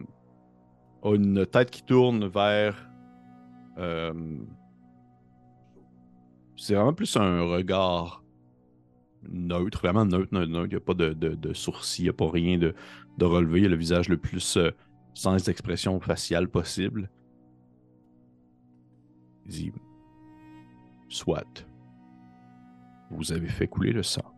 a 1.01 1.15
une 1.15 1.45
tête 1.47 1.71
qui 1.71 1.81
tourne 1.83 2.27
vers. 2.27 2.87
euh, 3.79 4.13
c'est 6.57 6.75
vraiment 6.75 6.93
plus 6.93 7.15
un 7.15 7.41
regard 7.43 8.21
neutre, 9.31 9.79
vraiment 9.79 10.03
neutre, 10.05 10.33
neutre, 10.33 10.51
neutre. 10.51 10.65
Il 10.65 10.75
n'y 10.75 10.75
a 10.75 10.79
pas 10.81 10.93
de, 10.93 11.13
de, 11.13 11.29
de 11.35 11.53
sourcils, 11.53 12.01
il 12.01 12.05
n'y 12.05 12.09
a 12.09 12.13
pas 12.13 12.29
rien 12.29 12.57
de, 12.57 12.75
de 13.17 13.25
relevé. 13.25 13.61
Il 13.61 13.65
a 13.67 13.69
le 13.69 13.75
visage 13.77 14.09
le 14.09 14.17
plus 14.17 14.57
euh, 14.57 14.69
sans 15.13 15.47
expression 15.47 15.97
faciale 16.01 16.49
possible. 16.49 17.09
Il 19.45 19.51
dit 19.51 19.71
Soit, 21.09 21.65
vous 23.11 23.31
avez 23.31 23.47
fait 23.49 23.67
couler 23.67 23.91
le 23.91 24.03
sang. 24.03 24.33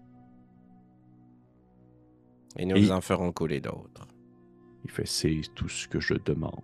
Et 2.57 2.65
nous 2.65 2.76
Et- 2.78 2.91
en 2.91 3.01
ferons 3.01 3.32
couler 3.32 3.59
d'autres. 3.61 4.07
Il 4.84 4.89
fait 4.91 5.05
c'est 5.05 5.41
tout 5.53 5.69
ce 5.69 5.88
que 5.88 5.99
je 5.99 6.15
demande. 6.15 6.61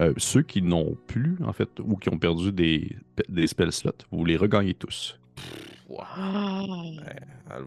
Euh, 0.00 0.14
ceux 0.16 0.42
qui 0.42 0.62
n'ont 0.62 0.96
plus, 1.08 1.36
en 1.44 1.52
fait, 1.52 1.80
ou 1.80 1.96
qui 1.96 2.08
ont 2.08 2.18
perdu 2.18 2.52
des, 2.52 2.96
des 3.28 3.46
spell 3.48 3.72
slots, 3.72 3.90
vous 4.12 4.24
les 4.24 4.36
regagnez 4.36 4.74
tous. 4.74 5.18
Wow. 5.88 5.98
Ah. 6.00 6.62
Ouais. 6.62 7.16
À 7.50 7.58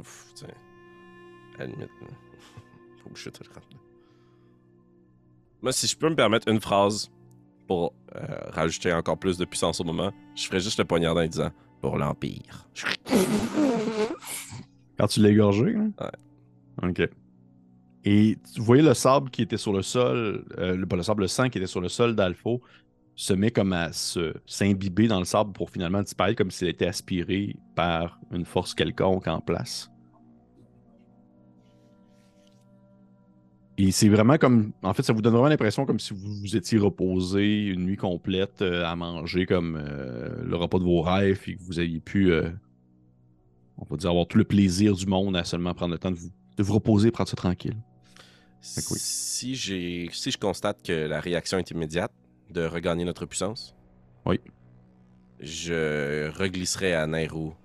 la 1.60 1.66
limite. 1.66 1.90
là. 2.02 2.08
Faut 3.04 3.10
que 3.10 3.18
je 3.20 3.30
te. 3.30 3.44
Moi, 5.62 5.72
si 5.74 5.88
je 5.88 5.98
peux 5.98 6.10
me 6.10 6.16
permettre 6.16 6.48
une 6.48 6.62
phrase 6.62 7.12
pour 7.72 7.94
euh, 8.18 8.20
rajouter 8.50 8.92
encore 8.92 9.18
plus 9.18 9.38
de 9.38 9.46
puissance 9.46 9.80
au 9.80 9.86
moment, 9.86 10.12
je 10.36 10.46
ferais 10.46 10.60
juste 10.60 10.78
le 10.78 10.84
poignard 10.84 11.16
en 11.16 11.26
disant 11.26 11.52
pour 11.80 11.98
l'Empire. 11.98 12.68
Quand 14.98 15.08
tu 15.08 15.22
l'as 15.22 15.30
égorgé, 15.30 15.74
hein? 15.74 15.92
Ouais. 16.02 16.90
Ok. 16.90 17.10
Et 18.04 18.38
tu 18.54 18.62
voyais 18.62 18.84
le 18.84 18.94
sable 18.94 19.30
qui 19.30 19.44
était 19.44 19.56
sur 19.56 19.72
le 19.72 19.82
sol, 19.84 20.44
euh, 20.58 20.76
le, 20.76 20.86
pas 20.86 20.98
le 20.98 21.02
sable, 21.02 21.22
le 21.22 21.28
sang 21.30 21.48
qui 21.48 21.60
était 21.60 21.68
sur 21.68 21.80
le 21.80 21.88
sol 21.88 22.14
d'Alpha 22.14 22.50
se 23.16 23.34
met 23.34 23.52
comme 23.52 23.72
à 23.72 23.92
s'imbiber 23.94 25.08
dans 25.08 25.20
le 25.20 25.26
sable 25.26 25.54
pour 25.54 25.70
finalement 25.70 26.02
disparaître 26.02 26.38
comme 26.38 26.52
s'il 26.52 26.68
était 26.68 26.88
aspiré 26.88 27.56
par 27.76 28.20
une 28.32 28.44
force 28.44 28.74
quelconque 28.74 29.28
en 29.28 29.40
place. 29.40 29.91
Et 33.84 33.90
c'est 33.90 34.10
vraiment 34.10 34.38
comme. 34.38 34.74
En 34.84 34.94
fait, 34.94 35.02
ça 35.02 35.12
vous 35.12 35.24
donne 35.24 35.34
vraiment 35.34 35.48
l'impression 35.48 35.88
comme 35.88 36.00
si 36.00 36.14
vous 36.14 36.20
vous 36.42 36.56
étiez 36.56 36.78
reposé 36.78 37.66
une 37.66 37.86
nuit 37.86 37.98
complète 37.98 38.62
euh, 38.62 38.86
à 38.86 38.96
manger 38.96 39.48
comme 39.48 39.76
euh, 39.76 40.44
le 40.44 40.56
repas 40.56 40.78
de 40.78 40.84
vos 40.84 41.02
rêves 41.02 41.42
et 41.48 41.56
que 41.56 41.64
vous 41.64 41.80
aviez 41.80 42.00
pu, 42.00 42.32
euh, 42.32 42.52
on 43.78 43.86
va 43.86 43.98
dire, 43.98 44.12
avoir 44.12 44.28
tout 44.28 44.38
le 44.38 44.44
plaisir 44.44 44.94
du 44.94 45.08
monde 45.08 45.36
à 45.36 45.44
seulement 45.46 45.74
prendre 45.74 45.94
le 45.94 45.98
temps 45.98 46.12
de 46.12 46.16
vous, 46.16 46.30
de 46.58 46.62
vous 46.62 46.76
reposer 46.76 47.08
et 47.08 47.12
prendre 47.12 47.28
ça 47.28 47.36
tranquille. 47.36 47.76
Oui. 48.62 48.98
Si, 49.00 49.56
j'ai, 49.56 50.10
si 50.12 50.30
je 50.30 50.38
constate 50.38 50.84
que 50.84 51.08
la 51.08 51.20
réaction 51.20 51.58
est 51.58 51.72
immédiate 51.72 52.12
de 52.52 52.64
regagner 52.64 53.04
notre 53.04 53.26
puissance, 53.26 53.76
Oui. 54.28 54.40
je 55.40 56.30
reglisserai 56.38 56.94
à 56.94 57.08
Nairou. 57.08 57.56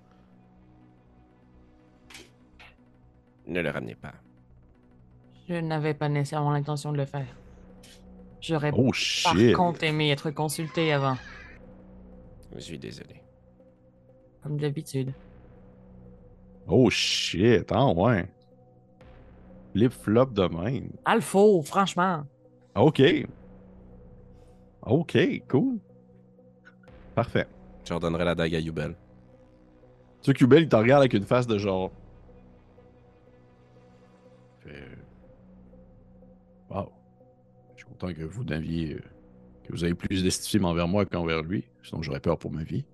Ne 3.45 3.61
le 3.61 3.69
ramenez 3.69 3.93
pas. 3.93 4.15
Je 5.47 5.55
n'avais 5.55 5.93
pas 5.93 6.09
nécessairement 6.09 6.51
l'intention 6.51 6.91
de 6.91 6.97
le 6.97 7.05
faire. 7.05 7.27
J'aurais 8.41 8.71
Oh 8.75 8.85
par 8.87 8.93
shit! 8.93 9.53
contre 9.55 9.83
aimé 9.83 10.11
être 10.11 10.29
consulté 10.31 10.91
avant, 10.93 11.17
Je 12.53 12.59
suis 12.59 12.77
désolé. 12.79 13.21
comme 14.43 14.57
d'habitude. 14.57 15.13
Oh 16.67 16.89
shit! 16.89 17.71
Ah 17.71 17.87
ouais! 17.87 18.27
Flip-flop 19.73 20.27
de 20.27 20.47
même. 20.47 20.89
Alpha, 21.05 21.39
franchement. 21.63 22.23
Ok. 22.75 23.01
Ok, 24.83 25.17
cool. 25.49 25.79
Parfait. 27.15 27.47
Je 27.85 27.93
redonnerai 27.93 28.25
la 28.25 28.35
dague 28.35 28.55
à 28.55 28.59
Yubel. 28.59 28.95
Tu 30.21 30.31
sais, 30.31 30.33
Cubel, 30.33 30.63
il 30.63 30.69
te 30.69 30.75
regarde 30.75 31.01
avec 31.01 31.13
une 31.13 31.25
face 31.25 31.47
de 31.47 31.57
genre. 31.57 31.91
Wow. 34.65 34.71
Que 37.99 38.23
vous 38.23 38.43
n'aviez. 38.43 38.93
euh, 38.95 38.99
que 39.63 39.73
vous 39.73 39.83
ayez 39.83 39.95
plus 39.95 40.23
d'estime 40.23 40.63
envers 40.65 40.87
moi 40.87 41.05
qu'envers 41.05 41.41
lui. 41.41 41.65
Sinon, 41.83 42.01
j'aurais 42.01 42.19
peur 42.21 42.37
pour 42.37 42.51
ma 42.51 42.63
vie. 42.63 42.85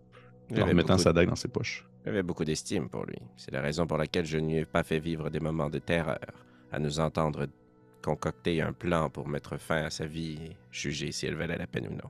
En 0.51 0.73
beaucoup- 0.73 0.97
sa 0.97 1.13
dague 1.13 1.29
dans 1.29 1.35
ses 1.35 1.47
poches. 1.47 1.87
J'avais 2.05 2.23
beaucoup 2.23 2.43
d'estime 2.45 2.89
pour 2.89 3.05
lui. 3.05 3.17
C'est 3.37 3.51
la 3.51 3.61
raison 3.61 3.85
pour 3.85 3.97
laquelle 3.97 4.25
je 4.25 4.37
ne 4.37 4.47
lui 4.49 4.55
ai 4.57 4.65
pas 4.65 4.83
fait 4.83 4.99
vivre 4.99 5.29
des 5.29 5.39
moments 5.39 5.69
de 5.69 5.79
terreur, 5.79 6.19
à 6.71 6.79
nous 6.79 6.99
entendre 6.99 7.47
concocté 8.03 8.61
un 8.61 8.73
plan 8.73 9.09
pour 9.09 9.27
mettre 9.27 9.57
fin 9.57 9.83
à 9.83 9.89
sa 9.89 10.05
vie 10.05 10.37
et 10.41 10.57
juger 10.71 11.11
si 11.11 11.25
elle 11.27 11.35
valait 11.35 11.57
la 11.57 11.67
peine 11.67 11.87
ou 11.87 11.91
non. 11.93 12.09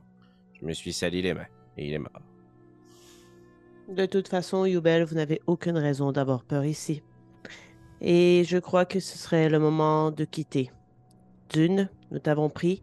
Je 0.60 0.64
me 0.66 0.72
suis 0.72 0.92
sali 0.92 1.22
les 1.22 1.34
mains 1.34 1.46
et 1.76 1.86
il 1.86 1.92
est 1.92 1.98
mort. 1.98 2.20
De 3.88 4.06
toute 4.06 4.28
façon, 4.28 4.64
Yubel, 4.64 5.04
vous 5.04 5.14
n'avez 5.14 5.40
aucune 5.46 5.76
raison 5.76 6.10
d'avoir 6.10 6.42
peur 6.44 6.64
ici. 6.64 7.02
Et 8.00 8.42
je 8.46 8.58
crois 8.58 8.84
que 8.86 8.98
ce 8.98 9.18
serait 9.18 9.48
le 9.48 9.58
moment 9.58 10.10
de 10.10 10.24
quitter. 10.24 10.70
D'une, 11.50 11.88
nous 12.14 12.20
t'avons 12.20 12.48
pris 12.48 12.82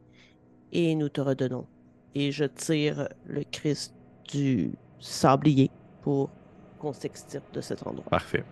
et 0.73 0.93
nous 0.93 1.07
te 1.09 1.21
redonnons. 1.21 1.65
Et 2.13 2.33
je 2.33 2.43
tire 2.43 3.07
le 3.25 3.43
Christ 3.49 3.95
du 4.29 4.73
sablier 4.99 5.71
pour 6.01 6.29
qu'on 6.79 6.91
s'extirpe 6.91 7.51
de 7.53 7.61
cet 7.61 7.87
endroit. 7.87 8.09
Parfait. 8.09 8.43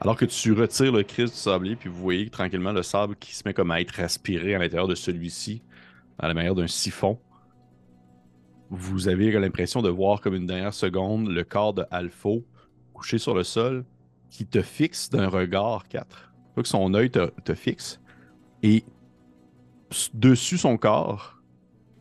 Alors 0.00 0.16
que 0.16 0.24
tu 0.24 0.52
retires 0.52 0.92
le 0.92 1.02
Christ 1.02 1.34
du 1.34 1.38
sablier, 1.38 1.76
puis 1.76 1.90
vous 1.90 2.00
voyez 2.00 2.30
tranquillement 2.30 2.72
le 2.72 2.82
sable 2.82 3.16
qui 3.16 3.34
se 3.34 3.42
met 3.44 3.52
comme 3.52 3.70
à 3.70 3.80
être 3.80 4.00
aspiré 4.00 4.54
à 4.54 4.58
l'intérieur 4.58 4.88
de 4.88 4.94
celui-ci, 4.94 5.62
à 6.18 6.26
la 6.26 6.32
manière 6.32 6.54
d'un 6.54 6.66
siphon. 6.66 7.18
Vous 8.70 9.08
avez 9.08 9.30
l'impression 9.32 9.82
de 9.82 9.90
voir 9.90 10.22
comme 10.22 10.34
une 10.34 10.46
dernière 10.46 10.74
seconde 10.74 11.28
le 11.28 11.44
corps 11.44 11.74
de 11.74 11.84
Alpho 11.90 12.44
couché 12.94 13.18
sur 13.18 13.34
le 13.34 13.44
sol 13.44 13.84
qui 14.30 14.46
te 14.46 14.62
fixe 14.62 15.10
d'un 15.10 15.28
regard 15.28 15.86
4. 15.88 16.06
Tu 16.08 16.54
vois 16.54 16.62
que 16.62 16.68
son 16.68 16.94
œil 16.94 17.10
te, 17.10 17.54
fixe 17.54 18.00
et 18.62 18.84
dessus 20.14 20.58
son 20.58 20.76
corps, 20.76 21.40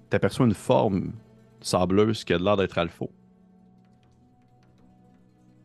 tu 0.10 0.16
aperçois 0.16 0.46
une 0.46 0.54
forme 0.54 1.14
sableuse 1.62 2.24
qui 2.24 2.34
a 2.34 2.38
l'air 2.38 2.58
d'être 2.58 2.78
Alpho 2.78 3.10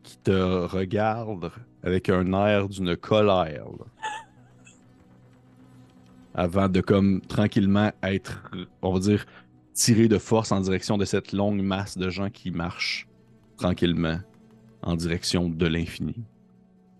qui 0.03 0.17
te 0.17 0.65
regarde 0.65 1.51
avec 1.83 2.09
un 2.09 2.33
air 2.33 2.67
d'une 2.67 2.95
colère. 2.95 3.65
Avant 6.33 6.69
de 6.69 6.81
comme 6.81 7.21
tranquillement 7.21 7.91
être, 8.03 8.43
on 8.81 8.93
va 8.93 8.99
dire, 8.99 9.25
tiré 9.73 10.07
de 10.07 10.17
force 10.17 10.51
en 10.51 10.61
direction 10.61 10.97
de 10.97 11.05
cette 11.05 11.33
longue 11.33 11.61
masse 11.61 11.97
de 11.97 12.09
gens 12.09 12.29
qui 12.29 12.51
marchent 12.51 13.07
tranquillement 13.57 14.19
en 14.81 14.95
direction 14.95 15.49
de 15.49 15.65
l'infini. 15.65 16.23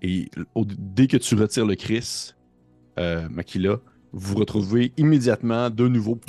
Et 0.02 0.30
dès 0.56 1.08
que 1.08 1.18
tu 1.18 1.36
retires 1.36 1.66
le 1.66 1.76
Chris, 1.76 2.34
euh, 3.00 3.28
Makila, 3.30 3.78
vous 4.14 4.34
vous 4.34 4.36
retrouvez 4.40 4.92
immédiatement 4.98 5.70
de 5.70 5.88
nouveau 5.88 6.20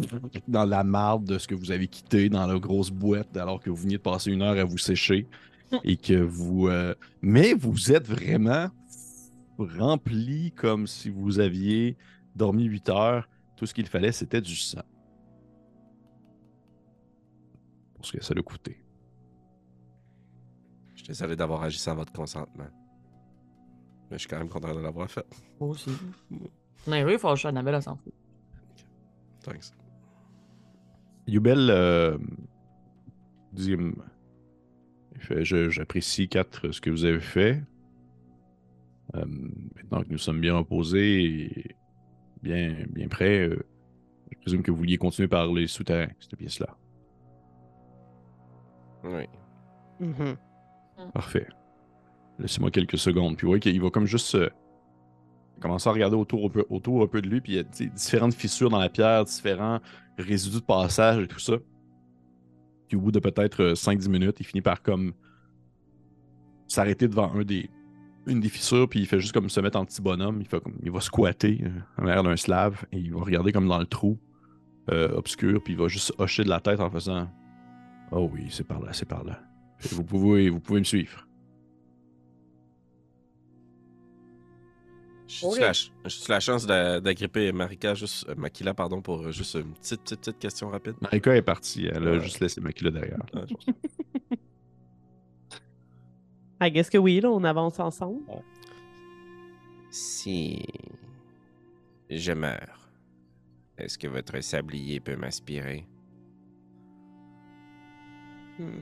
dans 0.46 0.64
la 0.64 0.84
marde 0.84 1.24
de 1.24 1.38
ce 1.38 1.48
que 1.48 1.54
vous 1.54 1.72
avez 1.72 1.88
quitté 1.88 2.28
dans 2.28 2.46
la 2.46 2.58
grosse 2.58 2.90
boîte 2.90 3.36
alors 3.36 3.60
que 3.60 3.70
vous 3.70 3.76
veniez 3.76 3.96
de 3.96 4.02
passer 4.02 4.30
une 4.30 4.42
heure 4.42 4.56
à 4.58 4.64
vous 4.64 4.78
sécher 4.78 5.26
et 5.84 5.96
que 5.96 6.14
vous. 6.14 6.68
euh, 6.68 6.94
Mais 7.22 7.54
vous 7.54 7.90
êtes 7.92 8.06
vraiment 8.06 8.68
rempli 9.58 10.52
comme 10.52 10.86
si 10.86 11.10
vous 11.10 11.40
aviez 11.40 11.96
dormi 12.36 12.64
8 12.64 12.88
heures. 12.90 13.28
Tout 13.56 13.66
ce 13.66 13.74
qu'il 13.74 13.86
fallait, 13.86 14.12
c'était 14.12 14.40
du 14.40 14.56
sang. 14.56 14.82
Pour 17.94 18.06
ce 18.06 18.12
que 18.12 18.24
ça 18.24 18.34
l'a 18.34 18.42
coûté. 18.42 18.82
Je 20.94 21.00
suis 21.00 21.08
désolé 21.08 21.36
d'avoir 21.36 21.62
agi 21.62 21.78
sans 21.78 21.94
votre 21.94 22.12
consentement. 22.12 22.68
Mais 24.10 24.18
je 24.18 24.18
suis 24.18 24.28
quand 24.28 24.38
même 24.38 24.48
content 24.48 24.74
de 24.74 24.80
l'avoir 24.80 25.10
fait. 25.10 25.26
Moi 25.60 25.70
aussi. 25.70 25.90
Nairo 26.86 27.10
est 27.10 27.18
fâché, 27.18 27.48
Annabelle, 27.48 27.76
elle 27.76 27.82
s'en 27.82 27.96
fout. 27.96 28.12
Thanks. 29.42 29.72
Yubel 31.26 31.68
euh, 31.70 32.18
dit 33.52 33.72
il 33.72 33.94
J'apprécie 35.70 36.28
quatre 36.28 36.72
ce 36.72 36.80
que 36.80 36.90
vous 36.90 37.04
avez 37.04 37.20
fait. 37.20 37.62
Euh, 39.14 39.24
maintenant 39.76 40.02
que 40.02 40.08
nous 40.10 40.18
sommes 40.18 40.40
bien 40.40 40.56
reposés 40.56 41.24
et 41.24 41.76
bien, 42.42 42.74
bien 42.88 43.08
prêts, 43.08 43.48
euh, 43.48 43.64
je 44.30 44.38
présume 44.38 44.62
que 44.62 44.70
vous 44.70 44.78
vouliez 44.78 44.98
continuer 44.98 45.28
par 45.28 45.46
les 45.52 45.66
souterrains, 45.66 46.10
cette 46.18 46.36
pièce-là. 46.36 46.76
Oui. 49.04 49.26
Mhm. 50.00 50.36
Parfait. 51.12 51.46
Laissez-moi 52.38 52.70
quelques 52.70 52.98
secondes. 52.98 53.36
Puis 53.36 53.44
vous 53.44 53.50
voyez 53.50 53.60
qu'il 53.60 53.80
va 53.80 53.90
comme 53.90 54.06
juste 54.06 54.36
euh, 55.62 55.68
commencer 55.68 55.88
à 55.88 55.92
regarder 55.92 56.16
autour 56.16 56.50
autour 56.70 57.02
un 57.02 57.06
peu 57.06 57.22
de 57.22 57.28
lui. 57.28 57.40
Puis 57.40 57.52
il 57.52 57.56
y 57.56 57.58
a 57.58 57.88
différentes 57.88 58.34
fissures 58.34 58.70
dans 58.70 58.78
la 58.78 58.88
pierre, 58.88 59.24
différents 59.24 59.80
résidus 60.18 60.60
de 60.60 60.64
passage 60.64 61.22
et 61.22 61.28
tout 61.28 61.38
ça. 61.38 61.54
Puis 62.88 62.96
au 62.96 63.00
bout 63.00 63.12
de 63.12 63.20
peut-être 63.20 63.62
euh, 63.62 63.74
5-10 63.74 64.08
minutes, 64.08 64.36
il 64.40 64.44
finit 64.44 64.60
par 64.60 64.82
comme 64.82 65.12
s'arrêter 66.68 67.08
devant 67.08 67.42
des, 67.42 67.70
une 68.26 68.40
des 68.40 68.48
fissures. 68.48 68.88
Puis 68.88 69.00
il 69.00 69.06
fait 69.06 69.20
juste 69.20 69.32
comme 69.32 69.48
se 69.48 69.60
mettre 69.60 69.78
en 69.78 69.84
petit 69.84 70.02
bonhomme. 70.02 70.40
Il, 70.40 70.46
fait 70.46 70.60
comme, 70.60 70.76
il 70.82 70.90
va 70.90 71.00
squatter 71.00 71.62
euh, 71.64 72.02
en 72.02 72.04
l'air 72.04 72.22
d'un 72.22 72.36
slave. 72.36 72.84
Et 72.92 72.98
il 72.98 73.14
va 73.14 73.20
regarder 73.20 73.52
comme 73.52 73.68
dans 73.68 73.78
le 73.78 73.86
trou 73.86 74.18
euh, 74.90 75.08
obscur. 75.16 75.62
Puis 75.62 75.74
il 75.74 75.78
va 75.78 75.88
juste 75.88 76.12
hocher 76.18 76.44
de 76.44 76.48
la 76.50 76.60
tête 76.60 76.80
en 76.80 76.90
faisant 76.90 77.28
Oh 78.10 78.30
oui, 78.32 78.46
c'est 78.50 78.66
par 78.66 78.80
là, 78.80 78.92
c'est 78.92 79.08
par 79.08 79.24
là. 79.24 79.40
Vous 79.90 80.04
pouvez, 80.04 80.50
vous 80.50 80.60
pouvez 80.60 80.80
me 80.80 80.84
suivre. 80.84 81.26
J'ai 85.40 86.28
la, 86.28 86.40
chance 86.40 86.66
d'a- 86.66 87.00
d'agripper 87.00 87.52
Marika, 87.52 87.94
juste, 87.94 88.28
euh, 88.28 88.34
Makila, 88.36 88.74
pardon, 88.74 89.00
pour 89.00 89.22
euh, 89.22 89.32
juste 89.32 89.54
une 89.54 89.72
petite, 89.72 90.02
petite, 90.02 90.20
petite 90.20 90.38
question 90.38 90.68
rapide. 90.68 90.94
Marika 91.00 91.34
est 91.34 91.42
partie. 91.42 91.86
Elle 91.86 92.06
a 92.06 92.18
juste 92.18 92.40
laissé 92.40 92.60
Makila 92.60 92.90
derrière. 92.90 93.24
Pense. 93.32 93.48
I 96.60 96.70
guess 96.70 96.90
que 96.90 96.98
oui, 96.98 97.20
là, 97.20 97.30
on 97.30 97.42
avance 97.44 97.80
ensemble. 97.80 98.20
Si 99.90 100.62
je 102.08 102.32
meurs, 102.32 102.90
est-ce 103.78 103.98
que 103.98 104.06
votre 104.06 104.40
sablier 104.42 105.00
peut 105.00 105.16
m'inspirer? 105.16 105.86
Hmm. 108.58 108.80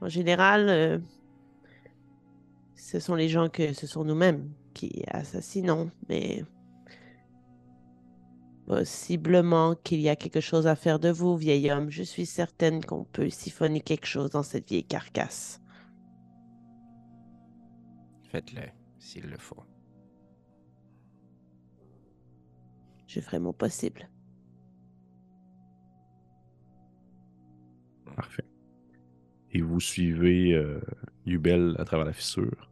En 0.00 0.08
général, 0.08 0.68
euh, 0.68 0.98
ce 2.76 3.00
sont 3.00 3.14
les 3.14 3.28
gens 3.28 3.48
que 3.48 3.72
ce 3.72 3.86
sont 3.86 4.04
nous-mêmes 4.04 4.52
qui 4.74 5.04
assassinons, 5.08 5.90
mais 6.08 6.44
possiblement 8.66 9.74
qu'il 9.74 10.00
y 10.00 10.08
a 10.08 10.16
quelque 10.16 10.40
chose 10.40 10.66
à 10.66 10.74
faire 10.74 10.98
de 10.98 11.10
vous, 11.10 11.36
vieil 11.36 11.70
homme. 11.70 11.90
Je 11.90 12.02
suis 12.02 12.26
certaine 12.26 12.84
qu'on 12.84 13.04
peut 13.04 13.30
siphonner 13.30 13.80
quelque 13.80 14.06
chose 14.06 14.30
dans 14.30 14.42
cette 14.42 14.68
vieille 14.68 14.84
carcasse. 14.84 15.60
Faites-le, 18.30 18.62
s'il 18.98 19.26
le 19.26 19.38
faut. 19.38 19.62
Je 23.06 23.20
ferai 23.20 23.38
mon 23.38 23.52
possible. 23.52 24.08
Et 29.54 29.60
vous 29.62 29.80
suivez 29.80 30.52
euh, 30.54 30.80
Yubel 31.26 31.76
à 31.78 31.84
travers 31.84 32.04
la 32.06 32.12
fissure. 32.12 32.68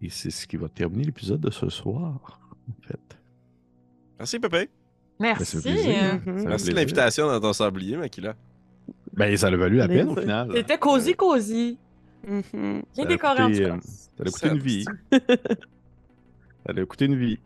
Et 0.00 0.08
c'est 0.08 0.30
ce 0.30 0.46
qui 0.46 0.56
va 0.56 0.68
terminer 0.68 1.04
l'épisode 1.04 1.40
de 1.40 1.50
ce 1.50 1.68
soir, 1.68 2.40
en 2.68 2.82
fait. 2.86 2.98
Merci, 4.18 4.38
Pépé. 4.40 4.68
Merci. 5.20 5.60
fait 5.60 6.20
Merci 6.26 6.70
de 6.70 6.74
l'invitation 6.74 7.26
dans 7.28 7.40
ton 7.40 7.52
sablier, 7.52 7.96
Makila. 7.96 8.34
Ben, 9.12 9.36
ça 9.36 9.50
l'a 9.50 9.56
valu 9.56 9.76
la 9.76 9.86
peine 9.88 10.08
au 10.08 10.16
final. 10.16 10.50
C'était 10.54 10.78
cosy, 10.78 11.14
cosy. 11.14 11.78
Mhm. 12.26 12.42
Bien 12.52 12.82
Ça 12.94 13.02
a 13.02 13.04
décoré 13.06 13.42
en 13.42 13.50
tout 13.50 13.58
cas. 13.58 13.76
euh, 13.76 13.80
Ça 13.82 14.24
l'a 14.24 14.30
coûté 14.30 14.48
une 14.48 14.58
vie. 14.58 14.84
Ça 16.66 16.72
l'a 16.72 16.84
coûté 16.86 17.04
une 17.06 17.16
vie. 17.16 17.38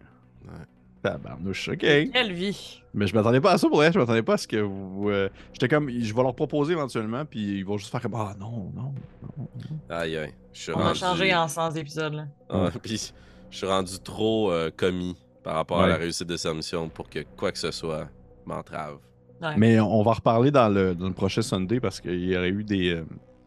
Tabarnouche, 1.10 1.68
ok. 1.68 1.78
Quelle 1.78 2.32
vie. 2.32 2.82
Mais 2.94 3.06
je 3.06 3.14
m'attendais 3.14 3.40
pas 3.40 3.52
à 3.52 3.58
ça 3.58 3.68
pour 3.68 3.76
vrai. 3.78 3.92
Je 3.92 3.98
m'attendais 3.98 4.22
pas 4.22 4.34
à 4.34 4.36
ce 4.38 4.48
que 4.48 4.56
vous. 4.56 5.08
euh, 5.10 5.28
J'étais 5.52 5.68
comme. 5.68 5.88
Je 5.90 6.14
vais 6.14 6.22
leur 6.22 6.34
proposer 6.34 6.72
éventuellement, 6.72 7.24
puis 7.24 7.58
ils 7.58 7.64
vont 7.64 7.76
juste 7.76 7.90
faire 7.90 8.00
comme. 8.00 8.14
Ah 8.14 8.34
non, 8.38 8.72
non, 8.74 8.92
non. 9.38 9.48
Aïe, 9.90 10.16
aïe. 10.16 10.32
Je 10.52 10.60
suis 10.62 10.72
On 10.72 10.78
a 10.80 10.84
rendu... 10.88 10.98
changé 10.98 11.34
en 11.34 11.46
100 11.48 11.72
épisodes. 11.76 12.14
Là. 12.14 12.24
Ah, 12.48 12.70
puis 12.82 13.12
je 13.50 13.56
suis 13.56 13.66
rendu 13.66 13.98
trop 14.02 14.50
euh, 14.50 14.70
commis 14.74 15.16
par 15.42 15.54
rapport 15.56 15.78
à 15.80 15.82
Ouais. 15.84 15.88
la 15.90 15.96
réussite 15.96 16.26
de 16.26 16.36
sa 16.36 16.52
mission 16.54 16.88
pour 16.88 17.08
que 17.08 17.20
quoi 17.36 17.52
que 17.52 17.58
ce 17.58 17.70
soit 17.70 18.08
m'entrave. 18.46 18.96
Ouais. 19.42 19.54
Mais 19.58 19.78
on 19.78 20.02
va 20.02 20.12
en 20.12 20.14
reparler 20.14 20.50
dans 20.50 20.68
le, 20.68 20.94
dans 20.94 21.06
le 21.08 21.12
prochain 21.14 21.42
Sunday 21.42 21.78
parce 21.78 22.00
qu'il 22.00 22.24
y 22.24 22.36
aurait 22.36 22.48
eu 22.48 22.64
des. 22.64 22.94
euh, 22.94 23.04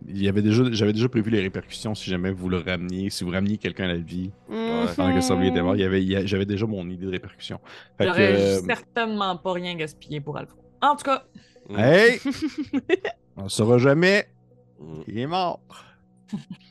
il 0.07 0.21
y 0.23 0.27
avait 0.29 0.41
déjà, 0.41 0.63
j'avais 0.71 0.93
déjà 0.93 1.09
prévu 1.09 1.29
les 1.29 1.41
répercussions 1.41 1.93
si 1.95 2.09
jamais 2.09 2.31
vous 2.31 2.49
le 2.49 2.57
rameniez, 2.57 3.09
si 3.09 3.23
vous 3.23 3.31
rameniez 3.31 3.57
quelqu'un 3.57 3.85
à 3.85 3.87
la 3.89 3.97
vie 3.97 4.31
pendant 4.95 5.13
que 5.13 5.21
sablier 5.21 5.51
était 5.51 5.61
mort. 5.61 5.75
Il 5.75 5.81
y 5.81 5.83
avait, 5.85 6.01
il 6.01 6.09
y 6.09 6.15
a- 6.15 6.25
j'avais 6.25 6.45
déjà 6.45 6.65
mon 6.65 6.87
idée 6.89 7.05
de 7.05 7.11
répercussion. 7.11 7.59
Fait 7.97 8.05
que, 8.05 8.09
J'aurais 8.11 8.35
euh, 8.35 8.61
certainement 8.65 9.35
pas 9.37 9.53
rien 9.53 9.75
gaspillé 9.75 10.21
pour 10.21 10.37
Alpha. 10.37 10.53
En 10.81 10.95
tout 10.95 11.03
cas, 11.03 11.23
hey! 11.77 12.19
on 13.37 13.43
ne 13.43 13.49
saura 13.49 13.77
jamais. 13.77 14.27
Mm. 14.79 14.93
Il 15.07 15.19
est 15.19 15.27
mort. 15.27 15.59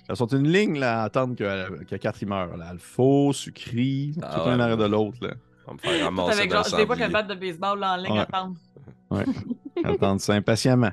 Elles 0.09 0.17
sont 0.17 0.27
une 0.29 0.49
ligne 0.49 0.79
là, 0.79 1.03
à 1.03 1.05
attendre 1.05 1.35
que, 1.35 1.85
que 1.85 1.97
quatre 1.97 2.23
il 2.23 2.29
meurt. 2.29 2.57
Là. 2.57 2.69
Alpha, 2.69 3.03
Sucri, 3.33 4.15
Ah 4.23 4.35
tout 4.39 4.47
ouais. 4.47 4.53
un 4.55 4.61
arrêt 4.61 4.77
de 4.77 4.85
l'autre. 4.87 5.19
Là. 5.21 5.35
On 5.67 5.75
va 5.75 5.93
me 5.99 6.05
ramasser 6.05 6.39
avec 6.39 6.51
genre, 6.53 6.65
je 6.65 6.71
vois 6.71 6.97
qu'elle 6.97 7.11
sablier. 7.11 7.13
batte 7.13 7.29
de 7.29 7.35
baseball 7.35 7.79
là, 7.81 7.93
en 7.93 7.97
ligne 7.97 8.13
Ouais. 8.13 8.19
à 8.21 8.23
attendre. 8.23 8.57
Attendre 9.85 10.21
ça 10.21 10.35
impatiemment. 10.35 10.91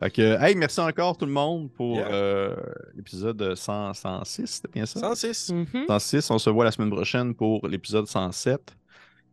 Fait 0.00 0.10
que, 0.10 0.42
hey, 0.42 0.54
merci 0.54 0.80
encore 0.80 1.16
tout 1.16 1.26
le 1.26 1.32
monde 1.32 1.70
pour 1.72 1.96
Yeah. 1.96 2.08
euh, 2.12 2.56
l'épisode 2.94 3.54
100 3.54 3.94
106, 3.94 4.46
c'était 4.46 4.68
bien 4.68 4.86
ça? 4.86 5.00
106. 5.00 5.50
Mhm. 5.52 5.86
106, 5.88 6.30
on 6.30 6.38
se 6.38 6.50
voit 6.50 6.64
la 6.64 6.70
semaine 6.72 6.90
prochaine 6.90 7.34
pour 7.34 7.66
l'épisode 7.68 8.06
107. 8.06 8.76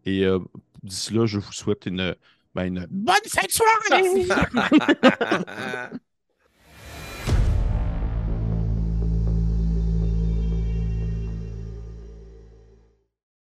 Et 0.05 0.23
euh, 0.25 0.39
d'ici 0.83 1.13
là, 1.13 1.25
je 1.25 1.39
vous 1.39 1.51
souhaite 1.51 1.85
une, 1.85 2.15
ben, 2.53 2.65
une 2.65 2.87
Bonne 2.89 3.15
fin 3.27 3.45
de 3.45 3.51
soirée! 3.51 4.27